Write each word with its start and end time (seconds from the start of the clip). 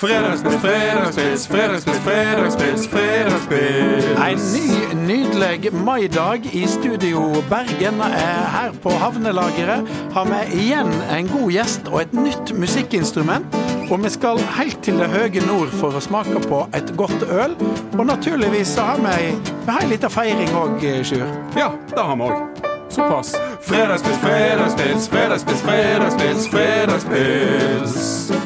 Fredagspils, 0.00 0.54
fredagspils, 0.56 1.46
fredagspils, 1.46 1.98
fredagspils, 1.98 2.88
fredagspils. 2.88 4.04
En 4.16 4.38
ny, 4.52 4.94
nydelig 5.06 5.74
maidag 5.84 6.46
i 6.52 6.66
studio 6.66 7.42
Bergen. 7.50 8.00
Her 8.00 8.72
på 8.82 8.90
Havnelageret 8.90 9.88
har 10.12 10.24
vi 10.24 10.62
igjen 10.62 10.88
en 11.10 11.28
god 11.28 11.52
gjest 11.52 11.92
og 11.92 12.00
et 12.00 12.16
nytt 12.16 12.54
musikkinstrument. 12.56 13.60
Og 13.90 14.00
vi 14.00 14.14
skal 14.16 14.40
helt 14.56 14.80
til 14.82 14.96
det 15.02 15.10
høye 15.12 15.44
nord 15.44 15.68
for 15.82 15.92
å 15.92 16.00
smake 16.00 16.40
på 16.48 16.62
et 16.80 16.96
godt 16.96 17.28
øl. 17.28 17.58
Og 17.98 18.06
naturligvis 18.08 18.72
så 18.78 18.88
har 18.94 19.04
vi 19.04 19.34
vi 19.36 19.68
har 19.68 19.84
en 19.84 19.92
liten 19.92 20.16
feiring 20.16 20.56
òg, 20.56 20.80
Sjur. 21.04 21.28
Ja, 21.60 21.74
det 21.92 22.00
har 22.00 22.16
vi 22.16 22.30
òg. 22.30 22.64
Såpass. 22.88 23.36
Fredagspils, 23.68 24.18
fredagspils, 24.24 25.12
fredagspils, 25.12 25.62
fredagspils, 25.68 26.48
fredagspils. 26.56 28.39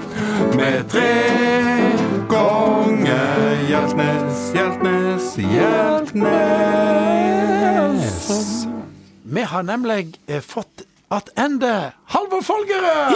Med 0.56 0.88
tre 0.90 1.12
ganger 2.28 3.68
Hjeltnes, 3.68 4.52
Hjeltnes, 4.54 5.36
Hjeltnes. 5.38 6.74
Vi 9.22 9.42
har 9.42 9.62
nemlig 9.62 10.18
eh, 10.26 10.40
fått 10.40 10.82
attende 11.08 11.92
Halvor 12.04 12.42
Folgerød! 12.42 13.14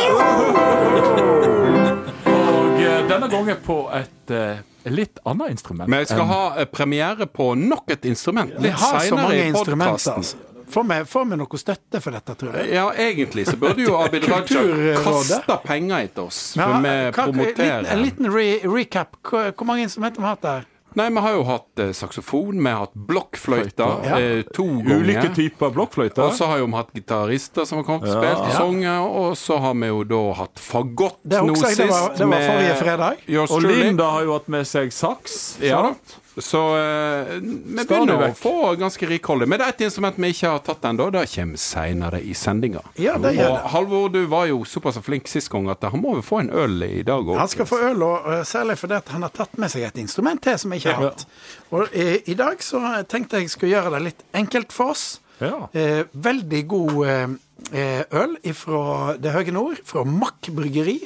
Og 2.27 2.83
eh, 2.83 3.09
denne 3.11 3.29
gangen 3.31 3.57
på 3.67 3.91
et 3.99 4.31
eh, 4.31 4.63
litt 4.87 5.19
annet 5.27 5.51
instrument. 5.57 5.91
Vi 5.91 6.05
skal 6.07 6.27
ha 6.31 6.65
premiere 6.71 7.27
på 7.27 7.55
nok 7.59 7.91
et 7.99 8.05
instrument 8.07 8.55
litt 8.63 8.79
seinere 8.79 9.35
i 9.43 9.53
podkasten. 9.53 10.23
Får 10.71 10.85
vi, 10.89 11.05
får 11.05 11.25
vi 11.31 11.37
noe 11.41 11.59
støtte 11.59 12.01
for 12.05 12.11
dette, 12.13 12.35
tror 12.37 12.57
jeg? 12.59 12.73
Ja, 12.75 12.87
egentlig 12.93 13.47
så 13.49 13.57
burde 13.57 13.81
jo 13.87 13.97
Abid 13.99 14.27
Raja 14.29 14.97
kaste 15.05 15.59
penger 15.65 16.05
etter 16.05 16.27
oss, 16.29 16.55
Ja, 16.57 16.67
for 16.69 16.83
vi 16.83 16.89
en 16.89 17.13
promoterer. 17.13 17.83
liten, 17.83 17.87
en 17.99 18.03
liten 18.03 18.33
re 18.35 18.49
recap. 18.65 19.17
Hvor, 19.23 19.53
hvor 19.57 19.67
mange 19.67 19.83
instrumenter 19.89 20.21
har 20.21 20.29
vi 20.29 20.35
hatt 20.37 20.43
der? 20.43 20.67
Nei, 20.97 21.11
vi 21.13 21.21
har 21.21 21.33
jo 21.37 21.43
hatt 21.45 21.79
eh, 21.85 21.91
saksofon, 21.93 22.59
vi 22.65 22.71
har 22.73 22.79
hatt 22.87 22.95
blokkfløyte 23.09 23.87
Ja. 24.09 24.17
eh, 24.19 24.43
to 24.57 24.65
ganger. 24.65 25.03
Ulike 25.05 25.29
typer 25.37 25.71
blokkfløyter. 25.77 26.23
Og 26.25 26.33
så 26.35 26.47
har 26.49 26.59
jo 26.63 26.67
vi 26.67 26.79
hatt 26.79 26.93
gitarister 26.97 27.67
som 27.69 27.79
har 27.79 27.85
kommet 27.85 28.09
og 28.09 28.15
Ja. 28.17 28.23
spilt 28.35 28.49
Ja. 28.49 28.57
sanger, 28.59 29.01
og 29.07 29.37
så 29.37 29.59
har 29.61 29.75
vi 29.75 29.87
jo 29.93 30.03
da 30.05 30.23
hatt 30.41 30.55
fagott 30.59 31.19
nå 31.25 31.55
sist. 31.57 31.77
det 31.77 31.89
var- 31.91 32.17
det 32.17 32.27
var 32.27 32.41
forrige 32.49 32.77
fredag. 32.81 33.17
Og. 33.51 33.63
Linda 33.63 34.11
har 34.11 34.23
jo 34.25 34.33
hatt 34.33 34.49
med 34.49 34.67
seg 34.67 34.89
saks. 34.93 35.59
Ja, 35.61 35.83
sant? 35.83 36.17
Så 36.45 36.61
eh, 36.79 37.31
vi 37.43 37.85
begynner 37.85 38.29
å 38.29 38.35
få 38.37 38.75
ganske 38.81 39.09
rikholdig. 39.11 39.49
Men 39.49 39.61
det 39.61 39.67
er 39.67 39.75
et 39.75 39.85
instrument 39.89 40.19
vi 40.21 40.31
ikke 40.35 40.53
har 40.55 40.63
tatt 40.67 40.85
ennå. 40.89 41.09
Det 41.15 41.25
kommer 41.33 41.61
seinere 41.63 42.21
i 42.23 42.35
sendinga. 42.39 42.83
Ja, 43.01 43.17
det 43.23 43.35
gjør 43.37 43.51
Og 43.51 43.57
det. 43.59 43.71
Halvor, 43.75 44.09
du 44.15 44.21
var 44.31 44.49
jo 44.51 44.63
såpass 44.69 45.01
flink 45.05 45.29
sist 45.31 45.51
gang 45.53 45.69
at 45.73 45.85
han 45.85 46.03
må 46.03 46.17
jo 46.19 46.25
få 46.25 46.43
en 46.45 46.51
øl 46.51 46.83
i 46.87 47.03
dag 47.07 47.23
òg. 47.27 47.37
Han 47.41 47.53
skal 47.53 47.69
få 47.71 47.81
øl, 47.91 48.03
og 48.07 48.29
eh, 48.33 48.43
særlig 48.49 48.79
fordi 48.81 49.01
han 49.15 49.27
har 49.27 49.35
tatt 49.35 49.59
med 49.59 49.73
seg 49.73 49.89
et 49.89 50.03
instrument 50.03 50.43
til 50.45 50.59
som 50.61 50.75
jeg 50.75 50.85
ikke 50.85 50.97
har 50.99 51.11
hatt. 51.11 51.27
Og 51.75 51.95
i, 51.97 52.09
i 52.33 52.39
dag 52.39 52.63
så 52.65 52.83
tenkte 53.09 53.43
jeg 53.43 53.53
skulle 53.53 53.75
gjøre 53.77 53.95
det 53.97 54.05
litt 54.11 54.25
enkelt 54.39 54.75
for 54.75 54.95
oss. 54.95 55.07
Ja. 55.39 55.69
Eh, 55.73 56.03
veldig 56.13 56.63
god 56.71 56.97
eh, 57.07 57.29
eh, 57.73 58.03
øl 58.23 58.37
fra 58.59 59.15
det 59.19 59.35
høye 59.37 59.55
nord, 59.55 59.83
fra 59.87 60.03
Mack 60.07 60.51
bryggeri, 60.55 60.99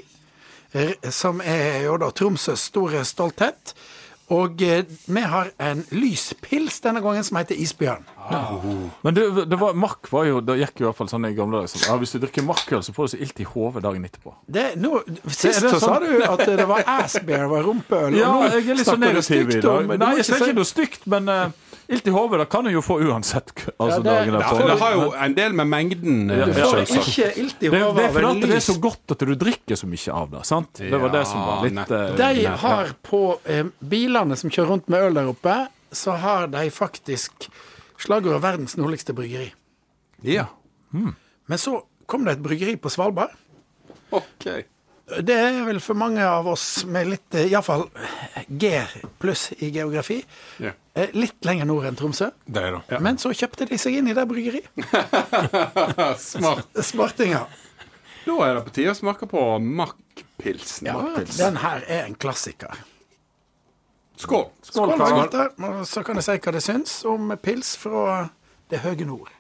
eh, 0.73 0.95
som 1.13 1.43
er 1.45 1.83
jo 1.87 1.99
da 2.01 2.09
Tromsøs 2.17 2.69
store 2.71 3.05
stolthet. 3.09 3.75
Og 4.33 4.63
eh, 4.65 4.85
vi 5.13 5.23
har 5.29 5.51
en 5.61 5.83
lyspils 5.93 6.79
denne 6.85 7.03
gangen 7.05 7.25
som 7.27 7.37
heter 7.37 7.59
Isbjørn. 7.61 8.07
Men 9.05 9.17
det, 9.17 9.25
det 9.51 9.59
var, 9.61 9.75
Mack 9.77 10.09
var 10.13 10.25
jo, 10.29 10.41
det 10.45 10.57
gikk 10.63 10.81
i 10.81 10.87
hvert 10.87 10.97
fall 10.97 11.11
sånn 11.11 11.27
i 11.29 11.35
gamle 11.37 11.61
dager. 11.63 11.83
Ja, 11.89 11.97
hvis 12.01 12.15
du 12.15 12.21
drikker 12.23 12.47
Mack-øl, 12.47 12.85
så 12.87 12.95
får 12.97 13.11
du 13.11 13.15
så 13.17 13.21
ilt 13.27 13.43
i 13.43 13.49
hodet 13.51 13.83
dagen 13.85 14.07
etterpå. 14.09 14.35
Det, 14.47 14.65
nå, 14.81 15.03
sist 15.27 15.61
det 15.65 15.73
så 15.75 15.81
sa 15.83 15.99
sånn? 15.99 16.07
du 16.09 16.25
at 16.31 16.45
det 16.49 16.69
var 16.71 16.87
assbear, 16.99 17.45
var 17.53 17.67
rumpeøl. 17.69 18.17
Ja, 18.17 18.31
og 18.33 18.47
nå 18.47 18.55
jeg 18.57 18.73
er 18.73 18.81
litt 18.81 18.89
snakker 18.89 19.19
du 19.19 19.23
stygt 19.27 19.69
om- 19.75 19.93
Nei, 19.93 20.15
jeg 20.21 20.29
sier 20.31 20.47
ikke 20.47 20.59
noe 20.63 20.71
stygt, 20.71 21.07
men 21.13 21.29
uh, 21.29 21.72
ilt 21.93 22.07
i 22.09 22.11
hodet 22.15 22.39
det 22.41 22.47
kan 22.51 22.65
du 22.65 22.71
jo 22.73 22.81
få 22.85 22.97
uansett. 23.05 23.53
Altså, 23.79 23.99
Ja, 23.99 23.99
det- 24.25 24.33
men 24.33 24.67
det 24.69 24.79
har 24.81 24.93
jo 24.97 25.13
en 25.13 25.35
del 25.35 25.53
med 25.53 25.67
mengden 25.67 26.29
Ja, 26.31 26.35
eh, 26.43 26.47
Du 26.47 26.53
får 26.55 26.81
ikke 26.85 27.29
ilt 27.39 27.57
i 27.63 27.69
Det, 27.69 27.71
det 27.71 27.83
hodet 27.83 28.05
er 28.05 28.09
av 28.09 28.15
fordi 28.15 28.41
det 28.47 28.57
er 28.57 28.65
så 28.73 28.77
godt 28.81 29.11
at 29.15 29.19
du 29.19 29.35
drikker 29.35 29.77
så 29.77 29.87
mye 29.87 30.13
av 30.15 30.31
det. 30.31 30.45
sant? 30.47 30.73
Det 30.75 31.01
var 31.01 31.09
det 31.13 31.27
som 31.27 31.41
var 31.41 31.63
litt 31.65 31.75
nettopp. 31.75 32.21
eh, 32.21 32.35
De 32.35 32.45
har 32.47 32.95
på 33.03 33.23
eh, 33.47 33.65
bilene 33.85 34.37
som 34.37 34.51
kjører 34.51 34.69
rundt 34.69 34.89
med 34.89 35.01
øl 35.03 35.15
der 35.15 35.29
oppe, 35.29 35.69
så 35.93 36.17
har 36.19 36.47
de 36.49 36.71
faktisk 36.71 37.49
slagordet 37.99 38.41
'verdens 38.43 38.77
nordligste 38.77 39.13
bryggeri'. 39.15 39.53
Ja. 40.23 40.47
Men 40.93 41.59
så 41.59 41.83
kom 42.07 42.25
det 42.25 42.33
et 42.39 42.43
bryggeri 42.43 42.77
på 42.77 42.91
Svalbard. 42.91 43.31
OK. 44.11 44.65
Det 45.21 45.35
er 45.37 45.59
vel 45.67 45.81
for 45.85 45.95
mange 45.99 46.25
av 46.25 46.47
oss 46.49 46.85
med 46.89 47.09
litt 47.11 47.35
eh, 47.37 47.49
Iallfall 47.53 47.85
G 48.49 48.71
pluss 49.21 49.51
i 49.59 49.69
geografi. 49.75 50.21
Ja. 50.63 50.73
eh, 50.95 51.11
Litt 51.17 51.45
lenger 51.45 51.69
nord 51.69 51.85
enn 51.91 51.99
Tromsø. 51.99 52.31
Det 52.47 52.63
er 52.63 52.79
det. 52.89 53.01
Men 53.05 53.19
så 53.21 53.33
kjøpte 53.37 53.67
de 53.69 53.79
seg 53.81 53.99
inn 54.01 54.09
i 54.09 54.15
det 54.17 54.25
bryggeriet. 54.31 54.71
Smart. 56.23 56.69
Smartinger. 56.85 57.45
Da 58.25 58.39
er 58.47 58.55
det 58.55 58.65
på 58.69 58.75
tide 58.79 58.95
å 58.95 58.99
smake 58.99 59.27
på 59.31 59.43
Mack-pilsen. 59.59 60.87
Ja, 60.89 61.03
den 61.37 61.57
her 61.63 61.85
er 61.91 62.07
en 62.07 62.15
klassiker. 62.15 62.81
Skål. 64.23 64.49
Skål, 64.63 64.93
skål 64.95 65.29
Skål. 65.33 65.85
Så 65.89 66.03
kan 66.07 66.21
jeg 66.21 66.27
si 66.29 66.37
hva 66.45 66.53
det 66.55 66.63
syns 66.63 66.93
om 67.11 67.33
pils 67.43 67.73
fra 67.81 68.29
det 68.71 68.83
høye 68.85 69.07
nord. 69.09 69.33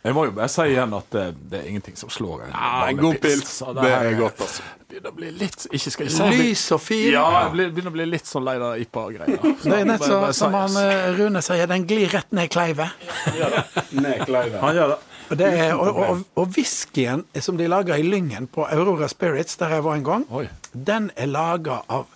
Ja. 0.00 0.08
Jeg 0.08 0.16
må 0.16 0.24
jo 0.24 0.32
bare 0.32 0.48
si 0.48 0.64
igjen 0.72 0.94
at 0.96 1.10
det, 1.12 1.24
det 1.52 1.58
er 1.60 1.66
ingenting 1.68 1.96
som 2.00 2.08
slår 2.12 2.46
en 2.46 2.52
Ja, 2.54 2.86
en 2.88 3.00
god 3.00 3.18
pils. 3.20 3.50
Så 3.58 3.74
Det 3.76 3.90
er 3.92 4.14
godt, 4.16 4.40
altså. 4.40 4.62
Begynner 4.90 5.12
å 5.12 5.16
bli 5.18 5.28
litt 5.42 5.66
Ikke 5.70 5.92
skal 5.92 6.08
jeg 6.08 6.14
si 6.14 6.38
Lys 6.40 6.62
og 6.74 6.80
fin. 6.82 7.10
Ja, 7.12 7.26
jeg 7.50 7.74
begynner 7.74 7.92
å 7.92 7.96
bli 7.98 8.06
litt 8.08 8.30
sånn 8.30 8.46
lei 8.48 8.56
av 8.56 8.80
IPA-greier. 8.80 9.44
Det 9.66 9.76
er 9.76 9.84
nett 9.90 10.06
så, 10.06 10.22
som 10.36 10.56
han, 10.56 10.78
eh, 10.80 11.10
Rune 11.18 11.42
sier, 11.44 11.68
den 11.70 11.84
glir 11.90 12.08
rett 12.14 12.32
ned 12.32 12.48
i 12.48 12.52
kleivet. 12.54 12.96
Han 13.20 14.80
gjør 14.80 14.94
det. 14.94 14.98
Og, 15.30 15.36
det 15.38 15.46
er, 15.46 15.76
og, 15.78 15.98
og, 16.02 16.22
og 16.42 16.56
whiskyen 16.56 17.20
som 17.38 17.58
de 17.60 17.68
lager 17.70 18.00
i 18.00 18.02
Lyngen 18.02 18.48
på 18.50 18.64
Aurora 18.66 19.06
Spirits, 19.10 19.54
der 19.60 19.76
jeg 19.76 19.84
var 19.86 20.00
en 20.00 20.06
gang, 20.08 20.24
Oi. 20.34 20.48
den 20.72 21.12
er 21.14 21.30
laga 21.30 21.84
av 21.86 22.08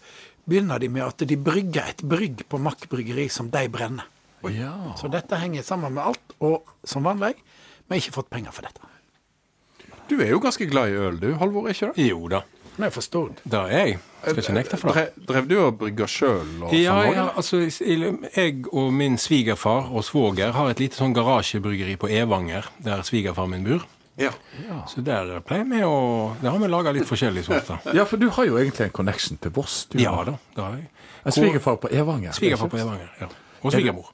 Begynner 0.45 0.77
de 0.77 0.91
med 0.93 1.07
at 1.07 1.23
de 1.25 1.37
brygger 1.41 1.87
et 1.95 2.03
brygg 2.05 2.43
på 2.53 2.59
Mack 2.61 2.83
bryggeri 2.93 3.31
som 3.33 3.47
de 3.49 3.63
brenner. 3.73 4.05
Ja. 4.53 4.75
Så 5.01 5.09
dette 5.09 5.39
henger 5.41 5.65
sammen 5.65 5.95
med 5.97 6.05
alt, 6.05 6.35
og 6.45 6.67
som 6.85 7.07
vanlig, 7.07 7.33
vi 7.89 7.95
har 7.95 8.03
ikke 8.03 8.17
fått 8.17 8.31
penger 8.31 8.53
for 8.57 8.63
dette. 8.67 8.81
Du 10.09 10.19
er 10.21 10.29
jo 10.35 10.41
ganske 10.43 10.67
glad 10.69 10.93
i 10.93 10.99
øl, 11.01 11.17
du, 11.21 11.31
Halvor, 11.41 11.69
ikke 11.73 11.93
det? 11.95 12.05
Jo 12.11 12.29
da, 12.29 12.43
Vi 12.77 12.83
har 12.83 12.91
forstått. 12.93 13.41
det 13.45 13.55
er 13.61 13.69
jeg. 13.73 13.99
Skal 14.25 14.39
ikke 14.43 14.53
nekte 14.57 14.77
for 14.81 14.93
det. 14.97 15.05
Drev, 15.29 15.47
du 15.49 15.55
og 15.63 15.79
brygga 15.79 16.07
sjøl? 16.11 16.49
Ja, 16.75 16.97
ja, 17.13 17.27
altså, 17.37 17.61
jeg 17.65 18.65
og 18.73 18.93
min 18.93 19.17
svigerfar 19.21 19.91
og 19.93 20.05
svoger 20.05 20.53
har 20.57 20.71
et 20.73 20.81
lite 20.83 20.97
sånn 20.99 21.15
garasjebryggeri 21.17 21.97
på 22.01 22.09
Evanger, 22.13 22.69
der 22.85 23.05
svigerfar 23.07 23.47
min 23.53 23.65
bor. 23.65 23.85
ja. 24.19 24.31
Så 24.89 25.03
der 25.03 25.41
pleier 25.43 25.65
vi 25.65 25.81
å 25.83 26.37
Der 26.43 26.51
har 26.51 26.59
vi 26.59 26.69
laga 26.69 26.93
litt 26.93 27.07
forskjellige 27.09 27.45
sorter. 27.49 27.81
ja, 27.95 28.05
for 28.05 28.17
du 28.17 28.29
har 28.31 28.45
jo 28.47 28.57
egentlig 28.59 28.87
en 28.87 28.91
connection 28.91 29.37
til 29.41 29.51
Voss. 29.51 29.87
Du 29.91 29.99
Ja 29.99 30.17
da, 30.25 30.37
det 30.57 30.63
har 30.65 30.77
jeg. 30.77 30.89
En 31.25 31.33
svigerfar 31.33 31.77
på 31.81 31.89
Evanger. 31.91 32.33
Svigerfar 32.33 32.69
på 32.69 32.77
Evanger, 32.79 33.09
ja. 33.21 33.29
Og 33.63 33.73
svigermor. 33.73 34.11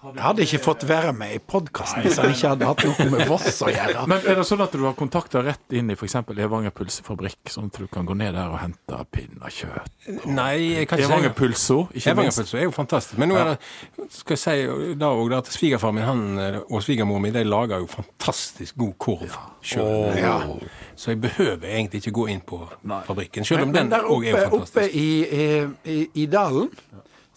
Jeg 0.00 0.22
hadde 0.24 0.44
ikke 0.46 0.58
fått 0.64 0.84
være 0.88 1.10
med 1.12 1.34
i 1.36 1.38
podkasten 1.44 2.00
hvis 2.00 2.16
han 2.16 2.30
ikke 2.32 2.50
hadde 2.54 2.68
hatt 2.70 2.84
noe 2.88 3.04
med 3.12 3.26
Voss 3.28 3.58
å 3.60 3.68
gjøre. 3.68 4.04
Men 4.08 4.22
er 4.24 4.38
det 4.38 4.46
sånn 4.48 4.62
at 4.64 4.72
du 4.72 4.86
har 4.86 4.94
kontakter 4.96 5.44
rett 5.44 5.74
inn 5.76 5.92
i 5.92 5.96
f.eks. 5.98 6.14
Evanger 6.40 6.72
pølsefabrikk, 6.72 7.50
sånn 7.52 7.68
at 7.68 7.76
du 7.82 7.84
kan 7.92 8.08
gå 8.08 8.16
ned 8.16 8.32
der 8.32 8.48
og 8.48 8.62
hente 8.62 9.00
pinnekjøtt? 9.12 9.92
Nei, 10.24 10.54
jeg 10.78 10.88
kan 10.88 11.02
ikke 11.02 11.10
Evanger 11.10 11.34
si 11.34 11.38
pølsa, 11.42 11.76
ikke 11.84 11.92
minst. 11.92 12.08
Evangerpølse 12.14 12.62
er 12.62 12.64
jo 12.64 12.72
fantastisk. 12.78 13.20
Men 13.20 13.28
nå 13.34 13.36
er 13.42 13.50
det 13.52 14.08
skal 14.16 14.38
jeg 14.38 14.42
si 14.46 14.96
da 15.02 15.12
òg 15.20 15.36
at 15.36 15.52
svigerfar 15.52 15.92
min 15.92 16.08
han, 16.08 16.24
og 16.62 16.80
svigermor 16.86 17.20
mi 17.20 17.34
de 17.36 17.44
lager 17.44 17.84
jo 17.84 17.90
fantastisk 17.92 18.80
god 18.80 18.96
korv 19.04 19.36
sjøl. 19.60 20.64
Så 20.96 21.12
jeg 21.12 21.20
behøver 21.26 21.68
egentlig 21.68 22.00
ikke 22.06 22.16
gå 22.22 22.26
inn 22.32 22.40
på 22.40 22.62
fabrikken, 23.04 23.44
sjøl 23.44 23.66
om 23.66 23.76
Men 23.76 23.92
den 23.92 24.08
òg 24.16 24.24
er 24.32 24.32
jo 24.46 24.62
oppe 24.62 24.64
fantastisk. 24.64 24.96
i, 24.96 25.92
i, 25.92 26.00
i 26.24 26.26
dalen, 26.32 26.72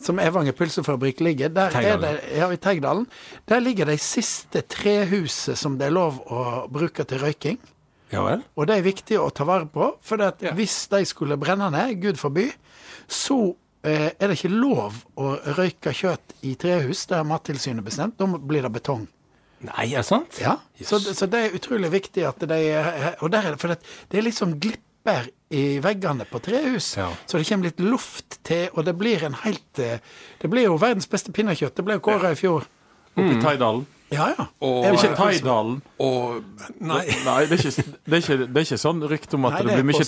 som 0.06 0.20
Evanger 0.22 0.56
pølsefabrikk 0.58 1.22
ligger, 1.24 1.52
der 1.54 1.76
er 1.80 2.00
det, 2.02 2.14
ja, 2.38 2.50
i 2.52 2.60
Teigdalen, 2.62 3.06
der 3.50 3.64
ligger 3.64 3.90
de 3.90 3.98
siste 4.02 4.64
trehuset 4.70 5.60
som 5.60 5.78
det 5.80 5.90
er 5.90 5.96
lov 5.96 6.22
å 6.28 6.44
bruke 6.72 7.06
til 7.08 7.24
røyking. 7.24 7.60
Ja 8.14 8.22
vel? 8.28 8.44
Og 8.60 8.70
det 8.70 8.78
er 8.78 8.86
viktig 8.86 9.18
å 9.18 9.32
ta 9.34 9.46
vare 9.50 9.66
på, 9.74 9.90
for 10.06 10.22
at 10.26 10.44
hvis 10.58 10.84
de 10.92 11.02
skulle 11.10 11.40
brenne 11.42 11.72
ned, 11.74 11.96
gud 12.04 12.20
forby, 12.22 12.50
så 13.10 13.40
eh, 13.82 14.12
er 14.14 14.30
det 14.30 14.38
ikke 14.38 14.54
lov 14.54 15.02
å 15.18 15.34
røyke 15.58 15.96
kjøtt 15.98 16.38
i 16.46 16.54
trehus. 16.60 17.08
Det 17.10 17.18
har 17.18 17.28
Mattilsynet 17.28 17.86
bestemt. 17.86 18.20
Da 18.20 18.28
blir 18.38 18.66
det 18.68 18.74
betong. 18.76 19.08
Nei, 19.64 19.88
er 19.94 20.02
det 20.02 20.08
sant? 20.10 20.38
Ja, 20.44 20.58
så, 20.84 21.00
så 21.00 21.28
det 21.32 21.40
er 21.40 21.54
utrolig 21.56 21.90
viktig 21.94 22.26
at 22.28 22.42
de 22.52 22.60
Og 23.24 23.30
der 23.32 23.46
er 23.48 23.54
det, 23.56 23.60
for 23.62 23.72
det, 23.72 23.80
det 24.12 24.20
er 24.20 24.26
liksom 24.28 24.58
glipper 25.04 25.30
i 25.50 25.80
veggene 25.80 26.26
på 26.26 26.40
trehus, 26.40 26.98
Ja. 26.98 27.10
så 27.26 27.38
det 27.38 27.48
kommer 27.48 27.66
litt 27.66 27.80
luft 27.80 28.40
til, 28.44 28.70
og 28.74 28.86
det 28.86 28.96
blir 28.98 29.24
en 29.24 29.34
helt 29.34 29.80
eh, 29.80 30.00
Det 30.40 30.50
blir 30.50 30.64
jo 30.64 30.78
verdens 30.78 31.08
beste 31.08 31.32
pinnekjøtt. 31.32 31.76
Det 31.76 31.84
ble 31.86 31.94
jo 31.96 32.00
kåra 32.00 32.32
i 32.32 32.36
fjor. 32.36 32.66
Oppe 33.16 33.38
i 33.38 33.42
Teidalen. 33.42 33.86
Ja, 34.14 34.30
ja. 34.38 34.46
Og, 34.64 34.88
Ikke 34.94 35.14
Thaidalen. 35.18 35.82
og 36.04 36.44
Nei. 36.80 37.02
Nei, 37.26 37.40
det 37.50 37.58
er 37.58 37.66
ikke, 37.66 37.84
det 38.06 38.18
er 38.18 38.22
ikke, 38.22 38.38
det 38.44 38.62
er 38.62 38.66
ikke 38.68 38.80
sånn 38.80 39.02
rykte 39.10 39.38
om 39.38 39.48
at 39.50 39.58
Nei, 39.58 39.62
det, 39.64 39.74
det 39.74 39.78
blir 39.80 39.88
mye 39.90 40.06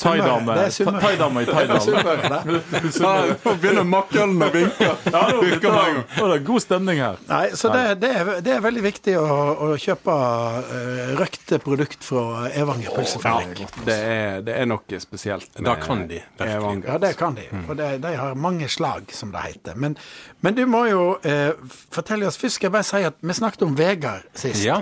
thaidame 1.02 1.44
i 1.44 1.48
Thaidalen. 1.50 2.56
Nå 3.06 3.56
begynner 3.62 3.88
makkelen 3.88 4.46
å 4.46 4.50
vinke. 4.54 4.88
Ja, 4.88 5.24
det, 5.32 5.60
er 5.60 6.32
det 6.34 6.40
god 6.48 6.64
stemning 6.64 7.02
her. 7.04 7.20
Nei, 7.30 7.44
så 7.58 7.72
det, 7.74 7.84
det, 8.04 8.12
er, 8.20 8.32
det 8.46 8.56
er 8.56 8.64
veldig 8.66 8.84
viktig 8.86 9.16
å, 9.20 9.26
å 9.68 9.70
kjøpe 9.82 10.16
uh, 10.16 11.16
røkte 11.20 11.60
produkt 11.64 12.06
fra 12.06 12.50
Evanger 12.54 12.96
pølsefabrikk. 12.96 13.80
Det 13.88 13.98
er, 13.98 14.42
det 14.46 14.58
er 14.62 14.70
noe 14.70 15.02
spesielt. 15.02 15.52
med 15.58 15.70
Da 15.70 15.78
kan 15.82 16.06
de. 16.12 16.22
Evanger. 16.40 16.90
Ja, 16.94 17.00
det 17.02 17.14
kan 17.20 17.38
de. 17.38 17.48
Og 17.66 17.76
det, 17.80 17.92
de 18.06 18.16
har 18.20 18.36
mange 18.40 18.70
slag, 18.72 19.12
som 19.16 19.34
det 19.36 19.44
heter. 19.50 19.80
Men, 19.80 19.98
men 20.46 20.58
du 20.58 20.66
må 20.70 20.86
jo 20.92 21.06
uh, 21.26 21.76
fortelle 21.94 22.28
oss 22.30 22.40
Først 22.46 22.60
skal 22.60 22.68
jeg 22.68 22.76
bare 22.76 22.86
si 22.86 23.00
at 23.08 23.16
vi 23.24 23.34
snakket 23.34 23.64
om 23.66 23.76
Vegard 23.96 24.28
sist. 24.36 24.64
Ja. 24.66 24.82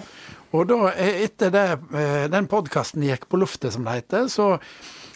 Og 0.53 0.67
da, 0.69 0.91
eh, 0.93 1.23
etter 1.25 1.49
det, 1.49 1.67
eh, 1.93 2.27
den 2.29 2.47
podkasten 2.47 3.01
gikk 3.01 3.27
på 3.29 3.39
luftet, 3.41 3.73
som 3.73 3.85
det 3.85 3.93
heter, 3.93 4.27
så 4.29 4.59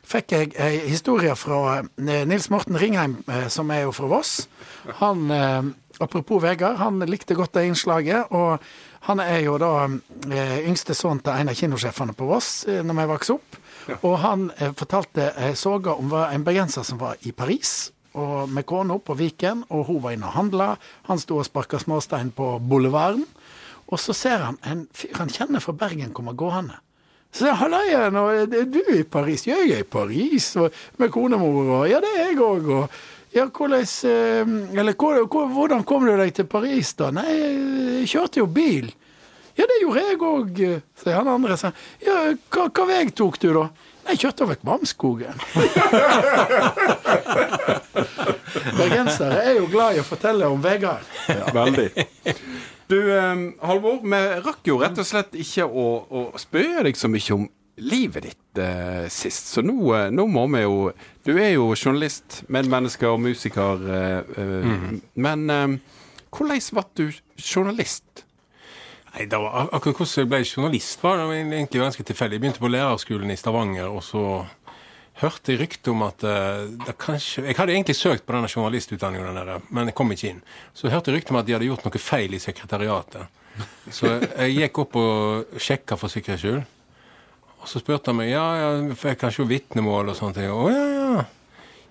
fikk 0.07 0.31
jeg 0.31 0.53
ei 0.57 0.79
historie 0.89 1.35
fra 1.35 1.79
eh, 1.83 2.25
Nils 2.25 2.49
Morten 2.49 2.77
Ringheim, 2.77 3.23
som 3.49 3.69
er 3.71 3.85
jo 3.85 3.91
fra 3.91 4.07
Voss. 4.07 4.47
Han, 5.01 5.29
apropos 5.99 6.41
Vegard, 6.41 6.77
han 6.77 6.99
likte 6.99 7.35
godt 7.35 7.53
det 7.53 7.67
innslaget. 7.67 8.31
Og 8.31 8.59
han 9.01 9.19
er 9.19 9.43
jo 9.43 9.57
da 9.57 9.89
yngste 10.65 10.95
sønn 10.95 11.19
til 11.19 11.33
en 11.33 11.49
av 11.49 11.55
kinosjefene 11.55 12.15
på 12.15 12.25
Voss 12.25 12.65
når 12.67 12.97
vi 13.01 13.07
vokste 13.11 13.35
opp. 13.37 13.59
Og 14.01 14.17
han 14.19 14.49
fortalte 14.75 15.33
ei 15.37 15.53
saga 15.55 15.93
om 15.99 16.11
en 16.13 16.43
bergenser 16.43 16.83
som 16.83 16.97
var 16.99 17.15
i 17.27 17.31
Paris. 17.31 17.91
Og 18.17 18.49
med 18.49 18.65
kona 18.65 18.97
på 18.97 19.13
Viken, 19.13 19.65
og 19.69 19.85
hun 19.91 20.01
var 20.01 20.15
inne 20.15 20.31
og 20.31 20.33
handla. 20.39 20.75
Han 21.11 21.19
sto 21.19 21.37
og 21.37 21.45
sparka 21.45 21.77
småstein 21.77 22.31
på 22.31 22.55
boulevarden. 22.63 23.27
Og 23.87 23.99
så 23.99 24.13
ser 24.15 24.37
han 24.43 24.57
en 24.67 24.87
fyr 24.95 25.15
han 25.19 25.29
kjenner 25.31 25.59
fra 25.63 25.73
Bergen 25.77 26.13
komme 26.15 26.33
gående. 26.37 26.75
Så 27.31 27.43
sier 27.43 27.53
han 27.53 27.71
'Halla 27.71 27.85
igjen, 27.85 28.15
og 28.15 28.35
er 28.35 28.65
du 28.65 28.83
i 28.95 29.03
Paris?' 29.03 29.47
'Ja, 29.47 29.55
jeg 29.55 29.71
er 29.71 29.79
i 29.79 29.83
Paris, 29.83 30.55
og 30.55 30.71
med 30.97 31.11
konemor', 31.11 31.69
og 31.81 31.89
'Ja, 31.89 31.99
det 31.99 32.09
er 32.15 32.25
jeg 32.29 32.37
òg', 32.37 32.71
og 32.71 32.89
ja, 33.33 33.45
hvordan, 33.45 33.81
eh, 33.81 34.45
hvordan 35.53 35.83
kom 35.83 36.05
du 36.05 36.17
deg 36.17 36.33
til 36.33 36.45
Paris, 36.45 36.93
da? 36.93 37.11
Nei, 37.11 37.33
jeg 37.99 38.07
kjørte 38.07 38.39
jo 38.39 38.45
bil. 38.45 38.93
Ja, 39.57 39.63
det 39.65 39.81
gjorde 39.81 40.01
jeg 40.05 40.17
òg, 40.21 40.81
sier 41.01 41.15
han 41.17 41.27
andre. 41.27 41.57
Så, 41.57 41.71
ja, 42.05 42.33
hva, 42.53 42.69
hva 42.69 42.85
vei 42.85 43.09
tok 43.09 43.39
du, 43.41 43.53
da? 43.53 43.69
Nei, 44.05 44.11
jeg 44.15 44.19
kjørte 44.23 44.43
over 44.45 44.55
Kvamskogen. 44.61 45.37
Bergensere 48.77 49.43
er 49.43 49.53
jo 49.57 49.67
glad 49.71 49.95
i 49.97 50.01
å 50.01 50.07
fortelle 50.07 50.47
om 50.47 50.61
Vegard. 50.63 51.03
Veldig. 51.53 51.89
Du, 52.87 52.97
Halvor, 53.67 53.99
vi 54.03 54.19
rakk 54.45 54.69
jo 54.69 54.77
rett 54.79 54.99
og 55.01 55.07
slett 55.07 55.33
ikke 55.35 55.65
å, 55.67 55.87
å 56.07 56.21
spørre 56.39 56.85
deg 56.87 56.99
så 56.99 57.09
mye 57.11 57.35
om 57.35 57.47
livet 57.77 58.25
ditt 58.25 58.61
eh, 58.61 59.05
sist, 59.11 59.51
så 59.53 59.61
nå, 59.65 59.75
eh, 59.95 60.09
nå 60.13 60.25
må 60.31 60.45
vi 60.53 60.63
jo 60.63 60.91
Du 61.25 61.33
er 61.35 61.51
jo 61.53 61.73
journalist, 61.75 62.41
medmenneske 62.49 63.07
og 63.09 63.19
musiker, 63.21 63.83
eh, 63.85 64.39
mm. 64.63 65.01
men 65.21 65.49
eh, 65.53 65.67
hvordan 66.31 66.61
ble 66.73 66.85
du 66.97 67.05
journalist? 67.37 68.23
Nei, 69.13 69.27
var 69.31 69.69
akkurat 69.71 69.99
hvordan 70.01 70.23
jeg 70.23 70.29
ble 70.31 70.41
journalist, 70.45 71.03
var 71.03 71.21
det 71.21 71.41
egentlig 71.41 71.81
ganske 71.81 72.03
tilfeldig. 72.03 72.37
Jeg 72.37 72.43
begynte 72.43 72.61
på 72.61 72.71
lærerskolen 72.71 73.31
i 73.33 73.37
Stavanger, 73.39 73.89
og 73.89 74.03
så 74.05 74.23
hørte 75.21 75.53
jeg 75.53 75.61
rykte 75.63 75.91
om 75.93 76.03
at 76.05 76.21
det 76.21 76.93
kanskje 77.01 77.43
Jeg 77.47 77.57
hadde 77.57 77.73
egentlig 77.73 77.95
søkt 77.97 78.25
på 78.27 78.35
denne 78.35 78.49
journalistutdanningen, 78.51 79.39
der, 79.39 79.63
men 79.73 79.89
jeg 79.89 79.95
kom 79.97 80.11
ikke 80.13 80.31
inn. 80.31 80.41
Så 80.77 80.87
jeg 80.87 80.95
hørte 80.95 81.15
rykte 81.15 81.33
om 81.33 81.39
at 81.41 81.47
de 81.47 81.55
hadde 81.55 81.69
gjort 81.69 81.85
noe 81.87 82.01
feil 82.01 82.37
i 82.37 82.41
sekretariatet. 82.41 83.25
Så 83.89 84.11
jeg 84.19 84.57
gikk 84.59 84.83
opp 84.83 84.97
og 85.01 85.57
sjekka 85.61 85.97
for 85.97 86.13
sikkerhets 86.13 86.43
skyld. 86.45 86.61
Og 87.57 87.71
så 87.71 87.81
spurte 87.81 88.13
han 88.13 88.19
meg 88.19 88.29
ja, 88.29 88.45
ja, 88.61 88.69
for 88.93 89.11
jeg 89.11 89.19
kan 89.19 89.33
se 89.33 89.47
vitnemål 89.47 90.13
og 90.13 90.19
sånne 90.19 90.37
ting. 90.37 90.53
Å 90.53 90.69
ja, 90.71 90.85
ja. 90.93 91.25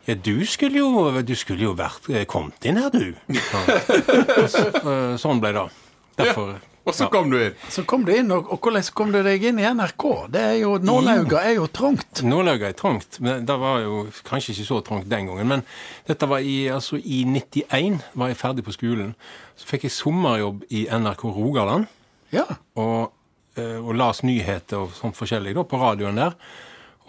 Ja, 0.07 0.15
du 0.15 0.47
skulle 0.47 0.79
jo, 0.79 1.09
du 1.27 1.35
skulle 1.35 1.67
jo 1.67 1.73
vært 1.75 2.07
eh, 2.15 2.23
kommet 2.31 2.63
inn 2.69 2.79
her, 2.79 2.95
du. 2.95 3.11
Så, 4.55 4.63
eh, 4.71 5.17
sånn 5.19 5.43
ble 5.43 5.51
det. 5.57 5.65
Derfor 6.21 6.55
Og 6.87 6.95
så 6.95 7.09
ja. 7.09 7.11
kom 7.11 7.33
du 7.33 7.37
inn. 7.41 7.55
Så 7.73 7.83
kom 7.89 8.05
du 8.07 8.13
inn, 8.15 8.29
og, 8.31 8.47
og 8.55 8.63
hvordan 8.63 8.85
kom 8.95 9.11
du 9.11 9.19
deg 9.27 9.43
inn 9.49 9.59
i 9.59 9.67
NRK? 9.67 10.05
Det 10.31 10.43
er 10.53 10.59
jo, 10.61 10.77
Nålauga 10.79 11.41
er 11.43 11.57
jo 11.57 11.67
trangt. 11.67 12.21
Nålauga 12.23 12.69
er 12.69 12.77
trangt. 12.79 13.19
men 13.19 13.43
Det 13.49 13.57
var 13.59 13.81
jo 13.83 14.05
kanskje 14.29 14.55
ikke 14.55 14.67
så 14.69 14.79
trangt 14.87 15.09
den 15.11 15.27
gangen. 15.27 15.51
Men 15.51 15.65
dette 16.07 16.29
var 16.31 16.47
i, 16.47 16.69
altså, 16.71 17.01
i 17.03 17.25
91 17.27 17.99
var 18.15 18.31
jeg 18.31 18.39
ferdig 18.39 18.65
på 18.69 18.75
skolen. 18.77 19.17
Så 19.59 19.67
fikk 19.67 19.89
jeg 19.89 19.97
sommerjobb 19.97 20.63
i 20.71 20.85
NRK 20.87 21.25
Rogaland. 21.35 21.89
Ja. 22.31 22.47
Og, 22.79 23.11
eh, 23.59 23.81
og 23.83 23.97
las 23.99 24.23
nyheter 24.23 24.85
og 24.85 24.95
sånt 24.95 25.19
forskjellig 25.19 25.57
da, 25.59 25.65
på 25.67 25.81
radioen 25.83 26.23
der. 26.23 26.37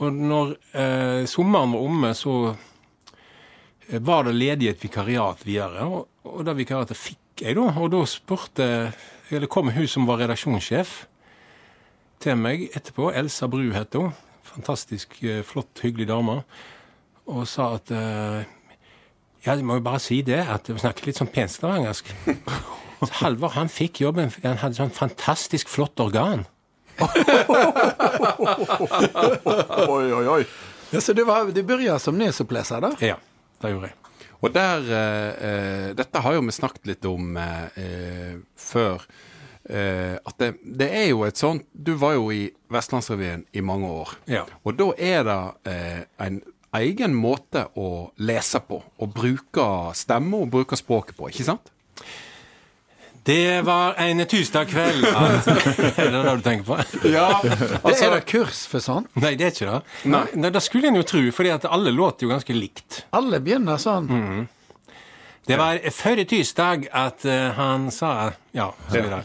Og 0.01 0.13
når 0.13 0.55
eh, 0.73 1.27
sommeren 1.29 1.77
var 1.77 1.85
omme, 1.85 2.15
så 2.17 2.33
eh, 2.49 4.01
var 4.01 4.25
det 4.25 4.33
ledig 4.39 4.71
et 4.73 4.81
vikariat 4.81 5.45
videre. 5.45 5.85
Og, 5.85 6.09
og 6.33 6.41
det 6.49 6.57
vikariatet 6.63 6.97
fikk 6.97 7.45
jeg, 7.45 7.59
da. 7.61 7.67
Og 7.77 7.93
da 7.93 8.01
spurte 8.09 8.67
Eller 9.31 9.47
kom 9.51 9.69
hun 9.75 9.87
som 9.87 10.07
var 10.07 10.21
redaksjonssjef 10.21 11.05
til 12.23 12.37
meg 12.39 12.67
etterpå. 12.75 13.11
Elsa 13.15 13.47
Bru 13.51 13.71
het 13.75 13.95
hun. 13.97 14.13
Fantastisk 14.47 15.17
eh, 15.23 15.43
flott, 15.45 15.81
hyggelig 15.83 16.07
dame. 16.09 16.41
Og 17.27 17.47
sa 17.49 17.73
at 17.77 17.91
eh, 17.91 18.45
Ja, 19.45 19.53
jeg 19.53 19.65
må 19.67 19.77
jo 19.77 19.83
bare 19.85 19.99
si 20.03 20.21
det, 20.25 20.39
at 20.49 20.67
hun 20.67 20.79
snakker 20.81 21.05
litt 21.07 21.19
sånn 21.19 21.29
pent 21.31 21.51
stavangersk. 21.53 22.09
Så 22.97 23.11
Halvor 23.21 23.53
han 23.53 23.69
fikk 23.69 24.01
jobben 24.01 24.31
fordi 24.33 24.49
han 24.49 24.57
hadde 24.63 24.79
sånn 24.79 24.91
fantastisk 24.95 25.69
flott 25.69 25.99
organ. 26.01 26.47
Oi, 29.87 30.07
oi, 30.11 30.25
oi. 30.33 30.41
ja 30.89 31.01
så 31.03 31.13
du, 31.13 31.21
var, 31.27 31.51
du 31.53 31.61
begynte 31.61 31.99
som 32.01 32.17
nyhetsoppleser, 32.17 32.81
da? 32.81 32.89
Ja, 33.05 33.19
det 33.61 33.75
gjorde 33.75 33.91
jeg. 33.91 34.06
Og 34.43 34.53
der 34.53 34.91
eh, 34.93 35.47
eh, 35.47 35.87
Dette 35.97 36.21
har 36.21 36.35
jo 36.37 36.43
vi 36.45 36.53
snakket 36.55 36.89
litt 36.91 37.07
om 37.09 37.37
eh, 37.41 37.79
eh, 37.81 38.35
før. 38.59 39.05
Eh, 39.67 40.15
at 40.15 40.37
det, 40.39 40.51
det 40.79 40.87
er 40.95 41.09
jo 41.09 41.25
et 41.27 41.35
sånt 41.35 41.65
Du 41.73 41.97
var 41.99 42.13
jo 42.15 42.29
i 42.31 42.45
Vestlandsrevyen 42.71 43.47
i 43.51 43.63
mange 43.65 43.89
år. 43.89 44.13
Ja. 44.31 44.45
Og 44.63 44.77
da 44.79 44.91
er 44.95 45.25
det 45.27 45.39
eh, 45.73 46.03
en 46.27 46.39
egen 46.77 47.15
måte 47.17 47.65
å 47.79 48.11
lese 48.21 48.61
på. 48.63 48.79
Å 48.83 49.09
bruke 49.09 49.67
stemme 49.97 50.43
og 50.43 50.51
bruke 50.53 50.77
språket 50.79 51.17
på, 51.17 51.31
ikke 51.31 51.47
sant? 51.47 51.71
Det 53.27 53.61
var 53.67 53.97
en 53.99 54.21
tirsdagskveld 54.23 55.03
at 55.09 55.47
Er 55.99 56.11
det 56.13 56.21
det 56.23 56.35
du 56.39 56.43
tenker 56.45 56.67
på? 56.67 56.77
Ja, 57.11 57.25
Det 57.43 57.95
er 57.99 58.13
det 58.15 58.21
kurs 58.29 58.61
for 58.71 58.79
sånn? 58.83 59.07
Nei, 59.19 59.33
det 59.39 59.49
er 59.49 59.55
ikke 59.55 59.71
det. 59.73 59.81
Nei, 60.13 60.51
Det 60.55 60.61
skulle 60.63 60.87
en 60.91 60.99
jo 61.01 61.03
tro, 61.07 61.23
fordi 61.35 61.51
at 61.57 61.67
alle 61.67 61.91
låter 61.91 62.23
jo 62.27 62.31
ganske 62.31 62.55
likt. 62.55 63.01
Alle 63.17 63.41
begynner 63.43 63.81
sånn. 63.81 64.07
Det 65.47 65.55
var 65.57 65.77
forrige 65.95 66.25
tirsdag 66.27 66.87
at 66.91 67.25
eh, 67.25 67.51
han 67.55 67.87
sa 67.91 68.31
Ja, 68.51 68.73
ja. 68.91 69.19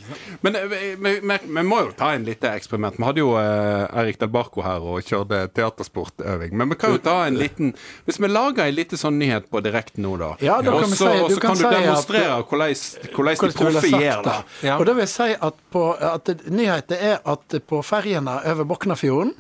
Men 0.45 0.57
eh, 0.57 0.75
vi, 1.01 1.63
må 1.67 1.79
jo 1.81 1.93
ta 1.99 2.13
en 2.15 2.25
lite 2.27 2.51
eksperiment. 2.55 2.95
Vi 2.99 3.07
hadde 3.09 3.23
jo 3.25 3.33
eh, 3.41 3.99
Erik 4.03 4.21
Del 4.21 4.31
Barco 4.31 4.63
her 4.63 4.85
og 4.87 5.03
kjørte 5.03 5.41
teatersportøving. 5.57 6.55
Men 6.59 6.71
vi 6.71 6.79
kan 6.79 6.95
jo 6.95 7.01
ta 7.03 7.17
en 7.27 7.39
liten 7.41 7.73
Hvis 8.07 8.21
vi 8.23 8.31
lager 8.31 8.69
en 8.69 8.77
liten 8.77 9.01
sånn 9.01 9.19
nyhet 9.19 9.51
på 9.51 9.63
direkten 9.65 10.07
nå, 10.07 10.15
da. 10.21 10.31
Ja, 10.45 10.61
da 10.63 10.77
kan 10.79 10.87
og 10.87 10.95
vi 10.95 11.01
så 11.01 11.11
si- 11.11 11.23
og 11.25 11.29
du 11.31 11.35
så 11.35 11.41
kan 11.41 11.57
kan 11.57 11.63
du 11.63 11.67
at- 11.69 11.79
demonstrere 11.81 12.41
hvordan 12.47 12.75
de 12.75 13.53
proffe 13.59 13.91
gjør 13.91 14.23
det. 14.31 14.39
Ja. 14.69 14.79
Og 14.79 14.87
da 14.87 14.93
vil 14.93 15.07
jeg 15.09 15.15
si 15.17 15.31
at, 15.51 15.63
på, 15.75 15.87
at 15.99 16.35
nyheten 16.47 16.97
er 17.13 17.19
at 17.35 17.59
på 17.67 17.83
ferjene 17.83 18.39
over 18.53 18.65
Boknafjorden 18.65 19.35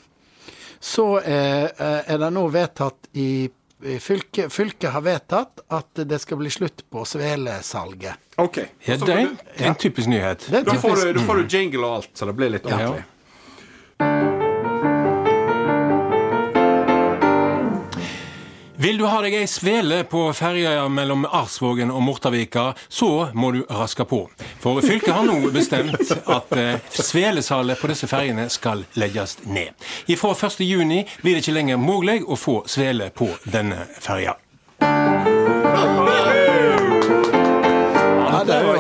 så 0.83 1.21
er, 1.23 1.71
er 1.79 2.19
det 2.19 2.33
nå 2.35 2.49
vedtatt 2.51 3.07
i 3.15 3.47
fylket, 3.83 4.53
fylket 4.53 4.91
har 4.95 5.05
vedtatt 5.05 5.65
at 5.69 6.03
det 6.09 6.19
skal 6.23 6.41
bli 6.41 6.51
slutt 6.51 6.85
på 6.91 7.05
svelesalget. 7.09 8.15
Ok. 8.37 8.59
Ja, 8.87 8.97
det 8.97 9.17
er 9.17 9.73
en 9.73 9.75
typisk 9.75 10.09
nyhet. 10.09 10.47
Da 10.51 10.63
får, 10.75 11.05
du, 11.05 11.13
da 11.19 11.25
får 11.27 11.43
du 11.43 11.57
jingle 11.57 11.87
og 11.87 11.97
alt, 12.01 12.13
så 12.15 12.31
det 12.31 12.37
blir 12.39 12.55
litt 12.55 12.69
ordentlig. 12.69 13.03
Ja. 14.01 14.32
Vil 18.83 18.99
du 18.99 19.05
ha 19.07 19.21
deg 19.23 19.37
ei 19.39 19.47
svele 19.47 20.01
på 20.11 20.25
ferja 20.35 20.89
mellom 20.91 21.23
Arsvågen 21.23 21.93
og 21.95 22.03
Mortavika, 22.03 22.73
så 22.91 23.29
må 23.31 23.53
du 23.55 23.61
raske 23.71 24.03
på. 24.11 24.25
For 24.59 24.83
fylket 24.83 25.15
har 25.15 25.29
nå 25.29 25.53
bestemt 25.55 26.11
at 26.11 26.57
eh, 26.59 26.81
svelesalet 26.91 27.79
på 27.79 27.93
disse 27.93 28.11
ferjene 28.11 28.49
skal 28.51 28.83
legges 28.99 29.37
ned. 29.47 29.79
Fra 30.19 30.35
1. 30.35 30.65
juni 30.67 31.05
blir 31.23 31.39
det 31.39 31.45
ikke 31.45 31.55
lenger 31.61 31.79
mulig 31.79 32.25
å 32.27 32.35
få 32.35 32.65
svele 32.67 33.13
på 33.15 33.31
denne 33.47 33.87
ferja. 34.03 34.35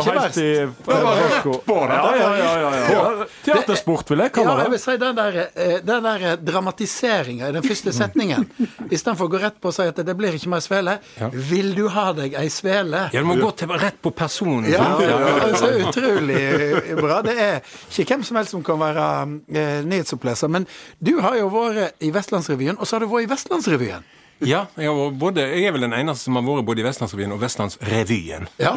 Det 0.04 0.12
var 0.12 0.16
ikke 0.16 0.22
verst. 0.22 0.38
i 0.38 0.52
rett 0.62 1.66
på 1.66 1.78
det. 1.88 1.98
Ja, 1.98 2.12
ja, 2.16 2.30
ja, 2.36 2.52
ja, 2.60 2.92
ja. 2.92 3.26
Teatersport, 3.44 4.10
vil 4.10 4.24
jeg 4.24 4.30
Ja, 4.42 4.56
jeg 4.62 4.70
vil 4.74 4.82
si 4.82 4.96
den 5.02 5.16
der, 5.16 5.38
eh, 5.54 5.74
den 5.84 6.08
der 6.08 6.36
dramatiseringa 6.36 7.48
i 7.48 7.52
den 7.52 7.62
første 7.62 7.92
setningen. 7.92 8.46
Istedenfor 8.90 9.28
å 9.28 9.32
gå 9.32 9.42
rett 9.42 9.60
på 9.60 9.72
og 9.72 9.76
si 9.76 9.86
at 9.88 9.96
det 9.96 10.16
blir 10.18 10.36
ikke 10.36 10.52
mer 10.52 10.64
svele. 10.64 10.98
Vil 11.32 11.74
du 11.78 11.86
ha 11.92 12.12
deg 12.16 12.34
ei 12.38 12.48
svele? 12.52 13.08
Ja, 13.12 13.20
du 13.20 13.28
må 13.28 13.38
gå 13.40 13.50
til, 13.56 13.68
rett 13.68 14.00
på 14.02 14.12
personen. 14.14 14.70
Ja, 14.70 14.96
det 14.98 15.10
altså 15.12 15.72
utrolig 15.82 16.40
eh, 16.40 16.94
bra. 16.98 17.20
Det 17.24 17.36
er 17.38 17.60
ikke 17.90 18.16
hvem 18.16 18.26
som 18.26 18.40
helst 18.40 18.56
som 18.56 18.64
kan 18.66 18.80
være 18.82 19.06
eh, 19.54 19.78
nyhetsoppleser. 19.88 20.50
Men 20.52 20.66
du 21.00 21.16
har 21.20 21.38
jo 21.40 21.48
vært 21.52 22.02
i 22.02 22.10
Vestlandsrevyen, 22.14 22.78
og 22.78 22.88
så 22.88 22.96
har 22.96 23.06
du 23.06 23.12
vært 23.12 23.28
i 23.28 23.32
Vestlandsrevyen. 23.32 24.10
Ja, 24.46 24.64
jeg, 24.76 24.88
har 24.90 25.10
både, 25.18 25.44
jeg 25.52 25.68
er 25.68 25.74
vel 25.76 25.84
den 25.86 25.94
eneste 25.96 26.26
som 26.26 26.36
har 26.38 26.44
vært 26.46 26.66
både 26.66 26.82
i 26.82 26.86
Vestlandsrevyen 26.86 27.34
og 27.36 27.40
Vestlandsrevyen. 27.42 28.48
Ja. 28.62 28.72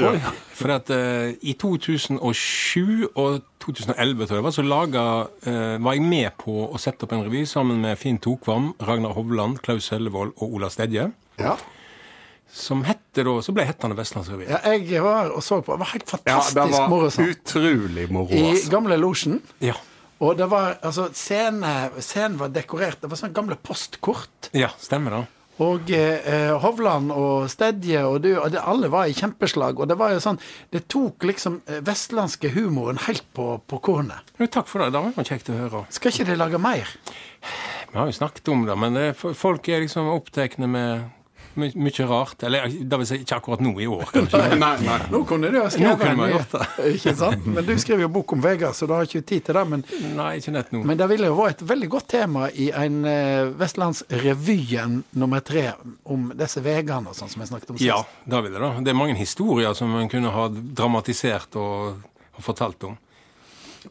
For 0.55 0.73
at 0.75 0.91
uh, 0.93 1.31
i 1.41 1.55
2007 1.57 3.09
og 3.15 3.41
2011 3.65 4.27
tror 4.29 4.37
jeg 4.39 4.45
var, 4.45 4.55
så 4.55 4.65
laga, 4.65 5.05
uh, 5.47 5.77
var 5.81 5.97
jeg 5.97 6.05
med 6.05 6.35
på 6.41 6.57
å 6.69 6.81
sette 6.81 7.07
opp 7.07 7.15
en 7.17 7.23
revy 7.25 7.45
sammen 7.49 7.81
med 7.83 7.97
Finn 8.01 8.19
Tokvam, 8.21 8.73
Ragnar 8.85 9.15
Hovland, 9.17 9.61
Klaus 9.65 9.89
Sellevold 9.91 10.35
og 10.37 10.53
Ola 10.59 10.69
Stedje. 10.73 11.09
Ja. 11.41 11.55
Som 12.55 12.85
hette 12.87 13.25
da, 13.25 13.33
så 13.43 13.51
ble 13.55 13.65
hettende 13.67 13.97
Vestlandsrevyen. 13.97 14.53
ja, 14.53 14.75
jeg 14.77 15.01
var 15.03 15.33
og 15.35 15.41
så 15.43 15.59
på. 15.65 15.75
Det 15.75 15.81
var 15.81 15.91
helt 15.95 16.05
Ja, 16.05 16.19
det 16.21 16.29
fantastisk 16.29 16.77
var 16.79 16.89
moro. 16.93 17.09
sånn. 17.11 17.33
utrolig 17.33 18.05
moro, 18.13 18.31
I 18.37 18.43
altså. 18.53 18.71
gamle 18.71 18.99
losjen. 19.01 19.41
Ja. 19.65 19.75
Og 20.23 20.37
det 20.39 20.45
var, 20.47 20.77
altså, 20.85 21.09
scene, 21.17 21.71
scenen 21.99 22.37
var 22.39 22.53
dekorert. 22.55 23.01
Det 23.01 23.09
var 23.11 23.19
sånne 23.19 23.35
gamle 23.35 23.57
postkort. 23.59 24.51
ja, 24.55 24.69
stemmer 24.79 25.17
det. 25.17 25.23
Og 25.63 25.91
eh, 25.95 26.51
Hovland 26.59 27.13
og 27.15 27.47
Stedje 27.51 28.01
og 28.03 28.19
du, 28.25 28.33
og 28.35 28.51
det, 28.51 28.59
alle 28.59 28.89
var 28.91 29.07
i 29.07 29.15
kjempeslag. 29.15 29.79
Og 29.79 29.87
det 29.87 29.95
var 29.99 30.11
jo 30.11 30.23
sånn 30.23 30.39
Det 30.73 30.83
tok 30.91 31.23
liksom 31.29 31.61
eh, 31.69 31.79
vestlandske 31.85 32.51
humoren 32.57 32.99
helt 33.07 33.23
på, 33.35 33.53
på 33.63 33.79
kornet. 33.79 34.35
Jo, 34.39 34.49
takk 34.51 34.67
for 34.67 34.83
det. 34.83 34.91
Det 34.91 35.03
var 35.05 35.15
jo 35.15 35.27
kjekt 35.31 35.51
å 35.53 35.59
høre. 35.59 35.85
Skal 35.95 36.11
ikke 36.11 36.27
de 36.31 36.39
lage 36.39 36.59
mer? 36.59 36.91
Vi 37.91 37.95
har 37.95 38.09
jo 38.11 38.17
snakket 38.17 38.51
om 38.51 38.65
det, 38.67 38.75
men 38.75 38.97
det, 38.97 39.05
folk 39.15 39.69
er 39.71 39.85
liksom 39.85 40.09
opptatt 40.11 40.57
med 40.59 41.07
my 41.59 41.69
mye 41.87 42.05
rart. 42.09 42.43
Eller 42.47 42.67
det 42.71 42.99
vil 43.01 43.07
si 43.09 43.17
ikke 43.23 43.37
akkurat 43.39 43.61
nå 43.65 43.73
i 43.81 43.87
år, 43.89 44.03
kanskje. 44.13 44.41
Nei, 44.65 44.73
nei. 44.85 44.97
Nå 45.11 45.21
kunne 45.29 45.49
du 45.53 45.59
ha 45.61 45.69
skrevet 45.73 46.05
en 46.09 46.21
ny- 46.21 46.33
Ikke 46.95 47.13
sant? 47.17 47.45
Men 47.47 47.65
du 47.67 47.73
skriver 47.81 48.05
jo 48.05 48.11
bok 48.17 48.33
om 48.37 48.43
Vegard, 48.43 48.75
så 48.77 48.87
du 48.89 48.93
har 48.95 49.07
ikke 49.07 49.23
tid 49.27 49.45
til 49.47 49.57
det. 49.59 49.65
Men, 49.71 49.85
Nei, 50.17 50.29
ikke 50.41 50.53
nett 50.55 50.71
nå. 50.75 50.83
men 50.87 50.99
det 50.99 51.07
ville 51.11 51.29
jo 51.31 51.37
vært 51.39 51.61
et 51.63 51.69
veldig 51.69 51.89
godt 51.95 52.09
tema 52.15 52.49
i 52.53 52.69
en 52.75 52.99
uh, 53.07 53.53
Vestlandsrevyen 53.59 54.99
nummer 55.21 55.39
tre 55.45 55.71
om 56.11 56.29
disse 56.37 56.61
veiene 56.65 57.09
og 57.11 57.15
sånn 57.17 57.31
som 57.31 57.41
jeg 57.43 57.51
snakket 57.51 57.71
om 57.73 57.79
sist. 57.79 57.87
Ja, 57.87 58.01
det 58.25 58.43
ville 58.45 58.59
det. 58.61 58.71
Det 58.85 58.93
er 58.93 58.99
mange 58.99 59.15
historier 59.19 59.73
som 59.77 59.91
man 59.95 60.09
kunne 60.11 60.31
ha 60.33 60.47
dramatisert 60.51 61.55
og, 61.59 62.01
og 62.35 62.43
fortalt 62.45 62.83
om. 62.89 62.97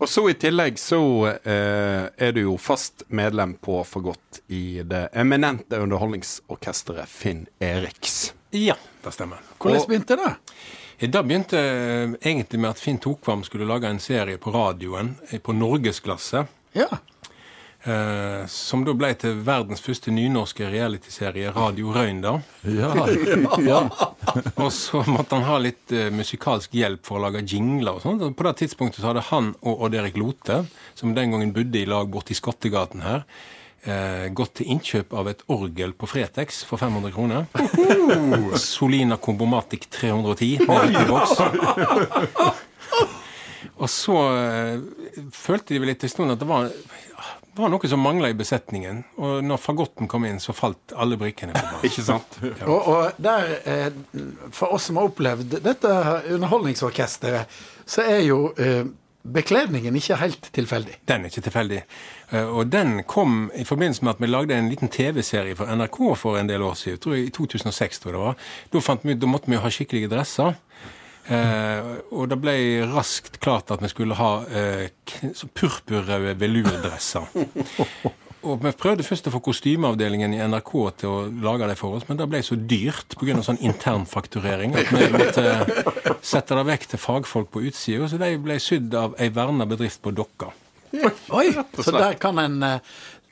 Og 0.00 0.08
så 0.10 0.24
i 0.30 0.34
tillegg 0.34 0.78
så 0.80 0.98
eh, 1.44 2.06
er 2.16 2.32
du 2.34 2.40
jo 2.44 2.56
fast 2.60 3.04
medlem 3.14 3.54
på 3.62 3.80
For 3.86 4.00
godt 4.04 4.40
i 4.48 4.80
det 4.82 5.08
eminente 5.14 5.78
underholdningsorkesteret 5.80 7.08
Finn 7.08 7.44
Eriks. 7.62 8.32
Ja, 8.54 8.74
det 9.04 9.12
stemmer. 9.14 9.42
Hvordan 9.58 9.80
Og- 9.80 9.88
begynte 9.88 10.16
det? 10.20 10.32
Det 11.04 11.22
begynte 11.26 11.58
eh, 11.58 12.12
egentlig 12.30 12.60
med 12.60 12.70
at 12.70 12.78
Finn 12.80 12.98
Tokvam 13.02 13.42
skulle 13.44 13.66
lage 13.66 13.88
en 13.90 13.98
serie 14.00 14.38
på 14.38 14.52
radioen 14.54 15.16
eh, 15.30 15.40
på 15.42 15.52
Norgesklasse. 15.52 16.44
Ja. 16.74 16.88
Eh, 17.84 18.46
som 18.48 18.80
da 18.86 18.94
ble 18.96 19.10
til 19.20 19.42
verdens 19.44 19.82
første 19.84 20.12
nynorske 20.14 20.70
realityserie, 20.72 21.50
Radio 21.52 21.92
Røynda. 21.92 22.38
Ja. 22.74 22.92
ja. 23.60 23.80
Og 24.56 24.70
så 24.72 25.02
måtte 25.04 25.36
han 25.36 25.44
ha 25.44 25.58
litt 25.60 25.92
eh, 25.92 26.08
musikalsk 26.14 26.72
hjelp 26.78 27.04
for 27.04 27.18
å 27.18 27.26
lage 27.26 27.44
jingler 27.44 27.98
og 27.98 28.06
sånt. 28.06 28.24
På 28.38 28.46
det 28.48 28.54
tidspunktet 28.62 29.02
så 29.02 29.10
hadde 29.10 29.26
han 29.28 29.52
og 29.60 29.84
Odd 29.84 29.98
Erik 30.00 30.16
Lote, 30.16 30.62
som 30.96 31.12
den 31.16 31.34
gangen 31.34 31.52
bodde 31.52 31.82
i 31.82 31.84
lag 31.88 32.08
borti 32.08 32.36
Skottegaten 32.38 33.04
her, 33.04 33.26
eh, 33.84 34.32
gått 34.32 34.56
til 34.62 34.72
innkjøp 34.72 35.12
av 35.20 35.28
et 35.34 35.44
orgel 35.52 35.92
på 35.92 36.08
Fretex 36.08 36.64
for 36.64 36.80
500 36.80 37.12
kroner. 37.12 37.44
Solina 38.56 39.20
Kombomatic 39.20 39.90
310 39.92 40.64
med 40.72 41.04
boks. 41.12 41.36
Og 43.82 43.90
så 43.90 44.16
eh, 44.38 44.82
følte 45.34 45.74
de 45.74 45.80
vel 45.82 45.90
litt 45.92 46.04
en 46.06 46.12
stund 46.12 46.32
at 46.32 46.40
det 46.40 46.48
var, 46.48 46.70
var 47.56 47.70
noe 47.70 47.88
som 47.88 48.00
mangla 48.02 48.28
i 48.32 48.34
besetningen. 48.38 49.02
Og 49.18 49.44
når 49.46 49.60
fagotten 49.62 50.08
kom 50.10 50.24
inn, 50.28 50.40
så 50.42 50.54
falt 50.56 50.94
alle 50.96 51.16
brikkene 51.20 51.52
på 51.54 51.62
plass. 51.70 51.84
Ikke 51.90 52.04
sant? 52.06 52.38
Og, 52.66 52.88
og 52.90 53.22
der, 53.22 53.54
eh, 53.64 53.88
for 54.54 54.74
oss 54.74 54.88
som 54.90 54.98
har 55.00 55.10
opplevd 55.10 55.58
dette 55.64 55.94
underholdningsorkesteret, 56.34 57.46
så 57.86 58.04
er 58.08 58.20
jo 58.26 58.38
eh, 58.58 58.84
bekledningen 59.24 59.96
ikke 59.96 60.18
helt 60.20 60.48
tilfeldig. 60.56 60.98
Den 61.08 61.24
er 61.24 61.32
ikke 61.32 61.44
tilfeldig. 61.46 61.78
Eh, 62.32 62.48
Og 62.48 62.66
den 62.72 63.02
kom 63.08 63.50
i 63.56 63.64
forbindelse 63.64 64.04
med 64.04 64.14
at 64.16 64.20
vi 64.24 64.28
lagde 64.32 64.56
en 64.58 64.68
liten 64.72 64.88
TV-serie 64.92 65.56
for 65.56 65.70
NRK 65.72 66.00
for 66.20 66.36
en 66.40 66.48
del 66.50 66.62
år 66.62 66.74
siden. 66.76 66.98
Jeg 66.98 67.02
tror 67.06 67.14
I 67.16 67.30
2006, 67.30 67.98
tror 68.02 68.12
jeg 68.12 68.18
det 68.18 68.24
var. 68.26 68.36
Da, 68.74 68.84
fant 68.84 69.04
vi, 69.08 69.14
da 69.14 69.26
måtte 69.30 69.48
vi 69.50 69.56
jo 69.56 69.62
ha 69.64 69.72
skikkelige 69.72 70.10
dresser. 70.12 70.54
Eh, 71.24 71.86
og 72.12 72.28
det 72.28 72.36
ble 72.42 72.56
raskt 72.90 73.38
klart 73.44 73.72
at 73.72 73.80
vi 73.80 73.88
skulle 73.92 74.16
ha 74.18 74.32
eh, 74.44 74.90
purpurrøde 75.56 76.36
velurdresser. 76.40 77.30
Og 78.44 78.60
Vi 78.60 78.74
prøvde 78.76 79.06
først 79.06 79.30
å 79.30 79.32
få 79.32 79.40
kostymeavdelingen 79.40 80.34
i 80.36 80.40
NRK 80.44 80.72
til 81.00 81.08
å 81.08 81.20
lage 81.46 81.64
det 81.70 81.78
for 81.80 81.96
oss, 81.96 82.04
men 82.10 82.18
det 82.18 82.26
ble 82.28 82.42
så 82.44 82.58
dyrt 82.60 83.16
pga. 83.16 83.38
sånn 83.40 83.62
internfakturering 83.64 84.76
at 84.76 84.90
vi 84.92 85.06
måtte 85.14 85.44
sette 86.20 86.58
det 86.58 86.66
vekk 86.68 86.84
til 86.90 87.00
fagfolk 87.00 87.48
på 87.54 87.64
utsida. 87.70 88.04
Så 88.04 88.20
de 88.20 88.34
ble 88.44 88.58
sydd 88.60 88.92
av 89.00 89.16
ei 89.16 89.30
verna 89.32 89.64
bedrift 89.64 90.02
på 90.04 90.12
Dokka. 90.12 90.52
Oi! 91.34 91.46
Så 91.80 91.90
der 91.96 92.18
kan 92.20 92.38
en 92.38 92.60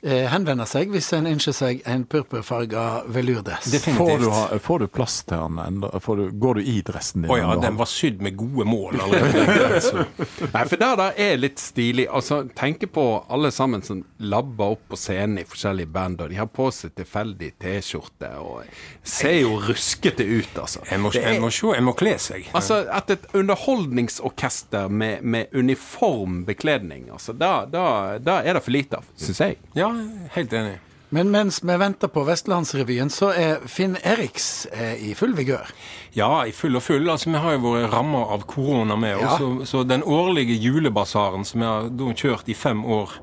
eh, 0.03 0.13
eh, 0.13 0.27
henvende 0.31 0.65
seg 0.69 0.91
hvis 0.93 1.09
en 1.17 1.27
ønsker 1.31 1.55
seg 1.55 1.81
en 1.89 2.03
purpurfarga 2.09 3.03
velurdress. 3.07 3.71
Får, 3.97 4.13
du 4.19 4.59
får 4.63 4.79
du 4.83 4.87
plass 4.91 5.21
til 5.27 5.37
den 5.39 5.59
enda? 5.63 5.89
Du, 6.03 6.25
går 6.43 6.59
du 6.59 6.61
i 6.69 6.77
dressen 6.85 7.23
din? 7.25 7.31
Å 7.33 7.37
ja, 7.39 7.55
den 7.63 7.77
var 7.79 7.89
sydd 7.89 8.21
med 8.23 8.35
gode 8.39 8.65
mål 8.69 8.99
allerede. 9.05 9.79
Så, 9.83 10.05
Nei, 10.53 10.63
for 10.69 10.77
det 10.81 10.89
der 10.99 11.19
er 11.27 11.37
litt 11.41 11.61
stilig. 11.63 12.07
Altså, 12.11 12.43
Tenke 12.57 12.87
på 12.91 13.05
alle 13.33 13.51
sammen 13.55 13.81
som 13.85 14.03
labber 14.23 14.75
opp 14.75 14.83
på 14.93 14.99
scenen 14.99 15.39
i 15.41 15.45
forskjellige 15.47 15.89
band, 15.93 16.21
og 16.23 16.29
de 16.33 16.37
har 16.39 16.49
på 16.53 16.67
seg 16.75 16.93
tilfeldig 16.99 17.53
T-skjorte 17.63 18.29
og 18.43 18.63
ser 19.03 19.39
jo 19.41 19.57
ruskete 19.63 20.23
ut, 20.27 20.53
altså. 20.61 20.83
en, 20.91 21.01
må, 21.05 21.11
er- 21.15 21.31
en 21.33 21.41
må 21.43 21.49
se, 21.53 21.71
en 21.77 21.87
må 21.87 21.93
kle 21.97 22.15
seg. 22.21 22.49
Altså, 22.55 22.81
At 22.93 23.09
et 23.13 23.25
underholdningsorkester 23.33 24.89
med, 24.89 25.23
med 25.23 25.47
uniform 25.53 26.43
bekledning, 26.45 27.09
altså, 27.11 27.33
da, 27.33 27.65
da, 27.69 27.85
da 28.19 28.39
er 28.43 28.57
det 28.57 28.63
for 28.65 28.75
lite 28.75 28.99
av, 28.99 29.07
syns 29.19 29.39
jeg. 29.43 29.57
Ja, 29.77 29.89
helt 30.35 30.53
enig. 30.53 30.79
Men 31.13 31.29
mens 31.29 31.59
vi 31.61 31.75
venter 31.77 32.09
på 32.09 32.23
Vestlandsrevyen, 32.25 33.11
så 33.13 33.27
er 33.37 33.67
Finn 33.69 33.93
Eriks 34.01 34.65
eh, 34.73 34.95
i 34.97 35.13
full 35.13 35.35
vigør. 35.37 35.69
Ja, 36.17 36.41
i 36.49 36.51
full 36.51 36.79
og 36.79 36.81
full. 36.81 37.05
Altså, 37.05 37.29
Vi 37.29 37.37
har 37.43 37.53
jo 37.53 37.61
vært 37.67 37.91
ramma 37.93 38.23
av 38.33 38.47
korona 38.49 38.97
med. 38.97 39.21
Ja. 39.21 39.35
Så, 39.37 39.51
så 39.69 39.83
den 39.85 40.01
årlige 40.01 40.57
julebasaren 40.57 41.45
som 41.45 41.61
vi 41.61 41.69
har 41.69 42.17
kjørt 42.17 42.49
i 42.49 42.57
fem 42.57 42.81
år 42.85 43.13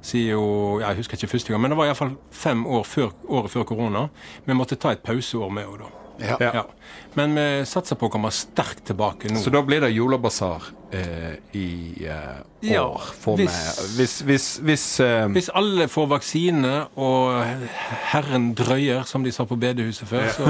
sier 0.00 0.36
jo, 0.38 0.44
Jeg 0.80 0.96
husker 0.96 1.18
ikke 1.18 1.34
første 1.34 1.52
gang, 1.52 1.60
men 1.60 1.74
det 1.74 1.80
var 1.80 1.90
iallfall 1.90 2.14
fem 2.32 2.62
år 2.66 2.86
før, 2.88 3.10
året 3.28 3.50
før 3.50 3.66
korona. 3.68 4.06
Vi 4.46 4.54
måtte 4.56 4.78
ta 4.78 4.94
et 4.94 5.02
pauseår 5.02 5.50
med 5.50 5.66
henne 5.66 5.88
da. 5.88 5.99
Ja. 6.20 6.36
Ja. 6.54 6.64
Men 7.14 7.34
vi 7.34 7.46
satser 7.66 7.96
på 7.98 8.06
å 8.06 8.12
komme 8.14 8.30
sterkt 8.30 8.84
tilbake 8.86 9.30
nå. 9.32 9.40
Så 9.42 9.50
da 9.50 9.62
blir 9.66 9.80
det 9.82 9.90
julebasar 9.94 10.62
eh, 10.92 11.34
i 11.58 11.66
eh, 12.06 12.12
år, 12.12 12.70
Ja, 12.70 12.86
får 13.22 13.36
vi. 13.40 13.46
hvis- 13.46 13.96
Hvis, 13.96 14.14
hvis, 14.28 14.46
hvis 14.62 14.86
eh, 15.00 15.26
Hvis 15.34 15.50
alle 15.54 15.88
får 15.90 16.06
vaksine, 16.12 16.86
og 16.96 17.44
Herren 18.12 18.54
drøyer, 18.54 19.02
som 19.06 19.24
de 19.24 19.32
sa 19.32 19.44
på 19.44 19.56
bedehuset 19.58 20.08
før, 20.08 20.28
så, 20.36 20.46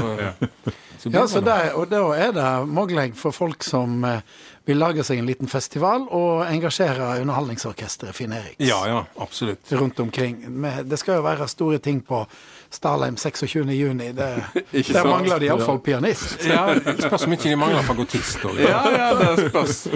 så 1.01 1.09
blir 1.09 1.19
Ja, 1.19 1.25
så 1.27 1.41
det 1.45 1.59
og 1.73 1.89
da 1.89 2.01
er 2.17 2.31
det 2.37 2.47
mulig 2.69 3.11
for 3.17 3.31
folk 3.35 3.63
som 3.65 4.03
eh, 4.05 4.21
vil 4.69 4.77
lage 4.77 5.03
seg 5.03 5.17
en 5.17 5.25
liten 5.25 5.49
festival 5.49 6.05
og 6.13 6.43
engasjere 6.45 7.15
underholdningsorkesteret 7.23 8.13
Finn 8.15 8.33
Eriks 8.37 8.61
Ja, 8.61 8.83
ja, 8.87 9.03
absolutt. 9.19 9.65
rundt 9.73 9.99
omkring. 9.99 10.43
Men 10.49 10.87
Det 10.87 10.99
skal 11.01 11.15
jo 11.17 11.25
være 11.25 11.47
store 11.49 11.79
ting 11.79 12.01
på 12.05 12.25
Starheim 12.71 13.17
26. 13.17 13.65
juni. 13.75 14.11
Det, 14.15 14.29
Ikke 14.73 14.93
der 14.93 14.99
sant? 15.01 15.09
mangler 15.09 15.39
de 15.39 15.45
iallfall 15.45 15.79
pianist. 15.83 16.45
Ja, 16.47 16.73
det 16.75 17.03
Spørs 17.03 17.25
om 17.27 17.31
ikke 17.35 17.49
de 17.49 17.55
mangler 17.55 17.81
fagotist. 17.81 18.39
Ja, 18.59 18.81
ja, 18.89 19.09
det 19.35 19.49
spørs. 19.49 19.87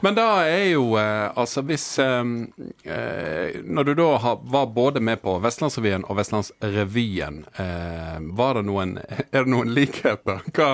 Men 0.00 0.14
da 0.14 0.26
er 0.44 0.64
jo 0.74 0.96
eh, 1.00 1.30
Altså, 1.38 1.62
hvis 1.66 1.84
eh, 1.98 2.24
eh, 2.84 3.60
Når 3.64 3.84
du 3.84 3.92
da 3.98 4.36
var 4.42 4.66
både 4.66 5.00
med 5.00 5.22
på 5.22 5.38
Vestlandsrevyen 5.42 6.04
og 6.04 6.18
Vestlandsrevyen, 6.20 7.42
eh, 7.56 8.18
var 8.36 8.58
det 8.58 8.66
noen 8.68 8.96
Er 9.34 9.46
det 9.46 9.52
noen 9.52 9.72
likheter? 9.76 10.42
Hva, 10.56 10.70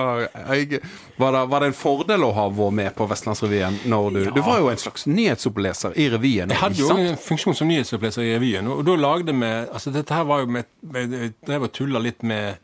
jeg, 0.55 0.81
var, 1.17 1.35
det, 1.35 1.43
var 1.51 1.63
det 1.63 1.71
en 1.71 1.77
fordel 1.77 2.27
å 2.27 2.33
ha 2.35 2.47
vært 2.53 2.77
med 2.79 2.95
på 2.97 3.07
Vestlandsrevyen 3.09 3.83
når 3.91 4.09
du 4.17 4.23
Du 4.39 4.41
var 4.45 4.61
jo 4.63 4.71
en 4.71 4.81
slags 4.81 5.05
nyhetsoppleser 5.07 5.95
i 5.99 6.07
revyen. 6.11 6.51
Jeg 6.51 6.59
hadde 6.59 6.81
jo 6.81 6.89
en 6.93 7.19
funksjon 7.19 7.55
som 7.57 7.69
nyhetsoppleser 7.69 8.25
i 8.25 8.33
revyen, 8.35 8.67
og 8.71 8.83
da 8.87 8.97
lagde 8.99 9.35
vi 9.35 9.51
altså 9.63 9.93
Dette 9.93 10.15
her 10.15 10.27
var 10.27 10.43
jo 10.43 10.51
med, 10.57 10.67
med 10.81 11.15
Jeg 11.15 11.35
drev 11.47 11.69
og 11.69 11.73
tulla 11.75 12.01
litt 12.03 12.23
med 12.25 12.59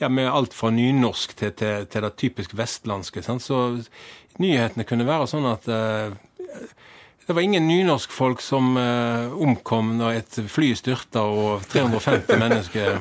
ja, 0.00 0.08
med 0.08 0.30
alt 0.32 0.54
fra 0.56 0.70
nynorsk 0.72 1.34
til, 1.36 1.52
til, 1.52 1.84
til 1.92 2.04
det 2.06 2.10
typisk 2.16 2.54
vestlandske. 2.56 3.22
Sant? 3.24 3.44
Så 3.44 3.58
nyhetene 4.40 4.86
kunne 4.88 5.06
være 5.08 5.28
sånn 5.30 5.48
at 5.50 5.68
eh, 5.70 6.18
det 7.30 7.34
var 7.34 7.42
ingen 7.42 7.68
nynorskfolk 7.68 8.40
som 8.42 8.72
uh, 8.74 9.30
omkom 9.38 9.92
når 10.00 10.16
et 10.18 10.38
fly 10.50 10.72
styrta 10.74 11.22
og 11.22 11.62
350 11.70 12.38
mennesker 12.42 12.96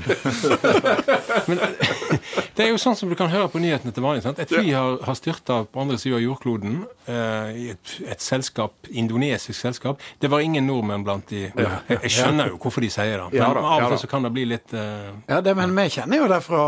Men 1.50 1.58
det 2.56 2.62
er 2.62 2.70
jo 2.70 2.78
sånn 2.78 2.94
som 3.00 3.10
du 3.10 3.16
kan 3.18 3.32
høre 3.34 3.50
på 3.50 3.58
nyhetene 3.64 3.90
til 3.90 4.06
vanlig. 4.06 4.22
Sant? 4.28 4.38
Et 4.44 4.54
fly 4.54 4.70
har, 4.70 5.00
har 5.02 5.18
styrta 5.18 5.64
på 5.66 5.82
andre 5.82 5.98
sida 5.98 6.20
av 6.20 6.26
jordkloden 6.28 6.84
Uh, 7.10 7.50
i 7.58 7.64
et, 7.72 7.92
et 8.06 8.22
selskap, 8.22 8.76
indonesisk 8.94 9.58
selskap. 9.58 10.04
Det 10.22 10.30
var 10.30 10.44
ingen 10.46 10.68
nordmenn 10.70 11.02
blant 11.02 11.32
de 11.32 11.48
Jeg, 11.48 11.80
jeg 11.90 12.12
skjønner 12.14 12.52
jo 12.52 12.60
hvorfor 12.62 12.86
de 12.86 12.90
sier 12.94 13.16
det, 13.16 13.32
men 13.32 13.40
Ja 13.40 13.48
da, 13.56 13.64
av 13.64 13.80
og 13.80 13.88
til 13.88 13.96
ja, 13.96 14.02
så 14.04 14.10
kan 14.12 14.28
det 14.28 14.32
bli 14.36 14.44
litt 14.52 14.76
uh, 14.78 15.10
Ja, 15.26 15.40
det, 15.42 15.56
men 15.58 15.74
vi 15.74 15.88
kjenner 15.96 16.22
jo 16.22 16.28
det 16.30 16.38
fra 16.46 16.62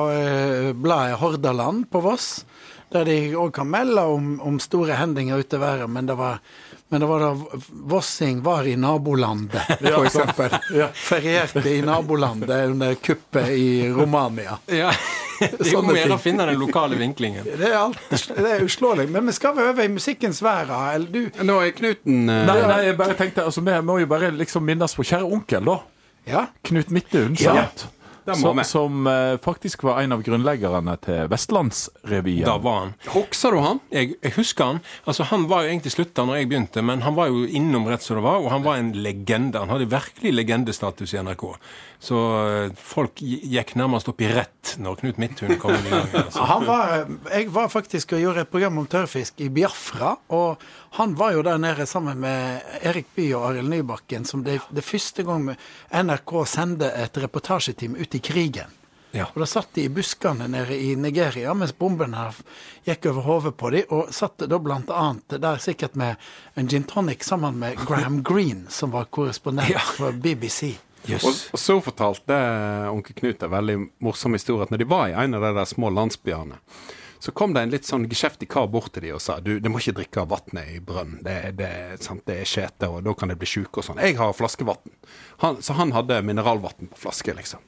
bladet 0.74 1.20
Hordaland 1.22 1.86
på 1.94 2.02
Voss, 2.08 2.32
der 2.92 3.08
de 3.08 3.18
òg 3.40 3.54
kan 3.56 3.70
melde 3.72 4.04
om, 4.04 4.34
om 4.44 4.60
store 4.60 4.98
hendinger 5.00 5.40
ute 5.42 5.58
i 5.58 5.62
verden, 5.62 5.94
men 5.96 6.10
det 6.10 6.18
var 6.20 6.42
men 6.92 7.02
det 7.02 7.08
var 7.08 7.22
da 7.24 7.38
Vossing 7.70 8.42
var 8.44 8.68
i 8.68 8.76
nabolandet, 8.76 9.62
for 9.80 10.06
eksempel. 10.06 10.56
Ferierte 10.94 11.70
i 11.70 11.82
nabolandet 11.82 12.66
under 12.68 12.96
kuppet 12.96 13.50
i 13.50 13.90
Romania. 13.90 14.58
Ja. 14.68 14.92
Det 15.42 15.66
er 15.66 15.72
jo 15.72 15.80
mer 15.82 16.12
å 16.14 16.18
finne 16.22 16.46
den 16.46 16.60
lokale 16.62 17.00
vinklingen. 17.00 17.48
Det 17.48 17.66
er, 17.66 17.78
alt, 17.80 18.04
det 18.12 18.52
er 18.58 18.62
uslåelig. 18.62 19.08
Men 19.10 19.26
vi 19.26 19.34
skal 19.34 19.58
over 19.58 19.82
i 19.82 19.90
musikkens 19.90 20.38
verden. 20.46 20.76
Eller 20.92 21.08
du 21.10 21.48
Nå 21.48 21.56
er 21.64 21.72
Knuten 21.74 22.30
uh... 22.30 22.44
Nei, 22.46 22.58
nei, 22.70 22.78
jeg 22.86 22.98
bare 23.00 23.16
tenkte 23.18 23.48
altså, 23.50 23.64
Vi 23.66 23.80
må 23.88 23.98
jo 24.04 24.10
bare 24.12 24.30
liksom 24.36 24.68
minnes 24.70 24.94
på 24.94 25.08
kjære 25.08 25.26
onkel, 25.26 25.66
da. 25.66 25.80
Ja? 26.30 26.44
Knut 26.70 26.94
Midthun. 26.94 27.40
Ja. 27.42 27.56
sant? 27.56 27.88
Som, 28.26 28.60
som 28.64 29.08
eh, 29.08 29.38
faktisk 29.42 29.84
var 29.84 30.02
en 30.02 30.14
av 30.14 30.22
grunnleggerne 30.22 30.94
til 31.02 31.30
Vestlandsrevyen. 31.32 32.46
Da 32.46 32.58
var 32.62 32.78
han. 32.84 32.92
Husker 33.16 33.56
du 33.56 33.62
han? 33.64 33.80
Jeg, 33.90 34.14
jeg 34.22 34.36
husker 34.38 34.74
han. 34.74 34.82
Altså 35.10 35.26
Han 35.32 35.48
var 35.50 35.66
jo 35.66 35.72
egentlig 35.72 35.94
slutta 35.96 36.26
når 36.28 36.42
jeg 36.42 36.52
begynte, 36.52 36.84
men 36.86 37.02
han 37.02 37.18
var 37.18 37.32
jo 37.34 37.48
innom 37.48 37.90
rett 37.90 38.06
som 38.06 38.20
det 38.20 38.26
var, 38.26 38.44
og 38.44 38.52
han 38.54 38.66
var 38.68 38.78
en 38.78 38.92
legende. 39.02 39.60
Han 39.64 39.74
hadde 39.74 39.90
virkelig 39.90 40.36
legendestatus 40.38 41.16
i 41.16 41.24
NRK. 41.26 41.48
Så 42.02 42.18
eh, 42.50 42.72
folk 42.82 43.20
gikk 43.22 43.76
nærmest 43.78 44.10
opp 44.10 44.24
i 44.26 44.30
rett 44.34 44.72
når 44.82 44.98
Knut 45.04 45.20
Midthun 45.22 45.54
kom 45.62 45.76
inn 45.76 45.86
i 45.86 45.92
gang. 45.94 46.08
Altså. 46.24 46.48
Han 46.50 46.66
var, 46.66 46.94
jeg 47.30 47.52
var 47.54 47.70
faktisk 47.70 48.16
og 48.18 48.24
gjorde 48.24 48.42
et 48.48 48.50
program 48.50 48.80
om 48.82 48.88
tørrfisk 48.90 49.44
i 49.46 49.52
Biafra, 49.54 50.16
og 50.34 50.64
han 50.98 51.14
var 51.20 51.36
jo 51.38 51.46
der 51.46 51.62
nede 51.62 51.86
sammen 51.86 52.18
med 52.24 52.66
Erik 52.82 53.14
Bye 53.14 53.38
og 53.38 53.52
Arild 53.52 53.70
Nybakken, 53.70 54.26
som 54.26 54.42
det, 54.48 54.58
det 54.74 54.86
første 54.88 55.28
gang 55.28 55.52
NRK 55.54 56.36
sendte 56.50 56.90
et 57.04 57.22
reportasjeteam 57.22 58.00
ut 58.02 58.18
i 58.18 58.24
krigen. 58.32 58.74
Ja. 59.12 59.28
Og 59.34 59.42
da 59.44 59.46
satt 59.50 59.74
de 59.76 59.86
i 59.86 59.92
buskene 59.92 60.48
nede 60.50 60.74
i 60.74 60.94
Nigeria 60.96 61.54
mens 61.54 61.74
bombene 61.76 62.30
gikk 62.88 63.10
over 63.12 63.28
hodet 63.28 63.58
på 63.60 63.70
dem, 63.76 63.90
og 63.94 64.14
satt 64.16 64.46
da 64.48 64.58
annet 64.58 65.36
der 65.44 65.60
sikkert 65.62 65.98
med 66.00 66.16
en 66.56 66.72
gin 66.72 66.88
tonic 66.88 67.28
sammen 67.28 67.60
med 67.60 67.78
Graham 67.86 68.24
Greene, 68.24 68.72
som 68.72 68.90
var 68.96 69.12
korrespondent 69.12 69.70
Ja. 69.70 69.80
for 69.80 70.12
BBC. 70.16 70.78
Jøss. 71.10 71.26
Og, 71.26 71.38
og 71.56 71.62
så 71.62 71.78
fortalte 71.82 72.40
onkel 72.92 73.18
Knut 73.18 73.46
en 73.46 73.54
veldig 73.54 73.78
morsom 74.06 74.38
historie 74.38 74.68
at 74.68 74.74
når 74.74 74.84
de 74.84 74.90
var 74.92 75.08
i 75.10 75.16
en 75.18 75.38
av 75.38 75.46
de 75.48 75.54
der 75.58 75.70
små 75.70 75.90
landsbyene, 75.94 76.60
så 77.22 77.34
kom 77.38 77.54
det 77.54 77.62
en 77.62 77.74
litt 77.74 77.86
sånn 77.86 78.08
geskjeftig 78.10 78.48
kar 78.50 78.66
bort 78.74 78.96
til 78.96 79.06
de 79.06 79.12
og 79.14 79.22
sa 79.22 79.36
du, 79.44 79.60
du 79.62 79.68
må 79.70 79.82
ikke 79.82 80.00
drikke 80.00 80.24
vannet 80.30 80.72
i 80.74 80.80
brønnen, 80.82 81.20
det, 81.26 81.54
det, 81.60 81.70
det 82.26 82.38
er 82.42 82.50
skjete, 82.50 82.90
og 82.90 83.04
da 83.06 83.14
kan 83.18 83.30
det 83.30 83.38
bli 83.42 83.50
sjuke 83.50 83.82
og 83.82 83.86
sånn. 83.86 84.02
Jeg 84.02 84.18
har 84.18 84.34
flaskevann. 84.34 84.96
Så 85.62 85.78
han 85.78 85.94
hadde 85.94 86.18
mineralvann 86.26 86.90
på 86.90 87.04
flaske, 87.04 87.36
liksom. 87.38 87.62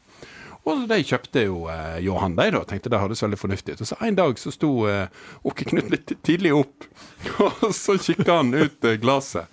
Og 0.63 0.85
de 0.87 0.99
kjøpte 1.03 1.43
jo 1.43 1.65
eh, 1.69 1.99
Johan 2.05 2.37
de, 2.37 2.47
da. 2.55 2.63
Tenkte 2.65 2.89
det 2.89 3.01
høres 3.01 3.21
veldig 3.21 3.39
fornuftig 3.39 3.75
ut. 3.75 3.83
Og 3.83 3.89
så 3.89 3.97
en 4.07 4.17
dag 4.17 4.39
så 4.39 4.53
sto 4.55 4.71
eh, 4.87 5.25
onkel 5.43 5.69
Knut 5.73 5.89
litt 5.91 6.13
tidlig 6.23 6.53
opp, 6.55 6.87
og 7.45 7.67
så 7.75 7.97
kikka 7.99 8.39
han 8.39 8.53
ut 8.55 8.87
eh, 8.87 8.97
glasset. 9.03 9.52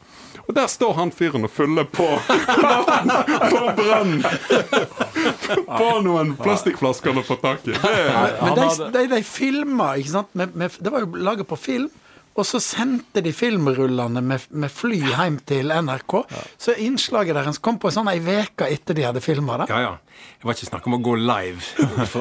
Og 0.50 0.54
der 0.56 0.66
står 0.66 0.96
han 0.98 1.12
fyren 1.14 1.46
og 1.46 1.52
fyller 1.54 1.86
på 1.86 2.08
på 3.52 3.60
brønnen! 3.78 4.24
På 5.70 6.00
noen 6.02 6.32
plastikkflasker 6.38 7.12
han 7.12 7.20
har 7.20 7.26
fått 7.26 7.42
tak 7.42 7.66
i. 7.70 7.74
Men 7.74 8.56
de, 8.56 8.66
de, 8.94 9.02
de 9.12 9.20
filma, 9.26 9.92
ikke 10.00 10.12
sant 10.14 10.30
med, 10.38 10.54
med, 10.58 10.74
Det 10.82 10.90
var 10.90 11.04
jo 11.04 11.20
laga 11.22 11.46
på 11.46 11.58
film. 11.58 11.90
Og 12.38 12.46
så 12.46 12.60
sendte 12.62 13.20
de 13.24 13.32
filmrullene 13.34 14.20
med, 14.22 14.44
med 14.54 14.70
fly 14.72 15.00
hjem 15.02 15.40
til 15.48 15.72
NRK. 15.74 16.14
Så 16.62 16.76
innslaget 16.78 17.34
deres 17.36 17.58
kom 17.58 17.76
på 17.82 17.90
sånn 17.92 18.08
ei 18.12 18.20
uke 18.22 18.68
etter 18.70 18.94
de 18.96 19.02
hadde 19.08 19.20
filma 19.24 19.58
det. 19.60 19.66
Ja, 19.72 19.80
ja. 19.82 19.96
Det 20.40 20.46
var 20.48 20.54
ikke 20.56 20.68
snakk 20.68 20.86
om 20.88 20.94
å 20.96 21.00
gå 21.04 21.14
live. 21.20 21.64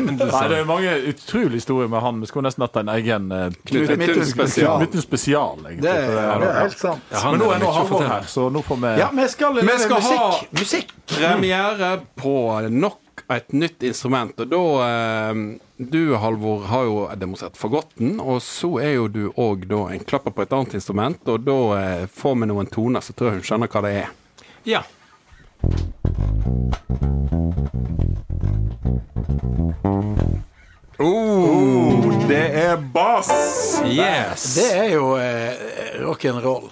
Nei, 0.00 0.16
det 0.50 0.58
er 0.60 0.66
mange 0.66 0.94
utrolig 1.12 1.60
historier 1.60 1.90
med 1.90 2.02
han. 2.02 2.18
Vi 2.22 2.28
skulle 2.30 2.48
nesten 2.48 2.64
hatt 2.64 2.78
en 2.80 2.90
egen 2.94 3.28
uh, 3.34 3.44
Knut 3.68 3.92
Midthun 4.00 4.26
spesial. 4.26 4.80
Midthun 4.82 5.04
spesial, 5.04 5.60
egentlig. 5.66 5.84
Det, 5.86 5.94
det, 6.08 6.24
er- 6.24 6.42
det 6.44 6.48
er 6.50 6.58
helt 6.64 6.80
sant. 6.80 7.06
Ja, 7.12 7.22
han 7.26 7.36
Men 7.36 7.44
nå 7.44 7.50
er 7.50 7.54
han 7.54 7.62
nå 7.62 7.70
det 7.70 7.76
Halvor 7.78 8.06
her, 8.10 8.26
så 8.30 8.48
nå 8.54 8.62
får 8.66 8.80
vi 8.86 8.92
Ja, 9.02 9.08
vi 9.20 9.28
skal, 9.34 9.60
Vi 9.60 9.78
skal 9.84 9.96
musikk. 10.00 10.20
ha- 10.24 10.60
musikk. 10.62 10.94
Premiere 11.14 11.92
på 12.18 12.34
nok 12.74 13.24
et 13.30 13.52
nytt 13.54 13.82
instrument. 13.86 14.34
Og 14.42 14.50
da 14.50 14.62
eh, 14.86 15.42
Du, 15.82 16.14
Halvor, 16.14 16.64
har 16.64 16.82
jo 16.84 16.96
demonstrert 17.16 17.56
fagotten, 17.56 18.18
og 18.20 18.42
så 18.44 18.68
er 18.84 18.90
jo 18.98 19.06
du 19.08 19.22
òg 19.40 19.62
da 19.64 19.86
en 19.88 20.02
klapper 20.04 20.34
på 20.36 20.42
et 20.44 20.50
annet 20.52 20.74
instrument, 20.76 21.22
og 21.24 21.46
da 21.46 21.54
eh, 21.78 22.02
får 22.04 22.34
vi 22.36 22.48
noen 22.50 22.68
toner, 22.68 23.00
så 23.00 23.14
tror 23.16 23.30
jeg 23.30 23.38
hun 23.38 23.46
skjønner 23.48 23.70
hva 23.72 23.80
det 23.86 23.92
er. 24.02 24.10
Ja. 24.68 24.82
Oh, 31.00 32.12
det 32.28 32.42
er 32.60 32.76
bass! 32.92 33.32
Yes. 33.88 34.50
Det 34.58 34.68
er 34.82 34.90
jo 34.98 35.14
eh, 35.16 35.96
rock'n'roll. 36.04 36.68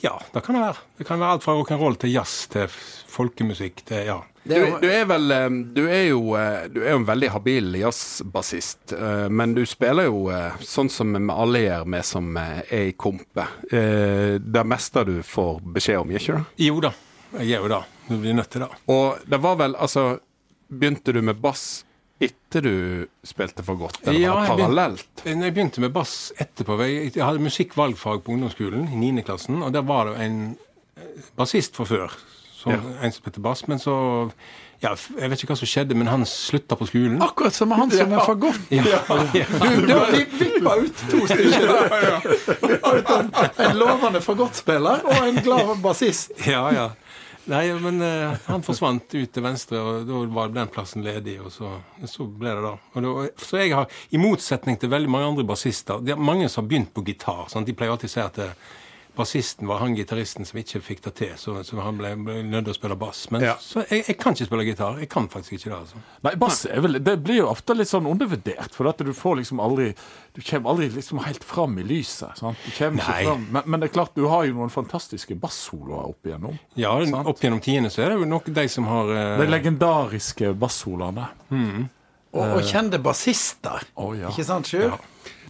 Ja, 0.00 0.16
det 0.32 0.40
kan 0.46 0.56
det 0.56 0.64
være. 0.70 0.86
Det 0.96 1.04
kan 1.04 1.20
være 1.20 1.36
alt 1.36 1.44
fra 1.44 1.60
rock'n'roll 1.60 2.00
til 2.00 2.16
jazz 2.16 2.46
til 2.48 2.72
folkemusikk 3.18 3.82
Det, 3.88 4.04
ja. 4.08 4.18
Du, 4.48 4.54
du 4.80 4.86
er 4.88 5.04
vel 5.10 5.30
eh, 5.34 5.48
Du 5.76 5.82
er 5.90 6.04
jo, 6.08 6.20
eh, 6.38 6.68
du 6.72 6.78
er 6.84 6.94
jo 6.94 7.00
en 7.02 7.08
veldig 7.08 7.28
habil 7.34 7.74
jazzbassist, 7.82 8.94
eh, 8.96 9.26
men 9.28 9.52
du 9.58 9.64
spiller 9.68 10.08
jo 10.08 10.22
sånn 10.64 10.88
som 10.92 11.12
vi 11.18 11.20
alle 11.34 11.64
gjør, 11.66 11.84
vi 11.96 12.00
som 12.06 12.30
er 12.40 12.62
i 12.78 12.92
kompe. 12.96 13.44
Eh, 13.72 14.38
Det 14.40 14.64
meste 14.66 15.04
du 15.08 15.18
får 15.26 15.60
beskjed 15.76 16.00
om, 16.00 16.14
gjør 16.14 16.24
ikke 16.24 16.38
det? 16.38 16.64
Jo 16.70 16.80
da, 16.86 16.92
jeg 17.40 17.50
gjør 17.52 17.66
jo 17.66 17.74
det. 17.74 17.82
Du 18.08 18.16
blir 18.22 18.38
nødt 18.38 18.50
til 18.54 18.64
det. 18.64 18.70
Og 18.88 19.18
det 19.28 19.42
var 19.44 19.58
vel 19.60 19.74
Altså, 19.76 20.06
begynte 20.72 21.12
du 21.12 21.20
med 21.22 21.36
bass 21.44 21.84
etter 22.20 22.64
du 22.64 22.72
spilte 23.22 23.62
for 23.62 23.76
godt, 23.78 24.00
eller 24.08 24.18
Ja, 24.18 24.32
var 24.34 24.56
det 24.56 24.64
jeg 24.64 24.72
begynte- 24.74 25.44
jeg 25.44 25.54
begynte 25.54 25.80
med 25.84 25.92
bass 25.94 26.32
etterpå 26.40 26.78
Jeg 26.82 27.12
jeg 27.14 27.22
hadde 27.22 27.38
musikkvalgfag 27.44 28.24
på 28.24 28.32
ungdomsskolen 28.34 28.88
i 28.90 28.96
9. 29.12 29.22
klassen, 29.28 29.60
og 29.62 29.70
der 29.72 29.82
var 29.86 30.08
det 30.10 30.16
en 30.24 30.56
bassist 31.38 31.76
fra 31.76 31.84
før. 31.86 32.16
Som, 32.58 32.72
En 33.02 33.12
som 33.14 33.24
heter 33.24 33.40
Bass. 33.40 33.66
Men 33.70 33.78
så 33.78 33.94
ja, 34.82 34.92
Jeg 35.20 35.30
vet 35.30 35.42
ikke 35.42 35.52
hva 35.52 35.58
som 35.58 35.70
skjedde, 35.70 35.94
men 35.98 36.10
han 36.10 36.24
slutta 36.26 36.78
på 36.78 36.86
skolen. 36.90 37.20
Akkurat 37.22 37.54
som 37.54 37.70
han 37.74 37.90
som 37.90 38.14
er 38.14 38.24
fagott. 38.26 38.60
Ja, 38.74 38.84
ja. 39.34 39.46
Du, 39.62 39.86
du 39.86 39.94
vippa 40.38 40.76
ut 40.82 41.04
to 41.10 41.24
stykker. 41.30 41.72
Ut 42.62 43.12
en, 43.16 43.32
en 43.66 43.78
lovende 43.78 44.22
fagottspiller 44.22 45.06
og 45.06 45.28
en 45.28 45.42
glad 45.42 45.76
bassist. 45.82 46.34
ja, 46.46 46.64
ja. 46.74 46.88
Nei, 47.48 47.62
men 47.80 48.02
uh, 48.04 48.34
han 48.44 48.64
forsvant 48.64 49.14
ut 49.14 49.30
til 49.32 49.44
venstre, 49.44 49.80
og 49.80 50.02
da 50.04 50.18
var 50.36 50.50
den 50.52 50.68
plassen 50.72 51.04
ledig. 51.06 51.38
Og 51.40 51.52
så, 51.54 51.70
så 52.04 52.26
ble 52.28 52.52
det 52.58 52.64
da. 52.66 52.74
Og 52.92 53.06
da. 53.06 53.14
Så 53.40 53.62
jeg 53.62 53.72
har, 53.72 53.88
i 54.12 54.20
motsetning 54.20 54.76
til 54.80 54.92
veldig 54.92 55.08
mange 55.08 55.30
andre 55.30 55.46
bassister 55.48 56.02
Det 56.04 56.12
er 56.12 56.20
mange 56.20 56.50
som 56.52 56.64
har 56.64 56.68
begynt 56.74 56.92
på 56.92 57.06
gitar. 57.06 57.46
Sant? 57.48 57.68
De 57.68 57.76
pleier 57.76 57.94
alltid 57.94 58.10
å 58.10 58.14
si 58.18 58.20
at 58.24 58.42
eh, 58.44 58.68
bassisten 59.18 59.66
var 59.68 59.80
han 59.82 59.96
gitaristen 59.98 60.46
som 60.48 60.58
ikke 60.60 60.80
fikk 60.86 61.02
det 61.04 61.12
til, 61.18 61.32
så, 61.40 61.56
så 61.66 61.76
han 61.82 61.98
ble, 61.98 62.12
ble 62.24 62.36
nødt 62.46 62.68
til 62.68 62.72
å 62.72 62.76
spille 62.78 62.96
bass. 62.98 63.24
Men 63.34 63.42
Ja. 63.44 63.56
så 63.60 63.82
jeg, 63.90 64.04
jeg 64.06 64.16
kan 64.22 64.36
ikke 64.36 64.46
spille 64.48 64.66
gitar. 64.68 65.00
Jeg 65.02 65.10
kan 65.12 65.26
faktisk 65.32 65.56
ikke 65.58 65.72
det. 65.72 65.78
altså. 65.82 66.02
Nei, 66.26 66.32
bass 66.40 66.62
er 66.70 66.80
vel 66.84 66.98
Det 67.04 67.16
blir 67.26 67.40
jo 67.42 67.48
ofte 67.50 67.74
litt 67.76 67.90
sånn 67.90 68.06
undervurdert, 68.08 68.72
for 68.78 68.88
at 68.92 69.02
du 69.04 69.10
får 69.16 69.40
liksom 69.42 69.60
aldri 69.64 69.90
Du 70.38 70.40
kommer 70.46 70.70
aldri 70.74 70.88
liksom 70.94 71.18
helt 71.26 71.44
fram 71.44 71.76
i 71.82 71.84
lyset. 71.88 72.38
Sant? 72.38 72.58
Du 72.64 72.70
kommer 72.78 73.02
ikke 73.02 73.18
fram. 73.28 73.46
Men, 73.58 73.62
men 73.66 73.80
det 73.82 73.90
er 73.90 73.94
klart, 73.98 74.14
du 74.14 74.28
har 74.30 74.46
jo 74.46 74.54
noen 74.56 74.70
fantastiske 74.72 75.34
bassoloer 75.42 76.12
opp 76.14 76.26
igjennom. 76.30 76.56
Ja, 76.78 76.94
Sant. 77.04 77.26
Opp 77.26 77.42
gjennom 77.42 77.60
tiende 77.64 77.90
så 77.90 78.04
er 78.06 78.12
det 78.14 78.20
jo 78.22 78.28
nok 78.30 78.46
de 78.54 78.66
som 78.70 78.86
har 78.90 79.10
uh... 79.10 79.36
De 79.42 79.46
legendariske 79.50 80.52
bassoloene. 80.58 81.26
Og, 81.50 82.42
og 82.44 82.58
kjente 82.68 82.98
bassister. 83.02 83.82
oh, 83.96 84.12
ja. 84.18 84.28
Ikke 84.30 84.44
sant, 84.44 84.68
Sjur? 84.68 84.92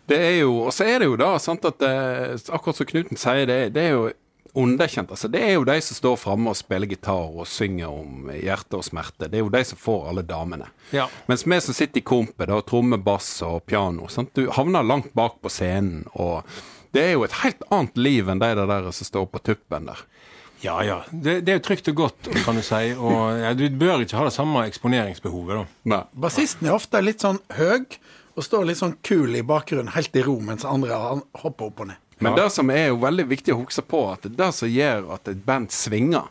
Det 0.09 0.19
er 0.19 0.39
jo, 0.41 0.55
og 0.69 0.73
så 0.75 0.87
er 0.89 1.03
det 1.03 1.11
jo 1.11 1.19
da, 1.21 1.35
sant, 1.43 1.67
at 1.69 1.85
eh, 1.85 2.39
akkurat 2.55 2.79
som 2.79 2.89
Knuten 2.89 3.21
sier, 3.21 3.45
det, 3.49 3.59
det 3.77 3.85
er 3.85 3.95
jo 3.95 4.09
underkjent. 4.59 5.11
Altså, 5.13 5.29
det 5.29 5.43
er 5.45 5.53
jo 5.59 5.67
de 5.69 5.77
som 5.85 5.99
står 5.99 6.17
framme 6.19 6.53
og 6.53 6.59
spiller 6.59 6.89
gitar 6.91 7.29
og 7.29 7.47
synger 7.49 7.93
om 7.93 8.31
hjerte 8.33 8.81
og 8.81 8.87
smerte. 8.87 9.29
Det 9.29 9.39
er 9.39 9.45
jo 9.45 9.53
de 9.53 9.63
som 9.69 9.81
får 9.81 10.09
alle 10.11 10.25
damene. 10.27 10.71
Ja. 10.97 11.07
Mens 11.29 11.45
vi 11.47 11.61
som 11.63 11.77
sitter 11.77 12.01
i 12.01 12.07
kompet, 12.09 12.49
da, 12.51 12.63
tromme, 12.65 12.99
bass 12.99 13.31
og 13.47 13.63
piano, 13.69 14.09
sant? 14.13 14.33
du 14.35 14.49
havner 14.57 14.87
langt 14.87 15.13
bak 15.19 15.39
på 15.45 15.53
scenen. 15.53 16.07
og 16.15 16.43
det 16.97 17.05
er 17.05 17.13
jo 17.19 17.25
et 17.27 17.41
helt 17.43 17.67
annet 17.69 17.99
liv 18.01 18.31
enn 18.33 18.41
de 18.41 18.49
der 18.57 18.91
som 18.97 19.07
står 19.07 19.29
på 19.29 19.43
tuppen 19.45 19.91
der. 19.91 20.01
Ja, 20.65 20.81
ja. 20.83 20.97
Det, 21.13 21.43
det 21.47 21.53
er 21.53 21.59
jo 21.61 21.65
trygt 21.69 21.91
og 21.93 22.01
godt, 22.01 22.31
kan 22.43 22.57
du 22.59 22.65
si. 22.67 22.81
Og 22.97 23.37
ja, 23.39 23.53
du 23.55 23.69
bør 23.79 24.03
ikke 24.03 24.19
ha 24.19 24.25
det 24.27 24.35
samme 24.35 24.65
eksponeringsbehovet, 24.67 25.61
da. 25.61 25.83
Nei. 25.93 26.01
Bassisten 26.19 26.67
er 26.67 26.75
ofte 26.75 27.03
litt 27.05 27.23
sånn 27.23 27.39
høy 27.55 27.85
og 28.39 28.47
står 28.47 28.69
litt 28.69 28.79
sånn 28.79 28.95
kul 29.03 29.35
i 29.35 29.43
bakgrunnen, 29.43 29.91
helt 29.97 30.15
i 30.17 30.23
ro, 30.23 30.37
mens 30.45 30.67
andre 30.69 30.95
hopper 31.43 31.73
opp 31.73 31.83
og 31.83 31.91
ned. 31.91 32.05
Men 32.23 32.35
det 32.39 32.49
som 32.55 32.71
er 32.75 32.89
jo 32.89 32.99
veldig 33.03 33.29
viktig 33.31 33.55
å 33.55 33.61
huske 33.61 33.83
på, 33.87 34.03
at 34.15 34.27
det 34.39 34.51
som 34.55 34.71
gjør 34.71 35.13
at 35.15 35.31
et 35.31 35.43
band 35.47 35.71
svinger, 35.75 36.27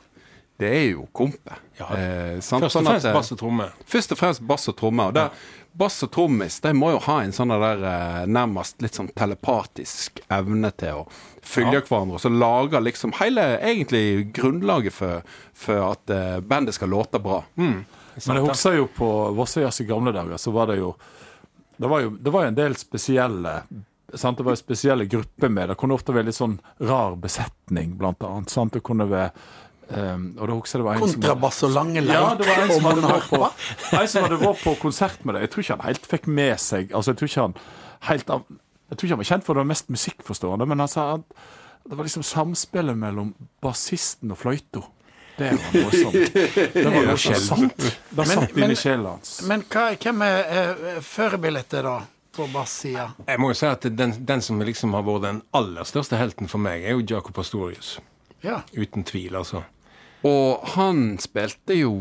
det 0.60 0.72
er 0.74 0.86
jo 0.90 1.06
kompet. 1.16 1.60
Ja. 1.78 1.88
Eh. 1.94 2.40
Først 2.42 2.66
og 2.66 2.74
Sånn 2.74 2.90
fremst 2.90 3.08
eh, 3.08 3.16
bass 3.16 3.32
og 3.36 3.40
tromme. 3.40 3.68
Først 3.88 4.16
og 4.16 4.20
fremst 4.20 4.44
bass 4.50 4.68
og 4.72 4.76
tromme. 4.80 5.06
Og 5.12 5.16
der, 5.16 5.36
bass 5.78 6.00
og 6.04 6.12
trommis 6.16 6.58
de 6.64 6.72
må 6.74 6.90
jo 6.96 7.02
ha 7.06 7.20
en 7.24 7.36
sånn 7.36 7.54
der 7.54 7.84
eh, 7.92 8.24
nærmest 8.34 8.82
litt 8.84 8.98
sånn 8.98 9.12
telepatisk 9.14 10.24
evne 10.34 10.72
til 10.80 11.04
å 11.04 11.06
følge 11.46 11.84
hverandre, 11.88 12.18
og 12.18 12.24
så 12.24 12.32
lage 12.34 12.82
liksom 12.84 13.14
hele 13.22 13.46
egentlig 13.62 14.32
grunnlaget 14.36 14.96
for, 14.96 15.22
for 15.56 15.92
at 15.94 16.12
eh, 16.12 16.40
bandet 16.44 16.76
skal 16.76 16.92
låte 16.92 17.22
bra. 17.24 17.44
Men 17.56 17.86
jeg 18.18 18.48
husker 18.50 18.80
jo 18.80 18.90
på 18.98 19.12
Vossajazz 19.38 19.84
i 19.84 19.88
gamle 19.88 20.12
dager, 20.16 20.42
så 20.42 20.52
var 20.56 20.72
det 20.72 20.82
jo 20.82 20.96
Det 21.78 21.90
var 21.92 22.02
jo, 22.02 22.16
det 22.18 22.34
var 22.34 22.48
en 22.48 22.58
del 22.58 22.76
spesielle 22.80 23.62
sant? 24.14 24.38
Det 24.40 24.46
var 24.48 24.56
spesielle 24.60 25.06
grupper 25.06 25.50
med. 25.50 25.70
Det 25.70 25.78
kunne 25.80 25.98
ofte 25.98 26.16
være 26.16 26.30
litt 26.30 26.38
sånn 26.40 26.58
rar 26.80 27.18
besetning, 27.22 27.96
blant 28.00 28.24
annet. 28.26 28.54
Sant? 28.54 28.74
Det 28.78 28.84
kunne 28.86 29.10
være 29.10 29.32
Um, 29.88 30.34
en 30.36 31.00
Kontrabass 31.00 31.62
og 31.64 31.72
lange 31.72 32.02
leik. 32.04 32.12
ja, 32.12 32.34
det 32.36 32.44
var 32.44 32.58
en 32.60 32.72
som, 32.74 32.88
hadde 32.90 33.04
vært 33.08 33.30
på, 33.32 33.38
en 33.96 34.10
som 34.12 34.26
hadde 34.26 34.40
vært 34.42 34.60
på 34.60 34.74
konsert 34.82 35.22
med 35.24 35.38
det. 35.38 35.46
Jeg 35.46 35.52
tror 35.54 35.64
ikke 35.64 35.76
han 35.78 35.86
helt 35.86 36.10
fikk 36.12 36.28
med 36.28 36.60
seg 36.60 36.92
Altså, 36.92 37.14
jeg 37.14 37.22
tror 37.22 37.32
han 37.46 37.56
helt 38.10 38.28
Jeg 38.28 38.98
tror 38.98 39.06
ikke 39.08 39.14
han 39.14 39.22
var 39.22 39.30
kjent 39.30 39.48
for 39.48 39.62
det 39.62 39.64
mest 39.70 39.88
musikkforstående, 39.96 40.68
men 40.68 40.84
han 40.84 40.92
sa 40.92 41.06
at 41.14 41.40
det 41.88 41.96
var 41.96 42.04
liksom 42.04 42.26
samspillet 42.28 43.00
mellom 43.00 43.30
bassisten 43.64 44.36
og 44.36 44.42
fløyta. 44.42 44.84
Det 45.38 45.52
var 45.84 45.92
sånt. 45.92 46.34
Det 46.74 46.86
var 46.86 47.16
som 47.24 47.36
satt. 47.36 47.78
Det 47.78 48.18
Men- 48.18 48.26
satt 48.28 48.58
inn 48.58 48.72
i 48.72 48.76
sjela 48.80 49.10
hans. 49.16 49.36
Men 49.48 49.64
hva, 49.70 49.88
hvem 50.02 50.22
er 50.26 50.38
eh, 50.62 51.00
førerbildet, 51.06 51.78
da, 51.86 51.96
på 52.38 52.48
bassida? 52.54 53.08
Jeg 53.28 53.40
må 53.42 53.52
jo 53.54 53.58
si 53.62 53.66
at 53.70 53.86
den, 53.98 54.14
den 54.26 54.42
som 54.46 54.62
liksom 54.62 54.94
har 54.98 55.06
vært 55.08 55.26
den 55.28 55.42
aller 55.58 55.88
største 55.90 56.18
helten 56.20 56.50
for 56.52 56.62
meg, 56.62 56.84
er 56.86 56.98
jo 56.98 57.06
Jacob 57.16 57.38
Astorius. 57.42 57.96
Ja. 58.46 58.60
Uten 58.74 59.06
tvil, 59.08 59.36
altså. 59.38 59.64
Og 60.26 60.66
han 60.76 61.18
spilte 61.22 61.78
jo 61.78 61.94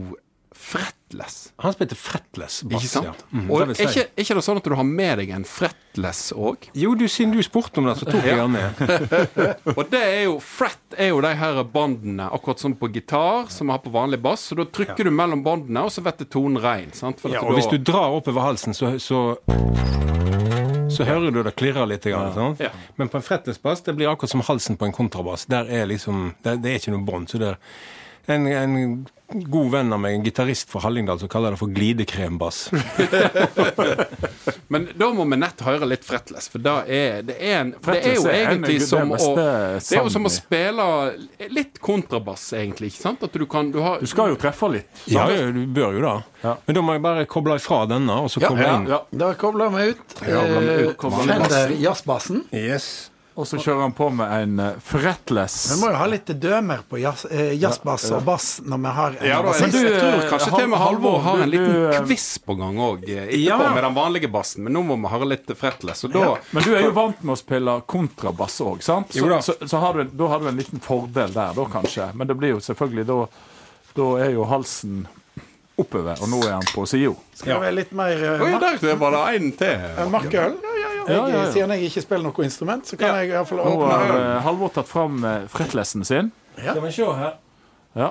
fretless. 0.57 1.53
Han 1.63 1.75
spilte 1.75 1.97
fretless 1.99 2.63
bass. 2.67 2.83
Ikke 2.85 2.91
sant? 2.91 3.07
Ja. 3.07 3.39
Mm, 3.39 3.51
og 3.51 3.63
er 3.67 3.73
ikke, 3.75 4.05
er 4.09 4.25
ikke 4.25 4.37
det 4.39 4.45
sånn 4.47 4.61
at 4.61 4.67
du 4.67 4.75
har 4.79 4.89
med 4.89 5.21
deg 5.21 5.33
en 5.37 5.47
fretless 5.49 6.33
òg? 6.35 6.69
Jo, 6.77 6.95
du, 6.99 7.07
siden 7.13 7.35
du 7.37 7.43
spurte 7.47 7.83
om 7.83 7.89
det, 7.91 7.97
så 8.01 8.09
tok 8.09 8.27
jeg 8.27 8.41
den 8.41 8.57
med. 8.57 8.83
Og 9.77 9.83
det 9.93 10.03
er 10.03 10.23
jo 10.27 10.39
fret 10.43 10.97
er 10.97 11.13
jo 11.13 11.21
de 11.25 11.33
her 11.37 11.63
båndene, 11.73 12.29
akkurat 12.33 12.63
som 12.63 12.75
på 12.79 12.89
gitar, 12.95 13.51
som 13.53 13.69
vi 13.69 13.77
har 13.77 13.83
på 13.85 13.93
vanlig 13.95 14.21
bass. 14.25 14.49
Så 14.51 14.59
da 14.59 14.67
trykker 14.67 15.07
du 15.09 15.13
mellom 15.15 15.45
båndene, 15.47 15.87
og 15.87 15.93
så 15.95 16.05
blir 16.05 16.27
tonen 16.31 16.61
rein. 16.63 16.93
Sant? 16.97 17.21
For 17.21 17.31
ja, 17.31 17.41
Ja, 17.41 17.43
da- 17.45 17.53
og 17.53 17.61
hvis 17.61 17.71
du 17.71 17.79
drar 17.79 18.17
oppover 18.17 18.49
halsen, 18.51 18.75
så, 18.75 18.97
så 19.03 19.37
så 20.97 21.05
hører 21.05 21.31
du 21.31 21.43
det 21.43 21.53
klirrer 21.59 21.87
litt. 21.87 22.05
Grann. 22.07 22.57
Ja. 22.63 22.71
Men 22.97 23.09
på 23.13 23.19
en 23.19 23.25
fretless 23.27 23.59
bass 23.63 23.83
det 23.83 23.97
blir 23.99 24.09
akkurat 24.09 24.31
som 24.31 24.41
halsen 24.47 24.79
på 24.81 24.87
en 24.89 24.95
kontrabass. 24.97 25.47
Der 25.51 25.69
er 25.69 25.87
liksom, 25.91 26.35
det, 26.43 26.59
det 26.65 26.71
er 26.73 26.81
ikke 26.81 26.95
noe 26.95 27.05
bånd. 27.07 27.29
Så 27.31 27.41
det 27.43 27.53
er 27.55 27.59
en, 28.27 28.47
en 28.47 29.07
god 29.51 29.71
venn 29.73 29.93
av 29.93 30.01
meg, 30.01 30.15
en 30.15 30.25
gitarist 30.27 30.71
fra 30.71 30.81
Hallingdal, 30.85 31.19
som 31.19 31.29
kaller 31.31 31.55
det 31.55 31.59
for 31.59 31.73
glidekrembass. 31.75 32.71
Men 34.69 34.89
da 34.99 35.09
må 35.15 35.25
vi 35.31 35.39
nett 35.41 35.61
høre 35.67 35.89
litt 35.89 36.05
fretless, 36.07 36.47
for 36.53 36.63
da 36.63 36.77
er, 36.87 37.23
det, 37.27 37.37
er 37.43 37.59
en, 37.65 37.73
det 37.89 37.97
er 38.03 38.15
jo 38.15 38.27
er 38.31 38.53
egentlig 38.53 38.79
som 38.87 39.11
å 39.15 39.19
Det 39.35 39.99
er 39.99 40.05
jo 40.05 40.13
som 40.15 40.29
å 40.29 40.33
spille 40.33 40.87
litt 41.55 41.81
kontrabass, 41.83 42.49
egentlig. 42.59 42.93
ikke 42.95 43.03
sant? 43.03 43.27
At 43.27 43.35
du 43.35 43.47
kan 43.51 43.73
du 43.75 43.81
har, 43.83 43.99
Du 44.03 44.07
skal 44.11 44.31
jo 44.35 44.39
treffe 44.41 44.71
litt. 44.77 45.05
Ja, 45.11 45.27
ja, 45.33 45.51
du 45.55 45.65
bør 45.75 45.99
jo 45.99 46.05
det. 46.07 46.15
Ja. 46.47 46.55
Men 46.67 46.79
da 46.79 46.87
må 46.87 46.95
jeg 46.97 47.05
bare 47.07 47.27
koble 47.31 47.59
ifra 47.59 47.83
denne, 47.91 48.21
og 48.23 48.31
så 48.31 48.43
koble 48.45 48.63
Ja, 48.63 48.77
inn. 48.79 48.89
ja. 48.95 49.03
Da 49.11 49.33
kobler 49.39 49.75
vi 49.75 49.91
ut 49.91 49.97
ut, 49.97 50.23
eh, 50.23 50.95
kobler 50.95 51.23
vi 51.27 51.33
ut. 51.33 51.47
Fender 51.51 51.75
jazzbassen. 51.81 52.45
Yes. 52.55 53.11
Og 53.37 53.45
så 53.45 53.59
kjører 53.61 53.83
han 53.85 53.93
på 53.93 54.07
med 54.17 54.31
en 54.33 54.61
uh, 54.65 54.79
fretless. 54.81 55.57
Vi 55.75 55.81
må 55.83 55.91
jo 55.93 55.97
ha 56.01 56.07
litt 56.09 56.31
dømer 56.41 56.81
på 56.89 56.97
jazz, 57.03 57.27
eh, 57.29 57.51
jazzbass 57.61 58.07
og 58.17 58.23
bass 58.25 58.47
når 58.65 58.81
vi 58.81 58.93
har 58.97 59.19
en 59.19 59.29
ja, 59.29 59.41
da, 59.43 59.51
bassist. 59.51 59.77
jeg, 59.77 59.91
jeg 59.91 59.99
tror 60.01 60.15
eh, 60.23 60.29
kanskje 60.31 60.49
til 60.55 60.65
og 60.65 60.71
med 60.73 60.81
Halvor 60.81 61.19
har 61.27 61.43
en 61.45 61.53
liten 61.53 61.75
du, 61.75 61.83
eh, 61.91 61.99
quiz 62.07 62.25
på 62.47 62.57
gang 62.57 62.81
òg, 62.81 63.05
Ja. 63.37 63.59
med 63.61 63.85
den 63.85 63.99
vanlige 63.99 64.31
bassen. 64.33 64.65
Men 64.65 64.73
nå 64.79 64.83
må 64.89 64.97
vi 65.03 65.13
ha 65.13 65.21
litt 65.29 65.53
fretless. 65.61 66.07
Og 66.09 66.15
da 66.17 66.25
Men 66.57 66.65
du 66.65 66.71
er 66.79 66.87
jo 66.87 66.95
vant 66.97 67.21
med 67.21 67.37
å 67.37 67.39
spille 67.43 67.77
kontrabass 67.93 68.57
òg, 68.65 68.81
sant? 68.87 69.13
Så, 69.13 69.21
Jo 69.21 69.29
da. 69.35 69.43
så, 69.45 69.59
så 69.69 69.85
har 69.85 70.01
du, 70.01 70.09
da 70.17 70.31
har 70.33 70.41
du 70.41 70.49
en 70.49 70.57
liten 70.57 70.81
fordel 70.81 71.37
der, 71.37 71.53
da 71.61 71.69
kanskje. 71.77 72.09
Men 72.17 72.33
det 72.33 72.39
blir 72.41 72.57
jo 72.57 72.65
selvfølgelig 72.65 73.07
da 73.13 73.21
Da 73.97 74.09
er 74.21 74.33
jo 74.33 74.45
halsen 74.49 75.05
oppover, 75.77 76.17
og 76.25 76.29
nå 76.33 76.41
er 76.47 76.55
han 76.57 76.67
på 76.73 76.87
sida. 76.89 77.13
Skal 77.37 77.53
det 77.53 77.61
være 77.67 77.77
litt 77.77 77.93
mer 77.97 78.17
uh, 78.17 78.45
Oi, 78.47 78.51
der 78.81 78.97
var 78.97 79.13
det 79.13 79.23
en 79.37 79.51
til. 79.61 79.87
markøl? 80.13 80.57
Ja, 81.09 81.29
ja, 81.29 81.45
ja. 81.45 81.53
Siden 81.53 81.71
jeg 81.71 81.83
ikke 81.91 82.03
spiller 82.03 82.23
noe 82.29 82.45
instrument, 82.45 82.87
så 82.87 82.97
kan 82.99 83.09
Ja. 83.09 83.15
jeg 83.23 83.29
iallfall 83.31 83.59
Nå 83.59 83.65
åpne 83.77 83.91
har 83.93 84.11
øl. 84.11 84.37
eh, 84.37 84.43
Halvor 84.43 84.69
tatt 84.75 84.89
fram 84.89 85.25
fretlessen 85.25 85.49
frettlessen 85.49 86.05
sin. 86.05 86.33
Skal 86.59 86.81
vi 86.83 86.91
se 86.93 87.05
her. 87.05 87.33
Ja. 87.97 88.11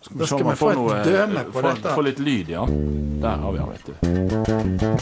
Skal 0.00 0.18
Da 0.18 0.24
se 0.24 0.28
skal 0.28 0.42
om 0.42 0.50
vi 0.50 0.56
få 0.56 0.66
får 0.66 0.70
et 0.70 0.76
noe, 0.78 1.02
døme 1.04 1.40
eh, 1.40 1.44
på 1.44 1.52
få- 1.52 1.62
dette. 1.74 1.94
Få 1.94 2.02
litt 2.04 2.18
lyd, 2.18 2.48
ja. 2.48 2.64
Der 2.66 3.36
har 3.36 3.52
vi 3.52 3.58
den, 3.58 3.68
vet 3.68 3.84
du. 3.86 4.98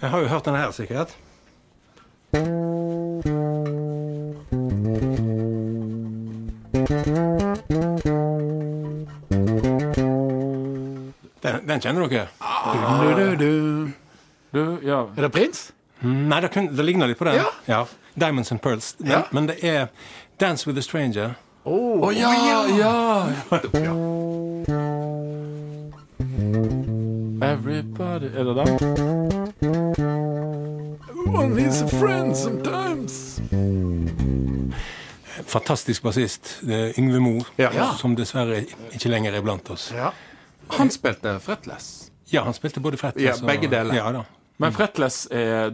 Jeg 0.00 0.10
har 0.10 0.20
jo 0.20 0.26
hørt 0.28 0.44
denne 0.44 0.58
her, 0.58 0.70
sikkert. 0.70 1.16
Den, 11.42 11.60
den 11.66 11.80
kjenner 11.82 12.06
dere? 12.08 12.28
Du, 13.02 13.14
du, 13.18 13.36
du. 13.36 13.92
Du, 14.52 14.78
ja. 14.86 15.00
Er 15.16 15.22
det 15.26 15.32
prins? 15.34 15.72
Nei, 16.02 16.40
det, 16.44 16.50
kun, 16.54 16.68
det 16.76 16.84
ligner 16.84 17.06
litt 17.10 17.18
på 17.18 17.24
den. 17.28 17.40
Ja. 17.66 17.84
Diamonds 18.14 18.52
and 18.52 18.60
Pearls. 18.62 18.92
Den, 18.98 19.10
Ja. 19.10 19.22
Men 19.32 19.46
det 19.50 19.58
er 19.64 19.86
Dance 20.40 20.66
with 20.66 20.78
a 20.78 20.82
Stranger. 20.82 21.34
Oh, 21.64 22.10
ja, 22.16 22.32
ja! 22.78 23.26
Everybody 27.42 28.26
Er 28.36 28.44
det 28.44 28.54
den? 28.56 28.68
One 31.34 31.54
needs 31.54 31.82
a 31.82 31.88
friend 31.88 32.36
sometimes. 32.36 33.40
Fantastisk 35.46 36.02
bassist. 36.02 36.58
Det 36.60 36.74
er 36.74 36.92
Yngve 36.98 37.20
Moe, 37.20 37.44
Ja. 37.58 37.70
som 37.98 38.16
dessverre 38.16 38.60
ikke 38.92 39.08
lenger 39.08 39.32
er 39.34 39.40
blant 39.42 39.70
oss. 39.70 39.90
Ja. 39.96 40.10
Han 40.78 40.92
spilte 40.92 41.38
fretless. 41.42 41.88
Ja, 42.32 42.44
han 42.46 42.54
spilte 42.56 42.80
både 42.80 43.00
fretless 43.00 43.42
Ja, 43.42 43.46
begge 43.46 43.68
deler. 43.72 43.94
Ja, 43.96 44.12
da. 44.14 44.24
Men 44.62 44.72
fretless 44.72 45.24
er 45.32 45.72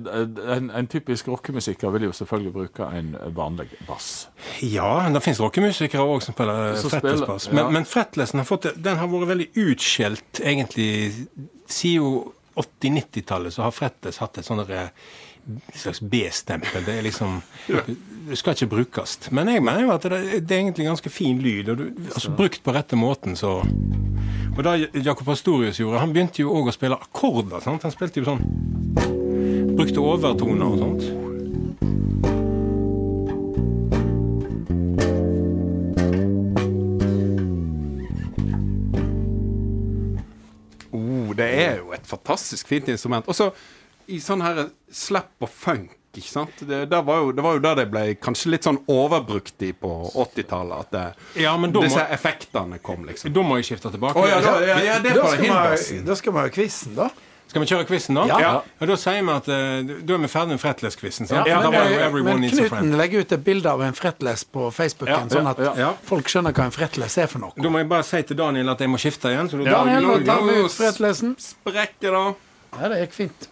en, 0.55 0.71
en 0.71 0.87
typisk 0.89 1.29
rockemusiker 1.29 1.91
vil 1.93 2.07
jo 2.07 2.13
selvfølgelig 2.17 2.53
bruke 2.55 2.87
en 2.97 3.11
vanlig 3.37 3.69
bass. 3.89 4.29
Ja, 4.65 5.03
det 5.13 5.23
fins 5.27 5.43
rockemusikere 5.43 6.07
òg 6.07 6.23
som 6.25 6.37
spiller 6.37 6.79
fretless-bass. 6.81 7.51
Men, 7.53 7.65
ja. 7.67 7.69
men 7.77 7.89
fretlessen 7.89 8.41
har 8.41 8.49
fått, 8.49 8.71
den 8.77 9.01
har 9.01 9.11
vært 9.13 9.33
veldig 9.35 9.49
utskjelt, 9.67 10.41
egentlig. 10.41 11.27
Siden 11.69 12.31
80-90-tallet 12.59 13.55
så 13.55 13.67
har 13.67 13.75
fretless 13.77 14.23
hatt 14.23 14.41
et 14.41 14.47
sånt 14.47 14.65
derre 14.65 14.89
slags 15.75 16.01
B-stempel. 16.01 16.85
Det 16.85 16.99
er 16.99 17.03
liksom 17.03 17.43
Det 18.29 18.37
skal 18.37 18.53
ikke 18.53 18.67
brukes. 18.67 19.19
Men 19.33 19.49
jeg 19.49 19.63
mener 19.65 19.87
jo 19.87 19.93
at 19.95 20.03
det, 20.05 20.19
det 20.49 20.53
er 20.53 20.61
egentlig 20.61 20.85
ganske 20.87 21.11
fin 21.11 21.39
lyd. 21.41 21.69
Og 21.73 21.79
du, 21.79 21.85
altså, 22.15 22.33
brukt 22.37 22.63
på 22.65 22.75
rette 22.77 22.97
måten, 22.97 23.37
så 23.37 23.63
Og 24.57 24.65
da 24.65 24.75
Jakob 24.77 25.29
Astorius 25.29 25.81
gjorde 25.81 26.03
Han 26.03 26.13
begynte 26.13 26.43
jo 26.43 26.53
òg 26.53 26.69
å 26.69 26.75
spille 26.77 26.99
akkorder. 26.99 27.63
Sant? 27.65 27.87
Han 27.87 27.95
spilte 27.95 28.21
jo 28.21 28.29
sånn 28.29 28.45
Brukte 29.79 30.03
overtoner 30.03 30.67
og 30.67 30.79
sånt. 30.83 31.09
Oh, 40.93 41.33
det 41.37 41.47
er 41.47 41.77
jo 41.79 41.93
et 41.95 42.07
fantastisk 42.09 42.69
fint 42.69 42.89
instrument. 42.91 43.29
Og 43.29 43.37
så 43.39 43.53
i 44.09 44.19
sånn 44.25 44.43
her 44.45 44.67
slap 44.91 45.45
og 45.45 45.51
funk, 45.53 45.95
ikke 46.17 46.31
sant. 46.33 46.63
Det, 46.65 46.81
det, 46.91 47.01
var 47.07 47.21
jo, 47.23 47.31
det 47.37 47.45
var 47.45 47.59
jo 47.59 47.63
der 47.63 47.79
det 47.83 47.87
ble 47.93 48.03
kanskje 48.19 48.55
litt 48.55 48.67
sånn 48.67 48.81
overbrukt 48.91 49.63
i 49.69 49.71
på 49.77 49.93
80-tallet. 50.15 50.89
At 50.89 50.97
det, 50.97 51.05
Ja, 51.45 51.55
må, 51.61 51.71
disse 51.79 52.05
effektene 52.17 52.81
kom, 52.83 53.05
liksom. 53.07 53.33
da 53.37 53.45
må 53.47 53.61
jeg 53.61 53.69
skifte 53.73 53.93
tilbake. 53.95 54.19
Oh, 54.19 54.27
ja, 54.29 54.41
da, 54.43 54.59
ja, 54.65 54.79
ja, 54.83 54.99
det 55.05 55.15
Da 55.19 55.31
skal, 55.35 55.53
ha- 55.55 56.05
da 56.09 56.19
skal 56.19 56.35
vi 56.35 56.47
ha 56.47 56.53
quizen, 56.55 56.97
da. 56.99 57.11
Skal 57.49 57.63
vi 57.63 57.69
kjøre 57.71 57.87
quizen, 57.89 58.17
da? 58.19 58.25
Ja. 58.29 58.39
Ja, 58.77 58.87
Da 58.91 58.97
sier 59.01 59.23
vi 59.25 59.33
at 59.33 59.47
uh, 59.49 59.93
da 60.05 60.17
er 60.17 60.21
vi 60.21 60.29
ferdig 60.29 60.57
med 60.57 60.61
fretless-quizen. 60.61 61.31
Ja. 61.33 61.45
Ja, 61.49 61.61
men, 61.65 61.73
var 61.73 61.89
jo 61.89 62.01
Everyone 62.05 62.35
men 62.43 62.53
Knuten 62.53 62.97
legger 63.01 63.25
ut 63.25 63.33
et 63.33 63.45
bilde 63.47 63.73
av 63.73 63.85
en 63.87 63.97
fretless 63.97 64.45
på 64.45 64.67
Facebooken, 64.75 65.31
sånn 65.33 65.49
at 65.49 65.63
folk 66.09 66.29
skjønner 66.29 66.53
hva 66.53 66.67
en 66.69 66.75
fretless 66.77 67.17
er 67.23 67.31
for 67.31 67.47
noe. 67.47 67.57
Da 67.57 67.73
må 67.73 67.81
jeg 67.81 67.89
bare 67.89 68.05
si 68.05 68.21
til 68.29 68.37
Daniel 68.37 68.75
at 68.75 68.85
jeg 68.85 68.93
må 68.93 69.01
skifte 69.01 69.33
igjen. 69.33 69.49
Så 69.49 69.63
da, 69.63 69.79
Daniel, 69.79 70.11
nå 70.11 70.19
tar 70.29 70.45
vi 70.45 70.59
ut 70.61 70.77
frettlessen. 70.77 71.39
Sprekker, 71.41 72.19
da. 72.19 72.27
Ja, 72.77 72.93
det 72.93 73.01
gikk 73.07 73.17
fint. 73.17 73.49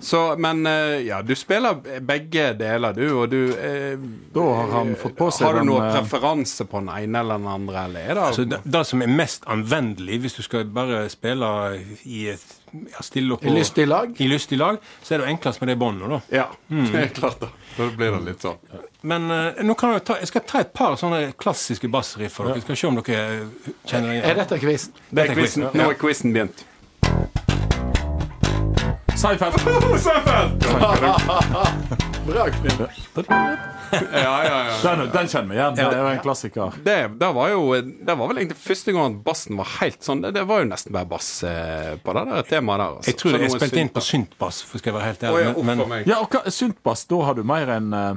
Så, 0.00 0.36
men 0.38 0.66
eh, 0.66 1.00
ja, 1.06 1.22
du 1.22 1.34
spiller 1.36 2.00
begge 2.00 2.52
deler, 2.58 2.94
du, 2.96 3.04
og 3.12 3.28
du 3.32 3.52
eh, 3.52 3.98
Da 4.32 4.44
har 4.54 4.70
han 4.78 4.94
fått 4.98 5.16
på 5.18 5.28
seg 5.34 5.48
Har 5.48 5.58
du 5.60 5.66
noen 5.68 5.88
eh, 5.88 5.98
preferanse 5.98 6.64
på 6.70 6.80
den 6.80 6.92
ene 6.94 7.24
eller 7.24 7.40
den 7.42 7.50
andre, 7.50 7.84
eller 7.88 8.06
er 8.06 8.14
det 8.14 8.24
altså, 8.30 8.46
det, 8.48 8.62
det 8.64 8.84
som 8.88 9.04
er 9.04 9.12
mest 9.12 9.44
anvendelig 9.50 10.20
hvis 10.24 10.38
du 10.38 10.42
skal 10.46 10.70
bare 10.72 11.02
spille 11.12 11.50
i 12.08 12.22
et 12.32 12.56
ja, 12.70 13.02
stille 13.02 13.34
opp 13.34 13.44
I 13.44 13.52
lystig 13.52 13.88
lag? 13.88 14.14
i 14.16 14.28
lystig 14.30 14.58
lag, 14.58 14.78
så 15.02 15.14
er 15.14 15.24
det 15.24 15.32
enklest 15.34 15.60
med 15.60 15.72
det 15.72 15.76
båndet, 15.80 16.12
da. 16.12 16.20
Ja, 16.42 16.46
det 16.92 17.02
er 17.02 17.12
klart 17.16 17.40
da. 17.42 17.50
Da 17.76 17.90
blir 17.96 18.14
det 18.16 18.22
litt 18.30 18.46
sånn. 18.46 18.58
Men 19.02 19.30
eh, 19.34 19.62
nå 19.66 19.76
kan 19.80 19.96
jeg, 19.96 20.04
ta, 20.06 20.18
jeg 20.22 20.30
skal 20.30 20.46
ta 20.48 20.64
et 20.64 20.72
par 20.76 20.96
sånne 21.00 21.32
klassiske 21.40 21.90
bassriff 21.92 22.38
for 22.38 22.50
dere. 22.50 22.62
Skal 22.64 22.78
se 22.78 22.90
om 22.90 23.00
dere 23.00 23.26
kjenner 23.88 24.20
Er 24.20 24.42
dette 24.42 24.60
quizen? 24.62 24.96
Det 25.10 25.26
er 25.26 25.38
quizen. 25.38 25.70
Nå 25.74 25.90
er 25.90 26.00
quizen 26.00 26.36
begynt. 26.36 26.66
Seinfeld. 29.20 29.54
Bra, 32.26 32.46
Knut. 32.50 32.80
Ja, 34.12 34.44
ja, 34.44 34.64
ja. 34.64 34.96
Den, 34.96 35.10
den 35.12 35.28
kjenner 35.28 35.48
vi 35.48 35.54
igjen. 35.58 35.74
Det 35.76 35.82
er 35.82 35.98
jo 35.98 36.06
en 36.12 36.18
klassiker. 36.22 36.72
Det, 36.84 36.96
det, 37.20 37.30
var 37.34 37.48
jo, 37.50 37.60
det 37.80 38.14
var 38.16 38.30
vel 38.30 38.38
egentlig 38.38 38.56
første 38.62 38.92
gang 38.94 39.16
bassen 39.26 39.58
var 39.58 39.68
helt 39.80 40.04
sånn 40.06 40.22
Det, 40.22 40.30
det 40.36 40.44
var 40.48 40.62
jo 40.62 40.68
nesten 40.70 40.94
bare 40.94 41.08
bass 41.10 41.28
eh, 41.44 41.96
på 42.04 42.14
det 42.16 42.22
der 42.30 42.46
temaet 42.48 42.80
der. 42.80 42.94
Altså. 42.94 43.10
Jeg 43.10 43.18
tror 43.20 43.34
jeg 43.34 43.40
det 43.42 43.48
er 43.50 43.54
spilt 43.58 43.80
inn 43.82 43.90
på 43.96 44.04
syntbass, 44.06 44.60
for 44.68 44.80
skal 44.80 44.92
jeg 44.92 44.96
være 45.00 45.08
helt 45.10 45.24
ærlig. 45.30 45.64
Men, 45.68 45.82
men. 45.90 46.04
Ja, 46.08 46.20
og 46.22 46.30
hva- 46.36 46.44
Syntbass, 46.54 47.02
da 47.10 47.20
har 47.26 47.34
du 47.40 47.42
mer 47.50 47.74
enn 47.76 47.90
uh... 47.92 48.14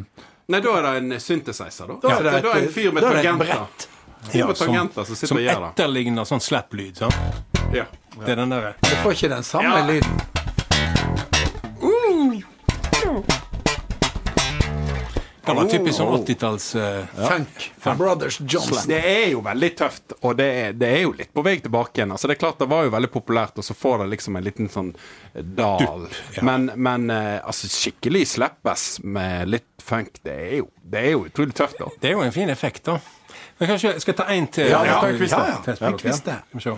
Nei, 0.54 0.60
da 0.62 0.76
er 0.78 0.88
det 0.88 0.94
en 1.02 1.18
synthesizer, 1.24 1.90
da. 1.90 1.98
Da 2.04 2.14
er 2.20 2.24
det 2.30 2.36
da 2.36 2.38
er 2.38 2.62
det 2.62 2.68
en 2.68 2.74
fyr 2.78 2.92
med 2.94 3.08
er 3.10 3.20
tangenter. 3.24 3.90
Fyr 4.30 4.40
Ja, 4.44 4.48
med 4.52 4.60
som- 4.62 4.70
tangenter 4.70 5.10
som 5.10 5.20
sitter 5.20 5.36
og 5.42 5.44
gjør 5.48 5.66
det. 5.66 5.74
etterligner 5.74 6.30
sånn 6.30 6.44
slap-lyd. 6.44 7.02
sant? 7.02 7.52
Ja. 7.74 7.90
Det 8.20 8.30
er 8.36 8.44
den 8.44 8.54
derre 8.54 8.76
Du 8.86 8.94
får 9.02 9.18
ikke 9.18 9.34
den 9.34 9.44
samme 9.48 9.74
Ja. 9.74 9.84
lyden. 9.90 10.43
Det 15.46 15.54
var 15.58 15.66
typisk 15.68 15.98
sånn 15.98 16.14
80-talls 16.24 16.66
eh, 16.80 17.16
Funk 17.28 17.66
fra 17.84 17.94
Brothers 18.00 18.38
Johnson. 18.40 18.86
Det 18.88 19.00
er 19.10 19.26
jo 19.34 19.42
veldig 19.44 19.70
tøft, 19.76 20.14
og 20.22 20.38
det 20.40 20.46
er, 20.60 20.78
det 20.80 20.92
er 20.96 21.02
jo 21.04 21.12
litt 21.18 21.34
på 21.36 21.44
vei 21.44 21.58
tilbake 21.64 22.00
igjen. 22.00 22.14
Altså 22.16 22.30
Det 22.32 22.38
er 22.38 22.42
klart 22.46 22.62
det 22.64 22.70
var 22.72 22.86
jo 22.88 22.94
veldig 22.94 23.10
populært, 23.12 23.60
og 23.60 23.68
så 23.68 23.76
får 23.76 24.06
det 24.06 24.08
liksom 24.14 24.40
en 24.40 24.46
liten 24.48 24.72
sånn 24.72 24.94
dal. 25.34 25.84
dal. 25.84 26.06
ja. 26.38 26.46
Men, 26.48 26.70
men 26.76 27.10
uh, 27.12 27.42
altså 27.44 27.68
skikkelig 27.72 28.24
slippes 28.38 28.86
med 29.04 29.52
litt 29.52 29.68
funk, 29.84 30.22
det 30.24 30.38
er 30.48 30.56
jo, 30.62 30.70
det 30.80 31.04
er 31.04 31.12
jo 31.18 31.26
utrolig 31.28 31.58
tøft, 31.60 31.82
da. 31.82 31.92
Det 32.00 32.14
er 32.14 32.16
jo 32.16 32.24
en 32.24 32.36
fin 32.36 32.54
effekt, 32.54 32.86
da. 32.88 33.02
Men 33.60 33.74
kanskje 33.74 33.98
skal 34.00 34.14
jeg 34.14 34.20
ta 34.22 34.30
én 34.32 34.48
til? 34.48 34.72
Ja, 34.72 34.80
ja, 34.88 34.96
ta 35.02 35.12
ja, 35.12 35.18
quiz, 35.20 35.36
ja, 35.36 35.44
en 35.92 36.00
quiz 36.00 36.24
dere. 36.24 36.40
til. 36.48 36.62
Skal 36.62 36.62
vi 36.62 36.66
se. 36.70 36.78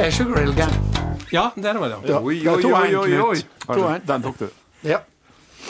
er 0.00 0.10
Sugar 0.10 0.40
Hill 0.40 0.54
Gang. 0.56 0.72
Ja, 1.32 1.48
det 1.56 1.64
er 1.64 1.72
det 1.72 1.80
vel, 1.80 1.90
ja. 1.90 1.96
Ja, 2.08 2.18
Oi, 2.20 2.44
er 2.44 2.50
oi, 2.50 2.72
oi, 2.72 2.96
oi, 2.96 3.16
oi. 3.80 3.98
Den 4.06 4.22
tok 4.22 4.38
du. 4.38 4.48
Ja. 4.84 4.96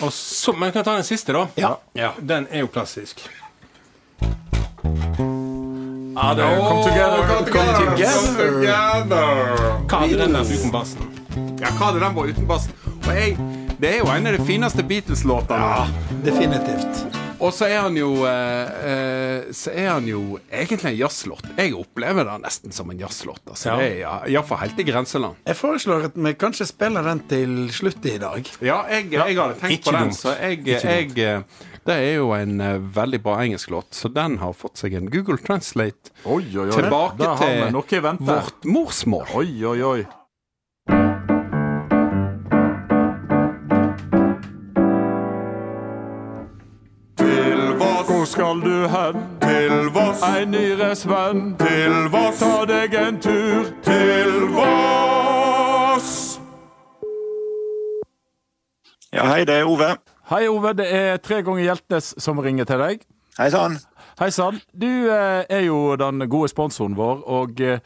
Og 0.02 0.12
så, 0.12 0.52
men 0.52 0.62
jeg 0.62 0.72
kan 0.72 0.84
ta 0.84 0.94
den 0.96 1.04
siste, 1.06 1.32
da. 1.32 1.46
Ja. 1.56 1.70
Ja. 1.94 2.10
Den 2.18 2.46
er 2.50 2.58
jo 2.64 2.66
klassisk. 2.66 3.30
Ja, 6.14 6.34
det 6.34 6.44
come 6.58 6.82
together. 6.82 7.26
Come 7.28 7.46
together. 7.46 7.90
Hva 9.88 9.96
hadde 9.98 10.18
den 10.18 10.32
der 10.34 10.40
uten 10.40 10.72
bassen? 10.72 11.00
Ja, 11.60 11.66
hva 11.78 11.84
hadde 11.88 12.00
den 12.02 12.14
vært 12.16 12.28
uten 12.34 12.46
bassen? 12.46 12.72
Og 13.06 13.14
jeg, 13.14 13.36
det 13.78 13.90
er 13.90 13.98
jo 14.02 14.08
en 14.12 14.26
av 14.30 14.38
de 14.38 14.46
fineste 14.46 14.84
Beatles-låtene. 14.86 15.58
Ja, 15.60 15.86
definitivt. 16.24 17.04
Og 17.44 17.50
så 17.52 17.66
er 17.68 17.82
han 17.84 17.96
jo 17.98 18.10
eh, 18.28 18.84
eh, 18.88 19.50
Så 19.52 19.72
er 19.74 19.90
han 19.90 20.06
jo 20.08 20.38
egentlig 20.48 20.92
en 20.92 20.96
jazzlåt. 20.96 21.44
Jeg 21.58 21.74
opplever 21.76 22.24
det 22.28 22.38
nesten 22.44 22.72
som 22.72 22.90
en 22.92 23.02
jazzlåt. 23.02 23.42
Altså. 23.50 23.74
Ja. 23.74 23.90
Ja, 24.04 24.14
iallfall 24.30 24.62
helt 24.62 24.80
i 24.80 24.86
grenseland. 24.86 25.40
Jeg 25.44 25.58
foreslår 25.58 26.08
at 26.08 26.16
vi 26.16 26.34
kanskje 26.40 26.68
spiller 26.70 27.04
den 27.06 27.20
til 27.28 27.54
slutt 27.74 28.06
i 28.08 28.16
dag. 28.22 28.48
Ja, 28.64 28.80
jeg, 28.90 29.10
jeg 29.12 29.38
hadde 29.40 29.58
tenkt 29.60 29.78
ikke 29.78 29.90
på 29.90 29.96
den, 29.98 30.10
dumt. 30.14 30.20
så 30.20 30.34
jeg, 30.38 30.64
jeg 30.70 31.12
eh, 31.20 31.62
Det 31.84 31.94
er 32.00 32.16
jo 32.16 32.32
en 32.32 32.64
uh, 32.64 32.80
veldig 32.96 33.20
bra 33.26 33.38
engelsk 33.44 33.74
låt, 33.74 33.92
så 33.92 34.08
den 34.08 34.38
har 34.40 34.56
fått 34.56 34.80
seg 34.80 34.96
en 34.96 35.10
Google 35.12 35.36
Translate 35.44 36.14
Oi, 36.24 36.46
oi, 36.48 36.70
oi. 36.70 36.72
tilbake 36.72 37.34
til 37.42 38.12
vårt 38.24 38.64
morsmål. 38.64 39.26
Oi, 39.36 39.48
oi, 39.74 39.80
oi. 39.84 40.04
Hvor 48.24 48.28
skal 48.30 48.60
du 48.60 48.88
hen? 48.88 49.16
til 49.40 49.90
Voss, 49.92 50.22
Ei 50.22 50.44
nyresvenn. 50.44 51.56
til 51.58 51.92
Voss, 52.10 52.38
Ta 52.38 52.64
deg 52.64 52.94
en 53.08 53.20
tur. 53.20 53.64
til 53.82 54.30
Voss. 54.56 56.40
Ja, 59.12 59.26
hei, 59.26 59.44
det 59.44 59.54
er 59.54 59.64
Ove. 59.64 59.96
Hei, 60.30 60.48
Ove. 60.48 60.72
Det 60.72 60.94
er 60.94 61.16
tre 61.16 61.42
ganger 61.42 61.62
Hjeltnes 61.62 62.14
som 62.18 62.38
ringer 62.38 62.64
til 62.64 62.78
deg. 62.78 63.04
Hei 63.38 63.50
sann. 63.50 63.76
Hei 64.18 64.30
sann. 64.30 64.60
Du 64.80 64.88
eh, 65.10 65.44
er 65.50 65.60
jo 65.60 65.96
den 65.96 66.24
gode 66.30 66.48
sponsoren 66.48 66.96
vår, 66.96 67.28
og 67.28 67.60
eh, 67.60 67.78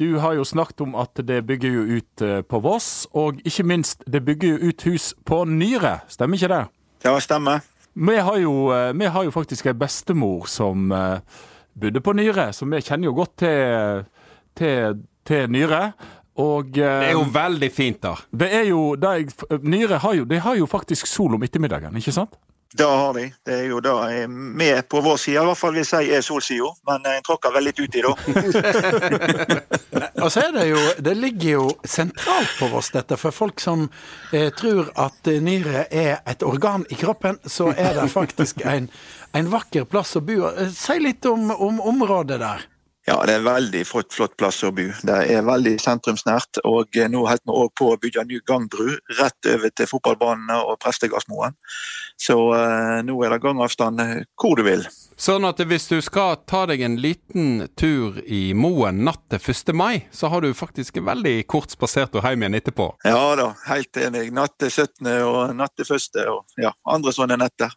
du 0.00 0.18
har 0.18 0.32
jo 0.36 0.44
snakket 0.44 0.80
om 0.80 0.94
at 0.94 1.10
det 1.28 1.46
bygger 1.46 1.72
jo 1.72 1.82
ut 1.96 2.22
eh, 2.22 2.42
på 2.42 2.60
Voss, 2.60 3.06
og 3.14 3.40
ikke 3.44 3.62
minst, 3.62 4.04
det 4.12 4.24
bygger 4.24 4.48
jo 4.48 4.68
ut 4.68 4.82
hus 4.82 5.14
på 5.24 5.44
Nyre. 5.44 5.98
Stemmer 6.08 6.36
ikke 6.36 6.52
det? 6.52 6.64
Ja, 7.04 7.18
stemmer. 7.20 7.64
Vi 7.96 8.16
har 8.20 8.36
jo, 8.38 8.54
eh, 8.76 8.92
vi 8.92 9.08
har 9.08 9.24
jo 9.24 9.32
faktisk 9.32 9.66
ei 9.70 9.76
bestemor 9.76 10.44
som 10.52 10.90
eh, 10.92 11.18
bodde 11.80 12.02
på 12.04 12.12
Nyre, 12.12 12.50
så 12.52 12.68
vi 12.68 12.82
kjenner 12.84 13.08
jo 13.08 13.14
godt 13.16 13.36
til, 13.40 14.04
til, 14.56 14.98
til 15.24 15.48
Nyre. 15.52 15.80
Og 16.36 16.76
eh, 16.76 16.98
Det 17.00 17.08
er 17.08 17.16
jo 17.16 17.24
veldig 17.32 17.70
fint 17.72 18.02
da. 18.04 18.12
det 18.36 18.50
er 18.52 18.66
jo 18.68 18.82
det 19.00 19.12
er, 19.14 19.62
Nyre 19.64 20.02
har 20.04 20.18
jo, 20.18 20.26
de 20.28 20.40
har 20.44 20.58
jo 20.60 20.66
faktisk 20.68 21.08
sol 21.08 21.38
om 21.38 21.42
ettermiddagen, 21.46 21.96
ikke 21.96 22.12
sant? 22.12 22.36
Det 22.76 22.84
har 22.84 23.12
de. 23.16 23.30
Det 23.46 23.54
er 23.54 23.64
jo 23.70 23.80
jeg 23.80 24.22
er 24.22 24.26
med 24.28 24.88
på 24.88 25.00
vår 25.00 25.16
side, 25.16 25.40
i 25.40 25.44
hvert 25.48 25.58
fall 25.58 25.72
hvis 25.76 25.92
jeg 25.94 26.10
er 26.16 26.20
solsida. 26.24 26.68
Men 26.88 27.06
en 27.08 27.22
tråkker 27.24 27.52
vel 27.54 27.64
litt 27.70 27.80
uti, 27.80 28.02
da. 28.04 28.12
Og 30.24 30.32
så 30.32 30.40
er 30.46 30.52
det 30.56 30.66
jo 30.68 30.80
Det 31.04 31.14
ligger 31.16 31.50
jo 31.50 31.66
sentralt 31.84 32.56
på 32.58 32.66
oss, 32.76 32.90
dette. 32.94 33.16
For 33.20 33.34
folk 33.34 33.60
som 33.62 33.88
eh, 34.32 34.50
tror 34.56 34.90
at 34.92 35.28
eh, 35.30 35.40
nyre 35.42 35.86
er 35.90 36.18
et 36.28 36.42
organ 36.46 36.86
i 36.90 36.98
kroppen, 37.00 37.38
så 37.46 37.72
er 37.72 37.94
det 37.96 38.08
faktisk 38.12 38.60
en, 38.66 38.90
en 39.36 39.50
vakker 39.52 39.84
plass 39.88 40.16
å 40.18 40.24
bo. 40.24 40.50
Eh, 40.52 40.72
Si 40.76 40.98
litt 41.00 41.24
om, 41.28 41.50
om 41.50 41.80
området 41.80 42.40
der. 42.42 42.66
Ja, 43.06 43.20
det 43.22 43.36
er 43.36 43.38
en 43.38 43.44
veldig 43.46 43.84
flott, 43.86 44.10
flott 44.10 44.32
plass 44.34 44.56
å 44.66 44.72
bo. 44.74 44.88
Det 45.06 45.16
er 45.30 45.44
veldig 45.46 45.76
sentrumsnært. 45.78 46.58
Og 46.66 46.96
eh, 46.98 47.06
nå 47.12 47.20
holder 47.22 47.44
vi 47.46 47.54
òg 47.62 47.68
på 47.78 47.92
å 47.92 47.98
bygge 48.02 48.24
ny 48.26 48.40
gangbru 48.48 48.96
rett 49.20 49.46
over 49.52 49.70
til 49.78 49.86
fotballbanene 49.86 50.56
og 50.66 50.80
Prestegardsmoen. 50.82 51.54
Så 52.18 52.34
eh, 52.56 53.04
nå 53.06 53.14
er 53.22 53.30
det 53.36 53.38
gangavstand 53.44 54.02
eh, 54.02 54.24
hvor 54.34 54.58
du 54.58 54.64
vil. 54.66 54.82
Sånn 55.16 55.46
at 55.46 55.62
hvis 55.70 55.86
du 55.92 56.00
skal 56.02 56.40
ta 56.50 56.64
deg 56.66 56.82
en 56.82 56.98
liten 57.00 57.68
tur 57.78 58.18
i 58.26 58.50
Moen 58.58 59.04
natt 59.06 59.22
til 59.32 59.38
1. 59.54 59.70
mai, 59.78 60.02
så 60.10 60.32
har 60.34 60.42
du 60.42 60.50
faktisk 60.58 60.98
en 60.98 61.06
veldig 61.12 61.36
kort 61.46 61.70
spasertur 61.78 62.26
hjem 62.26 62.42
igjen 62.42 62.58
etterpå. 62.58 62.90
Ja 63.06 63.22
da, 63.38 63.52
helt 63.70 64.02
enig. 64.02 64.32
Natt 64.34 64.58
til 64.58 64.74
17. 64.74 65.06
og 65.30 65.54
natt 65.62 65.76
til 65.78 65.94
1. 65.94 66.22
og 66.34 66.58
ja, 66.66 66.74
andre 66.90 67.14
sånne 67.14 67.38
netter. 67.38 67.70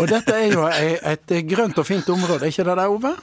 Og 0.00 0.08
dette 0.10 0.32
er 0.34 0.48
jo 0.56 0.64
ei- 0.72 0.98
et 1.12 1.36
grønt 1.52 1.76
og 1.78 1.86
fint 1.86 2.08
område, 2.10 2.48
er 2.48 2.50
ikke 2.56 2.64
det 2.72 2.80
der, 2.80 2.88
Ove? 2.90 3.14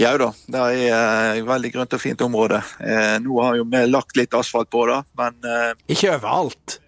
Ja 0.00 0.12
da, 0.20 0.30
det 0.46 0.62
er 0.62 0.78
eh, 0.86 1.40
et 1.40 1.46
veldig 1.48 1.72
grønt 1.74 1.96
og 1.96 2.02
fint 2.02 2.22
område. 2.26 2.62
Eh, 2.80 3.16
nå 3.24 3.40
har 3.42 3.58
jo 3.60 3.66
vi 3.72 3.82
lagt 3.90 4.16
litt 4.18 4.34
asfalt 4.36 4.70
på 4.72 4.86
det, 4.90 5.02
men 5.18 5.36
eh, 5.44 5.72
Ikke 5.92 6.14
overalt. 6.16 6.78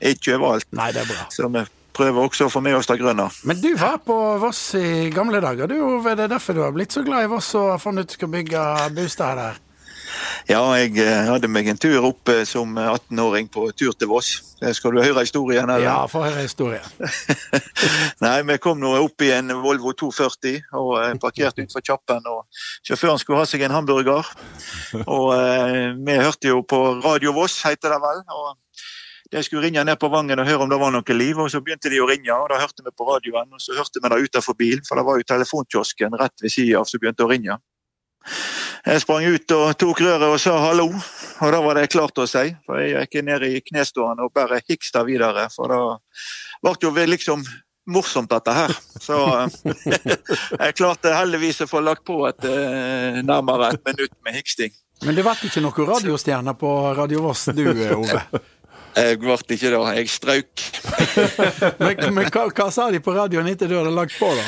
ikke 0.00 0.36
overalt. 0.38 0.68
Nei, 0.74 0.90
det 0.94 1.04
er 1.04 1.10
bra. 1.12 1.26
Så 1.30 1.48
vi 1.52 1.64
prøver 1.92 2.24
også 2.24 2.46
å 2.48 2.52
få 2.52 2.62
med 2.64 2.74
oss 2.78 2.88
det 2.88 2.96
grønne. 3.02 3.28
Men 3.44 3.60
du 3.60 3.74
var 3.76 3.98
på 4.06 4.16
Voss 4.42 4.62
i 4.78 5.10
gamle 5.12 5.42
dager, 5.44 5.68
du 5.68 5.76
Ove. 5.76 6.14
Det 6.16 6.24
er 6.24 6.32
derfor 6.32 6.56
du 6.56 6.62
har 6.64 6.72
blitt 6.72 6.94
så 6.94 7.02
glad 7.04 7.26
i 7.26 7.30
Voss 7.32 7.52
og 7.58 7.74
har 7.74 7.82
funnet 7.82 8.08
ut 8.08 8.14
du 8.14 8.18
skal 8.18 8.32
bygge 8.32 8.64
bostad 8.96 9.38
der? 9.42 9.60
Ja, 10.48 10.60
jeg 10.76 10.96
eh, 11.00 11.28
hadde 11.28 11.48
meg 11.50 11.68
en 11.70 11.78
tur 11.80 12.08
opp 12.08 12.28
eh, 12.32 12.42
som 12.48 12.74
18-åring 12.78 13.48
på 13.52 13.68
tur 13.78 13.92
til 13.94 14.10
Voss. 14.10 14.32
Eh, 14.62 14.72
Skal 14.76 14.94
du 14.96 15.00
høre 15.02 15.24
historien? 15.24 15.68
eller? 15.70 15.84
Ja, 15.84 15.98
få 16.10 16.24
høre 16.24 16.42
historien. 16.44 16.86
Nei, 18.24 18.34
vi 18.48 18.58
kom 18.62 18.80
nå 18.82 18.94
opp 19.02 19.22
i 19.24 19.30
en 19.36 19.54
Volvo 19.62 19.94
240 19.94 20.72
og 20.78 21.20
parkerte 21.22 21.62
utenfor 21.62 21.84
Kjappen. 21.86 22.26
og 22.26 22.44
Sjåføren 22.86 23.20
skulle 23.22 23.42
ha 23.42 23.48
seg 23.48 23.64
en 23.66 23.76
hamburger. 23.76 24.26
Og 25.06 25.30
eh, 25.36 25.94
vi 25.98 26.18
hørte 26.18 26.52
jo 26.52 26.62
på 26.66 26.82
Radio 27.04 27.34
Voss, 27.38 27.60
heter 27.66 27.94
det 27.96 28.02
vel. 28.02 28.26
og 28.28 28.58
de 29.32 29.40
skulle 29.40 29.62
ringe 29.64 29.80
ned 29.88 29.96
på 29.96 30.10
Vangen 30.12 30.42
og 30.42 30.44
høre 30.44 30.66
om 30.66 30.68
det 30.68 30.76
var 30.76 30.90
noe 30.92 31.14
liv, 31.16 31.38
og 31.40 31.46
så 31.48 31.62
begynte 31.64 31.88
de 31.88 32.02
å 32.04 32.08
ringe. 32.10 32.28
og 32.36 32.50
Da 32.52 32.58
hørte 32.60 32.84
vi 32.84 32.90
på 32.92 33.06
radioen, 33.08 33.48
og 33.48 33.62
så 33.64 33.72
hørte 33.78 34.02
vi 34.02 34.10
det 34.12 34.26
utenfor 34.28 34.56
bilen, 34.58 34.82
for 34.84 35.00
det 35.00 35.04
var 35.08 35.16
jo 35.16 35.24
telefonkiosken 35.30 36.18
rett 36.20 36.44
ved 36.44 36.52
sida 36.52 36.82
av 36.82 36.84
som 36.90 37.00
begynte 37.00 37.24
å 37.24 37.30
ringe. 37.30 37.56
Jeg 38.82 39.02
sprang 39.04 39.26
ut 39.30 39.52
og 39.54 39.76
tok 39.78 40.00
røret 40.02 40.26
og 40.26 40.40
sa 40.42 40.56
hallo, 40.58 40.88
og 40.90 41.52
da 41.54 41.58
var 41.62 41.78
det 41.78 41.90
klart 41.92 42.16
å 42.18 42.24
si. 42.26 42.48
For 42.66 42.80
jeg 42.82 43.04
gikk 43.06 43.20
ned 43.28 43.44
i 43.46 43.60
knestående 43.62 44.26
og 44.26 44.32
bare 44.34 44.58
hiksta 44.66 45.04
videre, 45.06 45.46
for 45.54 45.70
da 45.70 45.82
ble 46.62 46.72
det 46.80 46.88
jo 46.88 47.12
liksom 47.12 47.44
morsomt 47.92 48.30
dette 48.30 48.54
her. 48.56 48.74
Så 49.02 49.18
eh, 49.38 49.76
jeg 50.64 50.76
klarte 50.78 51.14
heldigvis 51.14 51.62
å 51.62 51.68
få 51.70 51.82
lagt 51.82 52.02
på 52.08 52.24
et 52.26 52.48
eh, 52.48 53.20
nærmere 53.22 53.72
et 53.76 53.86
minutt 53.92 54.16
med 54.26 54.40
hiksting. 54.40 54.74
Men 55.06 55.18
det 55.18 55.26
ble 55.26 55.36
ikke 55.46 55.62
noen 55.62 55.88
radiostjerner 55.94 56.58
på 56.58 56.72
Radio 56.98 57.22
Voss 57.28 57.48
du, 57.54 57.64
eh, 57.70 57.94
Ove? 57.94 58.26
Jeg 58.92 59.22
ble 59.22 59.34
ikke 59.40 59.70
det, 59.72 59.78
jeg 59.96 60.08
strauk. 60.12 60.62
Men, 61.80 62.00
men 62.12 62.26
hva, 62.28 62.42
hva 62.52 62.66
sa 62.68 62.90
de 62.92 62.98
på 63.00 63.14
radioen 63.16 63.46
etter 63.48 63.70
du 63.70 63.78
hadde 63.78 63.92
lagt 63.96 64.18
på, 64.20 64.28
da? 64.36 64.44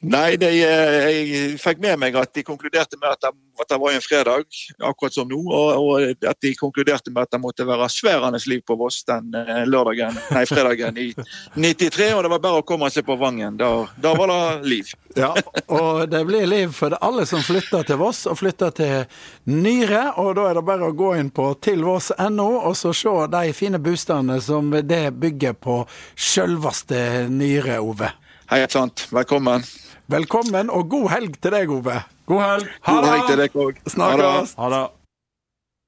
Nei, 0.00 0.36
de, 0.40 0.50
eh, 0.62 0.96
jeg 1.08 1.58
fikk 1.62 1.80
med 1.82 1.98
meg 2.00 2.16
at 2.18 2.32
de 2.34 2.44
konkluderte 2.46 2.98
med 3.00 3.10
at 3.10 3.26
det, 3.26 3.32
at 3.58 3.70
det 3.72 3.78
var 3.82 3.94
en 3.94 4.04
fredag, 4.04 4.58
akkurat 4.86 5.14
som 5.14 5.28
nå, 5.28 5.38
og, 5.42 5.80
og 5.82 6.26
at 6.30 6.38
de 6.44 6.52
konkluderte 6.58 7.10
med 7.10 7.26
at 7.26 7.34
det 7.34 7.40
måtte 7.42 7.66
være 7.66 7.88
sværende 7.90 8.38
liv 8.46 8.62
på 8.66 8.76
Voss 8.78 9.00
den 9.08 9.34
eh, 9.34 9.64
lørdagen, 9.66 10.14
nei, 10.34 10.44
fredagen 10.46 11.00
i 11.02 11.08
93, 11.56 12.12
og 12.14 12.22
det 12.24 12.32
var 12.36 12.44
bare 12.44 12.62
å 12.62 12.66
komme 12.66 12.90
seg 12.94 13.06
på 13.08 13.18
Vangen. 13.18 13.58
Da, 13.58 13.72
da 13.98 14.14
var 14.18 14.30
det 14.30 14.70
liv. 14.70 14.92
Ja, 15.18 15.32
og 15.66 16.04
det 16.12 16.22
blir 16.28 16.46
liv 16.46 16.72
for 16.76 16.94
alle 17.02 17.26
som 17.26 17.42
flytter 17.42 17.86
til 17.88 17.98
Voss, 17.98 18.24
og 18.30 18.38
flytter 18.38 18.74
til 18.78 19.20
Nyre. 19.50 20.04
Og 20.22 20.34
da 20.38 20.48
er 20.50 20.58
det 20.58 20.66
bare 20.68 20.90
å 20.90 20.96
gå 20.96 21.14
inn 21.18 21.32
på 21.34 21.50
tilvoss.no 21.64 22.48
og 22.68 22.76
så 22.78 22.94
se 22.94 23.16
de 23.32 23.52
fine 23.56 23.82
boostene 23.82 24.38
som 24.44 24.70
det 24.70 25.08
bygger 25.18 25.58
på 25.58 25.80
sjølveste 26.14 27.28
Nyre, 27.32 27.80
Ove. 27.82 28.12
Hei 28.50 28.64
sant, 28.68 29.08
velkommen. 29.12 29.62
Velkommen, 30.06 30.70
og 30.70 30.88
god 30.90 31.10
helg 31.10 31.34
til 31.42 31.52
deg, 31.52 31.68
Ove. 31.70 31.98
God 32.26 32.40
helg! 32.40 32.70
God 32.86 33.08
helg 33.10 33.26
til 33.28 33.42
deg 33.42 33.58
òg. 33.64 33.82
Snakkes. 33.92 34.54
Ha 34.56 34.70
det. 34.72 34.80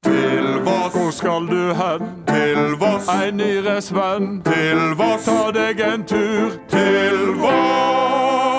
Til 0.05 0.51
Voss, 0.67 0.93
hvor 0.93 1.11
skal 1.17 1.49
du 1.49 1.73
hen? 1.79 2.05
Til 2.29 2.77
Voss, 2.83 3.09
ei 3.17 3.33
nyresvenn. 3.33 4.43
Til 4.45 4.83
Voss, 5.01 5.25
ta 5.25 5.49
deg 5.57 5.81
en 5.89 6.05
tur. 6.05 6.61
Til 6.69 7.19
Voss! 7.41 8.50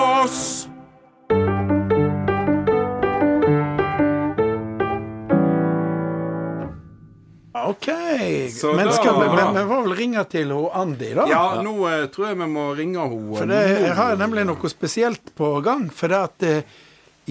OK. 7.72 7.88
Så 8.54 8.72
Men 8.76 8.90
da- 8.90 8.94
skal 8.96 9.18
vi, 9.20 9.26
men 9.36 9.56
vi 9.56 9.64
må 9.70 9.80
vel 9.88 9.96
ringe 9.98 10.24
til 10.32 10.52
hun 10.54 10.68
Andi, 10.82 11.10
da? 11.18 11.26
Ja, 11.30 11.42
nå 11.64 11.74
eh, 11.90 12.06
tror 12.12 12.30
jeg 12.30 12.38
vi 12.42 12.48
må 12.52 12.68
ringe 12.78 13.00
henne. 13.08 13.36
For 13.40 13.50
det, 13.50 13.62
jeg 13.88 13.96
har 13.98 14.16
nemlig 14.20 14.46
noe 14.48 14.70
spesielt 14.72 15.34
på 15.38 15.54
gang. 15.66 15.88
For 15.92 16.12
det 16.12 16.20
at 16.28 16.46
eh, 16.48 16.62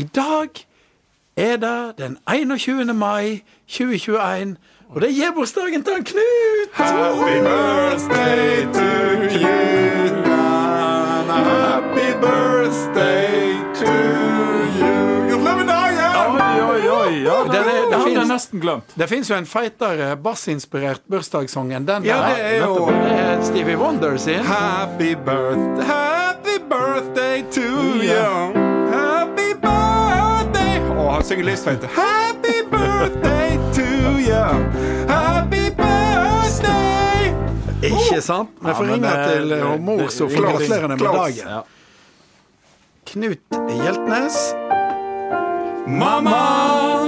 i 0.01 0.07
dag 0.17 0.63
er 1.37 1.57
det 1.61 1.77
den 2.01 2.17
21. 2.27 2.93
mai 2.97 3.41
2021, 3.71 4.57
og 4.91 5.01
det 5.01 5.07
er 5.09 5.19
gebursdagen 5.21 5.85
til 5.87 5.93
han 5.95 6.03
Knut! 6.03 6.73
Happy 6.73 7.37
birthday 7.45 8.65
to 8.75 9.39
you. 9.39 9.80
Nesten 18.41 18.59
glemt. 18.61 18.93
Det 18.97 19.07
fins 19.09 19.29
jo 19.29 19.35
en 19.37 19.45
feitere 19.45 20.15
bassinspirert 20.17 21.01
bursdagssang 21.09 21.71
enn 21.77 21.85
den 21.85 22.03
Ja, 22.03 22.17
der. 22.21 22.35
det 22.35 22.45
er 22.45 22.65
jo- 22.65 22.85
Det 22.87 23.11
er 23.19 23.43
Stevie 23.43 23.77
Wonder 23.77 24.17
sin. 24.17 24.43
Happy 24.45 25.15
birthday, 25.15 25.85
happy 25.85 26.57
birthday 26.69 27.43
to 27.51 27.61
you. 28.01 28.53
Happy 28.91 29.53
birthday 29.53 30.79
Å, 30.91 31.11
han 31.13 31.23
synger 31.23 31.43
livsfeite. 31.43 31.87
Happy 31.95 32.61
birthday 32.71 33.57
to 33.73 33.87
you. 34.19 34.45
Happy 35.07 35.69
birthday. 35.69 37.33
Ikke 37.81 38.21
sant? 38.21 38.49
Vi 38.61 38.71
får 38.73 38.85
Ja, 38.85 38.91
men 38.91 39.01
ringe 39.01 39.27
til 39.33 39.51
eh, 39.53 39.77
mor 39.79 40.07
så 40.09 40.27
får 40.29 40.37
ingenting. 40.37 40.87
med 40.87 40.99
dagen. 40.99 41.47
Ja. 41.47 41.61
Knut 43.05 43.39
Hjeltnes. 43.51 44.53
Mamma. 45.87 47.00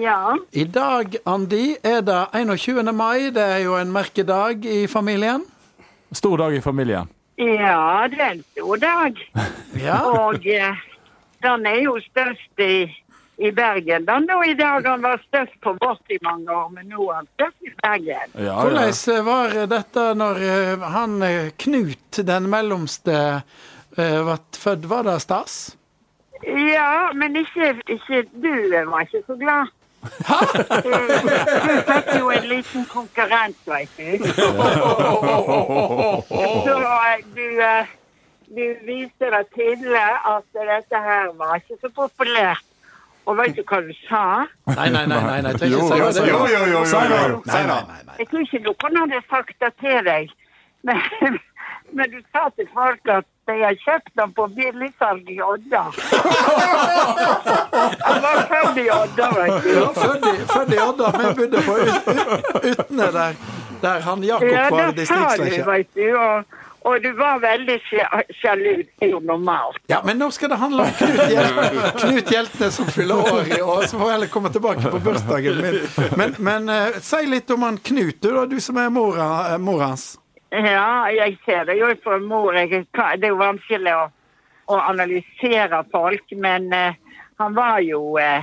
Ja, 0.00 0.36
I 0.50 0.64
dag, 0.64 1.16
Andi, 1.24 1.76
er 1.82 2.00
det 2.00 2.20
21. 2.32 2.92
mai. 2.94 3.30
Det 3.34 3.42
er 3.42 3.58
jo 3.64 3.74
en 3.76 3.90
merkedag 3.92 4.64
i 4.64 4.86
familien. 4.88 5.44
Stor 6.12 6.38
dag 6.38 6.54
i 6.56 6.60
familien. 6.60 7.08
ja, 7.36 8.06
det 8.10 8.20
er 8.20 8.30
en 8.30 8.44
stor 8.52 8.76
dag. 8.76 9.20
Ja. 9.80 10.00
Og 10.04 10.46
eh, 10.46 10.76
den 11.42 11.66
er 11.66 11.78
jo 11.84 11.94
størst 12.02 12.60
i, 12.60 12.88
i 13.38 13.50
Bergen. 13.54 14.04
Den 14.08 14.26
da 14.26 14.40
i 14.44 14.54
dag 14.58 14.88
han 14.88 15.02
var 15.02 15.22
størst 15.28 15.60
på 15.62 15.72
vårt 15.80 16.10
i 16.10 16.18
mange 16.22 16.50
år, 16.52 16.68
men 16.74 16.90
nå 16.90 17.06
er 17.06 17.20
han 17.20 17.28
størst 17.38 17.68
i 17.68 17.72
Bergen. 17.82 18.34
Ja, 18.34 18.44
ja. 18.48 18.56
Hvordan 18.60 19.24
var 19.24 19.56
dette 19.70 20.06
når 20.18 20.42
eh, 20.48 20.88
han 20.96 21.22
eh, 21.22 21.52
Knut, 21.56 22.22
den 22.32 22.50
mellomste, 22.50 23.42
eh, 23.98 24.22
ble 24.24 24.38
født? 24.56 24.88
Var 24.90 25.02
det 25.08 25.20
stas? 25.22 25.76
Ja, 26.46 27.10
men 27.14 27.36
ikke, 27.36 27.74
ikke 27.88 28.24
du 28.32 28.52
var 28.90 29.00
ikke 29.00 29.22
så 29.26 29.36
glad. 29.36 29.66
Du, 30.00 30.08
du 31.68 31.72
fikk 31.84 32.06
jo 32.18 32.30
en 32.32 32.46
liten 32.48 32.86
konkurrent, 32.88 33.58
vet 33.68 33.88
du. 33.98 34.24
Så 36.64 36.76
eh, 36.80 37.18
du, 37.36 37.46
eh, 37.60 37.92
du 38.56 38.64
viste 38.88 39.28
deg 39.34 39.52
tidlig 39.54 40.00
at 40.00 40.48
dette 40.56 41.02
her 41.04 41.30
var 41.36 41.60
ikke 41.60 41.76
så 41.82 41.92
populært. 41.94 42.64
Og 43.28 43.36
vet 43.38 43.52
du 43.56 43.62
hva 43.68 43.82
du 43.84 43.92
sa? 44.08 44.22
Nei, 44.72 44.88
nei, 44.90 45.04
nei. 45.06 45.20
nei, 45.20 45.40
nei, 45.44 45.52
Jo, 45.68 45.84
jo, 45.92 46.08
jo, 46.08 46.24
jo, 46.24 46.46
jo, 46.48 46.62
jo, 46.72 46.82
jo. 46.88 47.42
Nei, 47.46 47.62
nei, 47.68 47.82
nei, 47.90 48.00
nei. 48.06 48.16
Jeg 48.18 48.30
tror 48.30 48.46
ikke 48.46 48.62
noen 48.64 49.00
hadde 49.04 49.20
sagt 49.28 49.56
det 49.60 49.72
til 49.82 50.00
deg. 50.08 50.32
Men, 50.88 51.36
men 51.92 52.10
du 52.10 52.20
sa 52.32 52.48
til 52.56 52.68
folk 52.74 53.08
at 53.16 53.24
de 53.50 53.56
har 53.64 53.74
kjøpt 53.84 54.12
den 54.20 54.32
på 54.36 54.46
billigsalg 54.56 55.30
i 55.30 55.40
Odda. 55.42 55.82
Han 58.06 58.22
var 58.22 58.38
født 58.52 58.78
i 58.84 58.86
Odda, 58.90 59.26
vet 59.40 59.64
du. 59.64 59.70
Ja, 59.74 59.88
Født 60.54 60.72
i- 60.74 60.80
Odda, 60.88 61.10
men 61.18 61.36
bodde 61.36 61.62
på 61.66 61.72
Ut- 61.76 62.08
Ut- 62.14 62.70
Utne, 62.70 63.06
der, 63.12 63.34
der 63.82 64.00
han 64.00 64.22
Jakob 64.24 64.48
Ja, 64.48 64.68
var 64.70 64.92
du. 65.94 66.44
Og, 66.82 66.96
du 67.04 67.10
var 67.12 67.38
veldig 67.42 67.74
sja- 67.84 68.22
sjalu. 68.40 68.82
Det 69.00 69.10
normalt. 69.24 69.76
Ja, 69.86 69.98
men 70.04 70.16
nå 70.18 70.30
skal 70.32 70.48
det 70.48 70.56
handle 70.56 70.82
om 70.82 70.94
Knut, 70.96 71.20
Hjel 71.28 71.58
Knut 72.00 72.30
Hjeltnes 72.32 72.74
som 72.74 72.86
fyller 72.86 73.14
år 73.32 73.50
i 73.58 73.60
år. 73.60 73.82
Så 73.86 73.98
får 73.98 74.06
jeg 74.06 74.14
heller 74.14 74.26
komme 74.32 74.48
tilbake 74.54 74.90
på 74.90 74.98
bursdagen 75.04 75.60
min. 75.60 75.76
Men, 76.16 76.34
men 76.38 76.68
uh, 76.72 76.96
si 77.04 77.20
litt 77.28 77.50
om 77.52 77.62
han 77.68 77.76
Knut, 77.84 78.22
du 78.22 78.30
da, 78.32 78.46
du 78.46 78.56
som 78.60 78.76
er 78.80 78.88
mora, 78.88 79.28
eh, 79.52 79.58
mor 79.60 79.80
hans. 79.84 80.14
Ja, 80.50 81.06
jeg 81.14 81.38
ser 81.44 81.64
det 81.64 81.76
jo 81.78 81.92
for 82.02 82.18
mor. 82.18 82.56
Jeg, 82.58 82.86
det 82.90 83.28
er 83.28 83.30
jo 83.30 83.38
vanskelig 83.38 83.92
å, 83.94 84.06
å 84.74 84.78
analysere 84.82 85.84
folk, 85.92 86.32
men 86.34 86.72
eh, 86.74 86.98
han 87.38 87.54
var 87.54 87.78
jo 87.86 88.18
eh, 88.18 88.42